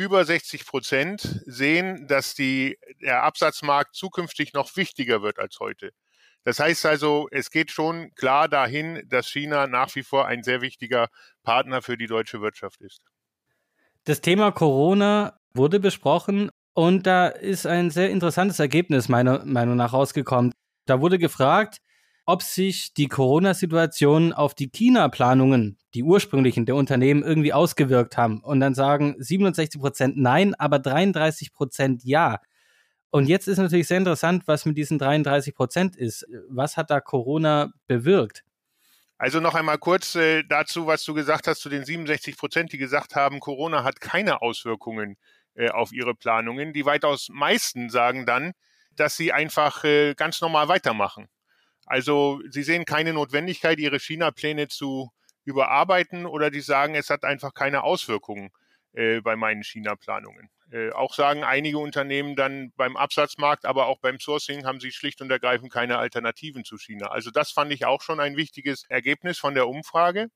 über 0.00 0.24
60 0.24 0.66
Prozent 0.66 1.42
sehen, 1.44 2.06
dass 2.06 2.34
die, 2.34 2.78
der 3.02 3.22
Absatzmarkt 3.22 3.94
zukünftig 3.94 4.54
noch 4.54 4.74
wichtiger 4.76 5.20
wird 5.20 5.38
als 5.38 5.60
heute. 5.60 5.90
Das 6.42 6.58
heißt 6.58 6.86
also, 6.86 7.28
es 7.30 7.50
geht 7.50 7.70
schon 7.70 8.14
klar 8.14 8.48
dahin, 8.48 9.02
dass 9.06 9.28
China 9.28 9.66
nach 9.66 9.94
wie 9.94 10.02
vor 10.02 10.26
ein 10.26 10.42
sehr 10.42 10.62
wichtiger 10.62 11.08
Partner 11.42 11.82
für 11.82 11.98
die 11.98 12.06
deutsche 12.06 12.40
Wirtschaft 12.40 12.80
ist. 12.80 13.02
Das 14.04 14.22
Thema 14.22 14.52
Corona 14.52 15.38
wurde 15.52 15.80
besprochen 15.80 16.48
und 16.72 17.06
da 17.06 17.28
ist 17.28 17.66
ein 17.66 17.90
sehr 17.90 18.08
interessantes 18.08 18.58
Ergebnis 18.58 19.10
meiner 19.10 19.44
Meinung 19.44 19.76
nach 19.76 19.92
rausgekommen. 19.92 20.54
Da 20.86 21.02
wurde 21.02 21.18
gefragt, 21.18 21.76
ob 22.30 22.44
sich 22.44 22.94
die 22.94 23.08
Corona-Situation 23.08 24.32
auf 24.32 24.54
die 24.54 24.68
China-Planungen, 24.68 25.78
die 25.94 26.04
ursprünglichen 26.04 26.64
der 26.64 26.76
Unternehmen, 26.76 27.24
irgendwie 27.24 27.52
ausgewirkt 27.52 28.16
haben. 28.16 28.40
Und 28.40 28.60
dann 28.60 28.72
sagen 28.72 29.16
67 29.18 29.80
Prozent 29.80 30.16
nein, 30.16 30.54
aber 30.54 30.78
33 30.78 31.52
Prozent 31.52 32.04
ja. 32.04 32.38
Und 33.10 33.26
jetzt 33.26 33.48
ist 33.48 33.58
natürlich 33.58 33.88
sehr 33.88 33.98
interessant, 33.98 34.44
was 34.46 34.64
mit 34.64 34.78
diesen 34.78 34.96
33 34.96 35.56
Prozent 35.56 35.96
ist. 35.96 36.24
Was 36.48 36.76
hat 36.76 36.90
da 36.90 37.00
Corona 37.00 37.72
bewirkt? 37.88 38.44
Also 39.18 39.40
noch 39.40 39.56
einmal 39.56 39.78
kurz 39.78 40.14
äh, 40.14 40.44
dazu, 40.44 40.86
was 40.86 41.02
du 41.02 41.14
gesagt 41.14 41.48
hast 41.48 41.60
zu 41.60 41.68
den 41.68 41.84
67 41.84 42.36
Prozent, 42.36 42.72
die 42.72 42.78
gesagt 42.78 43.16
haben, 43.16 43.40
Corona 43.40 43.82
hat 43.82 44.00
keine 44.00 44.40
Auswirkungen 44.40 45.16
äh, 45.54 45.70
auf 45.70 45.90
ihre 45.90 46.14
Planungen. 46.14 46.72
Die 46.74 46.84
weitaus 46.84 47.28
meisten 47.28 47.90
sagen 47.90 48.24
dann, 48.24 48.52
dass 48.94 49.16
sie 49.16 49.32
einfach 49.32 49.82
äh, 49.82 50.14
ganz 50.14 50.40
normal 50.40 50.68
weitermachen. 50.68 51.28
Also 51.90 52.40
sie 52.48 52.62
sehen 52.62 52.84
keine 52.84 53.12
Notwendigkeit, 53.12 53.80
ihre 53.80 53.98
China-Pläne 53.98 54.68
zu 54.68 55.10
überarbeiten 55.42 56.24
oder 56.24 56.48
die 56.48 56.60
sagen, 56.60 56.94
es 56.94 57.10
hat 57.10 57.24
einfach 57.24 57.52
keine 57.52 57.82
Auswirkungen 57.82 58.50
äh, 58.92 59.20
bei 59.20 59.34
meinen 59.34 59.64
China-Planungen. 59.64 60.50
Äh, 60.70 60.92
auch 60.92 61.14
sagen 61.14 61.42
einige 61.42 61.78
Unternehmen 61.78 62.36
dann 62.36 62.72
beim 62.76 62.96
Absatzmarkt, 62.96 63.64
aber 63.66 63.86
auch 63.86 63.98
beim 63.98 64.20
Sourcing 64.20 64.64
haben 64.64 64.78
sie 64.78 64.92
schlicht 64.92 65.20
und 65.20 65.32
ergreifend 65.32 65.72
keine 65.72 65.98
Alternativen 65.98 66.64
zu 66.64 66.78
China. 66.78 67.08
Also 67.08 67.32
das 67.32 67.50
fand 67.50 67.72
ich 67.72 67.84
auch 67.86 68.02
schon 68.02 68.20
ein 68.20 68.36
wichtiges 68.36 68.84
Ergebnis 68.88 69.40
von 69.40 69.54
der 69.54 69.66
Umfrage. 69.66 70.28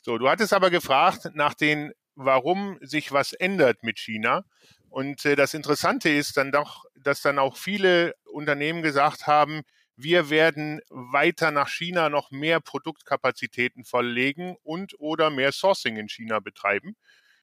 So, 0.00 0.16
du 0.16 0.30
hattest 0.30 0.54
aber 0.54 0.70
gefragt 0.70 1.28
nach 1.34 1.52
den, 1.52 1.92
warum 2.14 2.78
sich 2.80 3.12
was 3.12 3.34
ändert 3.34 3.82
mit 3.82 3.98
China. 3.98 4.44
Und 4.88 5.26
äh, 5.26 5.36
das 5.36 5.52
Interessante 5.52 6.08
ist 6.08 6.38
dann 6.38 6.52
doch, 6.52 6.86
dass 6.94 7.20
dann 7.20 7.38
auch 7.38 7.58
viele 7.58 8.14
Unternehmen 8.24 8.80
gesagt 8.80 9.26
haben, 9.26 9.60
wir 9.96 10.30
werden 10.30 10.80
weiter 10.90 11.50
nach 11.50 11.68
China 11.68 12.08
noch 12.08 12.30
mehr 12.30 12.60
Produktkapazitäten 12.60 13.84
verlegen 13.84 14.56
und 14.62 14.94
oder 14.98 15.30
mehr 15.30 15.52
Sourcing 15.52 15.96
in 15.96 16.08
China 16.08 16.40
betreiben. 16.40 16.96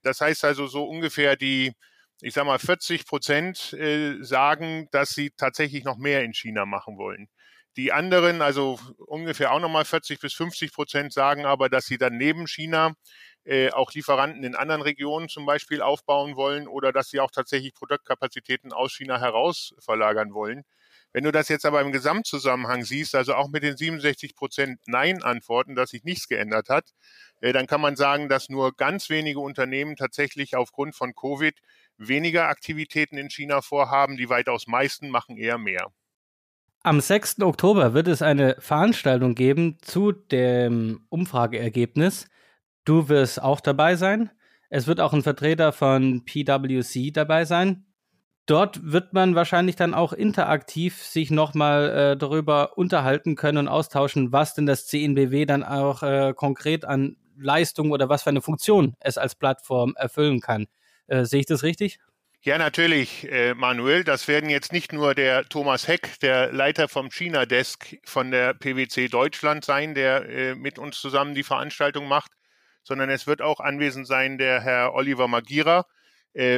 Das 0.03 0.21
heißt 0.21 0.45
also 0.45 0.67
so 0.67 0.85
ungefähr 0.85 1.35
die, 1.35 1.73
ich 2.21 2.33
sag 2.33 2.45
mal, 2.45 2.59
40 2.59 3.05
Prozent 3.05 3.73
äh, 3.73 4.17
sagen, 4.23 4.87
dass 4.91 5.11
sie 5.11 5.31
tatsächlich 5.31 5.83
noch 5.83 5.97
mehr 5.97 6.23
in 6.23 6.33
China 6.33 6.65
machen 6.65 6.97
wollen. 6.97 7.29
Die 7.77 7.91
anderen, 7.93 8.41
also 8.41 8.79
ungefähr 8.97 9.51
auch 9.53 9.59
nochmal 9.59 9.85
40 9.85 10.19
bis 10.19 10.33
50 10.33 10.73
Prozent 10.73 11.13
sagen 11.13 11.45
aber, 11.45 11.69
dass 11.69 11.85
sie 11.85 11.97
dann 11.97 12.17
neben 12.17 12.47
China 12.47 12.93
äh, 13.45 13.71
auch 13.71 13.93
Lieferanten 13.93 14.43
in 14.43 14.55
anderen 14.55 14.81
Regionen 14.81 15.29
zum 15.29 15.45
Beispiel 15.45 15.81
aufbauen 15.81 16.35
wollen 16.35 16.67
oder 16.67 16.91
dass 16.91 17.09
sie 17.09 17.19
auch 17.19 17.31
tatsächlich 17.31 17.73
Produktkapazitäten 17.73 18.73
aus 18.73 18.93
China 18.93 19.19
heraus 19.19 19.73
verlagern 19.79 20.33
wollen. 20.33 20.63
Wenn 21.11 21.23
du 21.23 21.31
das 21.31 21.49
jetzt 21.49 21.65
aber 21.65 21.81
im 21.81 21.91
Gesamtzusammenhang 21.91 22.83
siehst, 22.83 23.15
also 23.15 23.33
auch 23.33 23.49
mit 23.49 23.63
den 23.63 23.75
67 23.75 24.35
Prozent 24.35 24.79
Nein-Antworten, 24.85 25.75
dass 25.75 25.89
sich 25.89 26.03
nichts 26.03 26.27
geändert 26.27 26.69
hat, 26.69 26.85
äh, 27.41 27.51
dann 27.51 27.65
kann 27.65 27.81
man 27.81 27.95
sagen, 27.95 28.29
dass 28.29 28.49
nur 28.49 28.75
ganz 28.75 29.09
wenige 29.09 29.39
Unternehmen 29.39 29.95
tatsächlich 29.95 30.55
aufgrund 30.55 30.95
von 30.95 31.15
Covid 31.15 31.55
weniger 31.97 32.47
Aktivitäten 32.47 33.17
in 33.17 33.29
China 33.29 33.61
vorhaben. 33.61 34.17
Die 34.17 34.29
weitaus 34.29 34.67
meisten 34.67 35.09
machen 35.09 35.35
eher 35.37 35.57
mehr. 35.57 35.87
Am 36.83 37.01
6. 37.01 37.41
Oktober 37.41 37.93
wird 37.93 38.07
es 38.07 38.21
eine 38.21 38.55
Veranstaltung 38.59 39.35
geben 39.35 39.77
zu 39.81 40.11
dem 40.11 41.05
Umfrageergebnis. 41.09 42.27
Du 42.85 43.09
wirst 43.09 43.41
auch 43.41 43.59
dabei 43.59 43.95
sein. 43.95 44.29
Es 44.69 44.85
wird 44.85 45.01
auch 45.01 45.13
ein 45.13 45.23
Vertreter 45.23 45.73
von 45.73 46.23
PwC 46.23 47.11
dabei 47.11 47.45
sein 47.45 47.88
dort 48.49 48.79
wird 48.81 49.13
man 49.13 49.35
wahrscheinlich 49.35 49.75
dann 49.75 49.93
auch 49.93 50.11
interaktiv 50.11 51.03
sich 51.03 51.29
nochmal 51.29 51.89
äh, 51.89 52.17
darüber 52.17 52.77
unterhalten 52.77 53.35
können 53.35 53.59
und 53.59 53.67
austauschen, 53.67 54.31
was 54.31 54.55
denn 54.55 54.65
das 54.65 54.87
CNBW 54.87 55.45
dann 55.45 55.63
auch 55.63 56.01
äh, 56.01 56.33
konkret 56.35 56.85
an 56.85 57.17
Leistung 57.37 57.91
oder 57.91 58.09
was 58.09 58.23
für 58.23 58.31
eine 58.31 58.41
Funktion 58.41 58.95
es 58.99 59.17
als 59.17 59.35
Plattform 59.35 59.93
erfüllen 59.95 60.41
kann. 60.41 60.67
Äh, 61.07 61.25
sehe 61.25 61.41
ich 61.41 61.45
das 61.45 61.63
richtig? 61.63 61.99
Ja, 62.41 62.57
natürlich, 62.57 63.29
äh, 63.29 63.53
Manuel. 63.53 64.03
Das 64.03 64.27
werden 64.27 64.49
jetzt 64.49 64.71
nicht 64.71 64.93
nur 64.93 65.13
der 65.13 65.43
Thomas 65.43 65.87
Heck, 65.87 66.19
der 66.21 66.51
Leiter 66.53 66.87
vom 66.87 67.11
China 67.11 67.45
Desk 67.45 67.97
von 68.05 68.31
der 68.31 68.53
PwC 68.53 69.09
Deutschland 69.09 69.65
sein, 69.65 69.93
der 69.93 70.27
äh, 70.29 70.55
mit 70.55 70.79
uns 70.79 70.99
zusammen 70.99 71.35
die 71.35 71.43
Veranstaltung 71.43 72.07
macht, 72.07 72.31
sondern 72.83 73.09
es 73.09 73.27
wird 73.27 73.41
auch 73.41 73.59
anwesend 73.59 74.07
sein 74.07 74.37
der 74.37 74.61
Herr 74.61 74.93
Oliver 74.93 75.27
Magira 75.27 75.85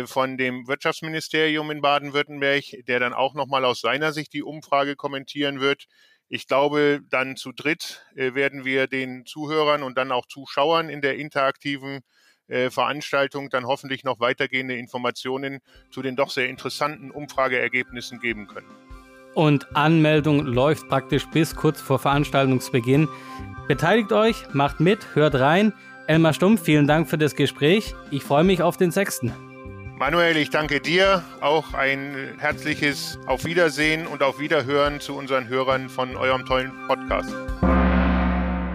von 0.06 0.38
dem 0.38 0.68
Wirtschaftsministerium 0.68 1.72
in 1.72 1.82
Baden-Württemberg, 1.82 2.64
der 2.88 3.00
dann 3.00 3.14
auch 3.14 3.34
nochmal 3.34 3.64
aus 3.64 3.80
seiner 3.80 4.12
Sicht 4.12 4.34
die 4.34 4.44
Umfrage 4.44 4.98
kommentieren 4.98 5.62
wird. 5.62 5.86
Ich 6.34 6.48
glaube, 6.48 7.02
dann 7.10 7.36
zu 7.36 7.52
dritt 7.52 8.06
äh, 8.16 8.34
werden 8.34 8.64
wir 8.64 8.88
den 8.88 9.26
Zuhörern 9.26 9.84
und 9.84 9.98
dann 9.98 10.14
auch 10.14 10.26
Zuschauern 10.28 10.88
in 10.88 11.02
der 11.02 11.18
interaktiven 11.18 12.00
äh, 12.48 12.70
Veranstaltung 12.70 13.50
dann 13.50 13.66
hoffentlich 13.66 14.06
noch 14.06 14.22
weitergehende 14.22 14.78
Informationen 14.78 15.60
zu 15.90 16.02
den 16.02 16.16
doch 16.16 16.30
sehr 16.30 16.48
interessanten 16.48 17.12
Umfrageergebnissen 17.12 18.22
geben 18.22 18.48
können. 18.48 18.70
Und 19.36 19.76
Anmeldung 19.76 20.46
läuft 20.46 20.88
praktisch 20.88 21.26
bis 21.28 21.54
kurz 21.54 21.82
vor 21.82 22.00
Veranstaltungsbeginn. 22.00 23.10
Beteiligt 23.68 24.14
euch, 24.14 24.54
macht 24.54 24.80
mit, 24.80 25.16
hört 25.16 25.36
rein. 25.36 25.74
Elmar 26.08 26.32
Stumpf, 26.32 26.64
vielen 26.64 26.88
Dank 26.88 27.10
für 27.10 27.18
das 27.18 27.36
Gespräch. 27.36 27.94
Ich 28.10 28.24
freue 28.24 28.46
mich 28.46 28.62
auf 28.62 28.78
den 28.78 28.92
6. 28.92 29.24
Manuel, 30.02 30.36
ich 30.38 30.50
danke 30.50 30.80
dir. 30.80 31.24
Auch 31.42 31.76
ein 31.76 32.34
herzliches 32.40 33.20
Auf 33.28 33.46
Wiedersehen 33.46 34.08
und 34.08 34.24
auf 34.24 34.40
Wiederhören 34.40 35.00
zu 35.00 35.16
unseren 35.16 35.48
Hörern 35.48 35.90
von 35.90 36.16
eurem 36.16 36.44
tollen 36.44 36.72
Podcast. 36.88 37.32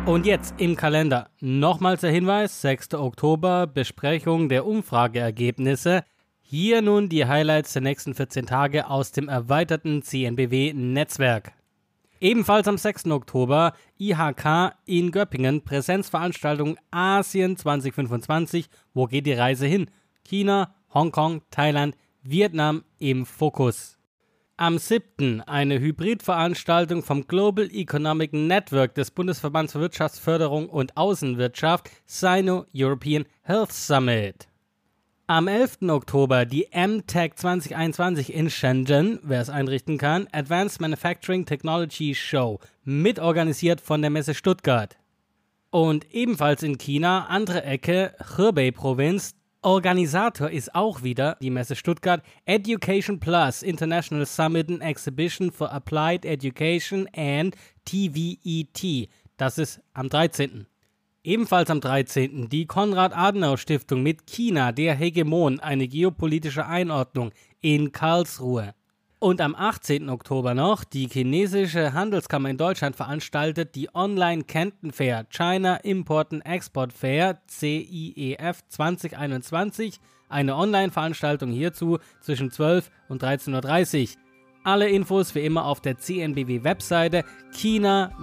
Und 0.07 0.25
jetzt 0.25 0.55
im 0.59 0.77
Kalender 0.77 1.31
nochmals 1.41 2.03
der 2.03 2.13
Hinweis, 2.13 2.61
6. 2.61 2.95
Oktober, 2.95 3.67
Besprechung 3.67 4.49
der 4.49 4.67
Umfrageergebnisse. 4.67 6.05
Hier 6.43 6.81
nun 6.81 7.09
die 7.09 7.27
Highlights 7.27 7.73
der 7.73 7.83
nächsten 7.83 8.15
14 8.15 8.47
Tage 8.47 8.87
aus 8.89 9.11
dem 9.11 9.29
erweiterten 9.29 10.03
CNBW-Netzwerk. 10.03 11.51
Ebenfalls 12.21 12.69
am 12.69 12.79
6. 12.79 13.07
Oktober 13.07 13.73
IHK 13.99 14.77
in 14.85 15.11
Göppingen, 15.11 15.65
Präsenzveranstaltung 15.65 16.79
Asien 16.93 17.57
2025. 17.57 18.69
Wo 18.95 19.07
geht 19.07 19.27
die 19.27 19.33
Reise 19.33 19.67
hin? 19.67 19.91
China, 20.23 20.76
Hongkong, 20.93 21.43
Thailand, 21.51 21.97
Vietnam 22.23 22.85
im 22.99 23.27
Fokus. 23.27 23.97
Am 24.59 24.79
7. 24.79 25.43
eine 25.43 25.79
Hybridveranstaltung 25.81 27.03
vom 27.03 27.27
Global 27.27 27.69
Economic 27.71 28.33
Network 28.33 28.95
des 28.95 29.11
Bundesverbands 29.11 29.73
für 29.73 29.81
Wirtschaftsförderung 29.81 30.71
und 30.71 30.97
Außenwirtschaft 30.97 31.91
Sino-European 32.07 33.27
Health 33.43 33.73
Summit. 33.73 34.49
Am 35.29 35.49
11. 35.49 35.79
Oktober 35.89 36.47
die 36.47 36.69
MTech 36.73 37.35
2021 37.35 38.33
in 38.33 38.49
Shenzhen, 38.49 39.19
wer 39.25 39.41
es 39.41 39.51
einrichten 39.51 39.99
kann, 39.99 40.29
Advanced 40.31 40.81
Manufacturing 40.81 41.45
Technology 41.45 42.15
Show, 42.15 42.61
mitorganisiert 42.85 43.81
von 43.81 44.01
der 44.01 44.11
Messe 44.11 44.35
Stuttgart. 44.35 44.97
Und 45.71 46.15
ebenfalls 46.15 46.63
in 46.63 46.79
China, 46.79 47.27
andere 47.27 47.65
Ecke, 47.65 48.15
Hebei-Provinz, 48.37 49.35
Organisator 49.67 50.49
ist 50.49 50.77
auch 50.77 51.03
wieder 51.03 51.37
die 51.43 51.51
Messe 51.51 51.75
Stuttgart 51.75 52.23
Education 52.45 53.19
Plus 53.19 53.65
International 53.65 54.25
Summit 54.25 54.71
and 54.71 54.81
Exhibition 54.81 55.51
for 55.51 55.73
Applied 55.73 56.25
Education 56.25 57.09
and 57.17 57.57
TVET. 57.85 59.09
Das 59.37 59.59
ist 59.59 59.81
am 59.93 60.09
13. 60.09 60.69
Ebenfalls 61.25 61.69
am 61.69 61.81
13. 61.81 62.49
die 62.49 62.67
Konrad-Adenauer-Stiftung 62.67 64.05
mit 64.05 64.29
China, 64.29 64.71
der 64.71 64.95
Hegemon, 64.95 65.59
eine 65.59 65.89
geopolitische 65.89 66.65
Einordnung 66.65 67.33
in 67.61 67.91
Karlsruhe. 67.91 68.73
Und 69.19 69.41
am 69.41 69.55
18. 69.55 70.11
Oktober 70.11 70.53
noch, 70.53 70.85
die 70.85 71.09
chinesische 71.09 71.95
Handelskammer 71.95 72.51
in 72.51 72.59
Deutschland 72.59 72.97
veranstaltet 72.97 73.75
die 73.75 73.89
Online 73.95 74.45
Canton 74.45 74.93
Fair 74.93 75.25
China 75.31 75.77
Import 75.77 76.35
and 76.35 76.45
Export 76.45 76.93
Fair 76.93 77.41
CIEF 77.49 78.61
2021, 78.69 80.01
eine 80.29 80.55
Online-Veranstaltung 80.55 81.51
hierzu 81.51 81.99
zwischen 82.21 82.51
12 82.51 82.91
und 83.09 83.23
13.30 83.23 84.03
Uhr. 84.03 84.09
Alle 84.65 84.91
Infos 84.91 85.35
wie 85.35 85.47
immer 85.47 85.65
auf 85.65 85.81
der 85.81 85.97
CNBW-Webseite 85.97 87.25
china-bw.net. 87.53 88.17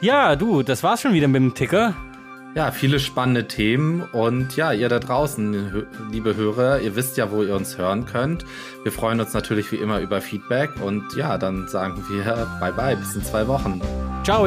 Ja, 0.00 0.36
du, 0.36 0.62
das 0.62 0.84
war's 0.84 1.02
schon 1.02 1.12
wieder 1.12 1.26
mit 1.26 1.42
dem 1.42 1.54
Ticker. 1.54 1.96
Ja, 2.54 2.70
viele 2.70 2.98
spannende 2.98 3.46
Themen 3.46 4.02
und 4.12 4.56
ja, 4.56 4.72
ihr 4.72 4.88
da 4.88 4.98
draußen, 4.98 5.86
liebe 6.10 6.34
Hörer, 6.34 6.80
ihr 6.80 6.96
wisst 6.96 7.16
ja, 7.16 7.30
wo 7.30 7.42
ihr 7.42 7.54
uns 7.54 7.78
hören 7.78 8.06
könnt. 8.06 8.44
Wir 8.82 8.90
freuen 8.92 9.20
uns 9.20 9.32
natürlich 9.32 9.70
wie 9.70 9.76
immer 9.76 10.00
über 10.00 10.20
Feedback 10.20 10.70
und 10.82 11.04
ja, 11.16 11.38
dann 11.38 11.68
sagen 11.68 12.02
wir 12.08 12.48
bye 12.60 12.72
bye, 12.72 12.96
bis 12.96 13.14
in 13.14 13.22
zwei 13.22 13.46
Wochen. 13.46 13.80
Ciao. 14.24 14.46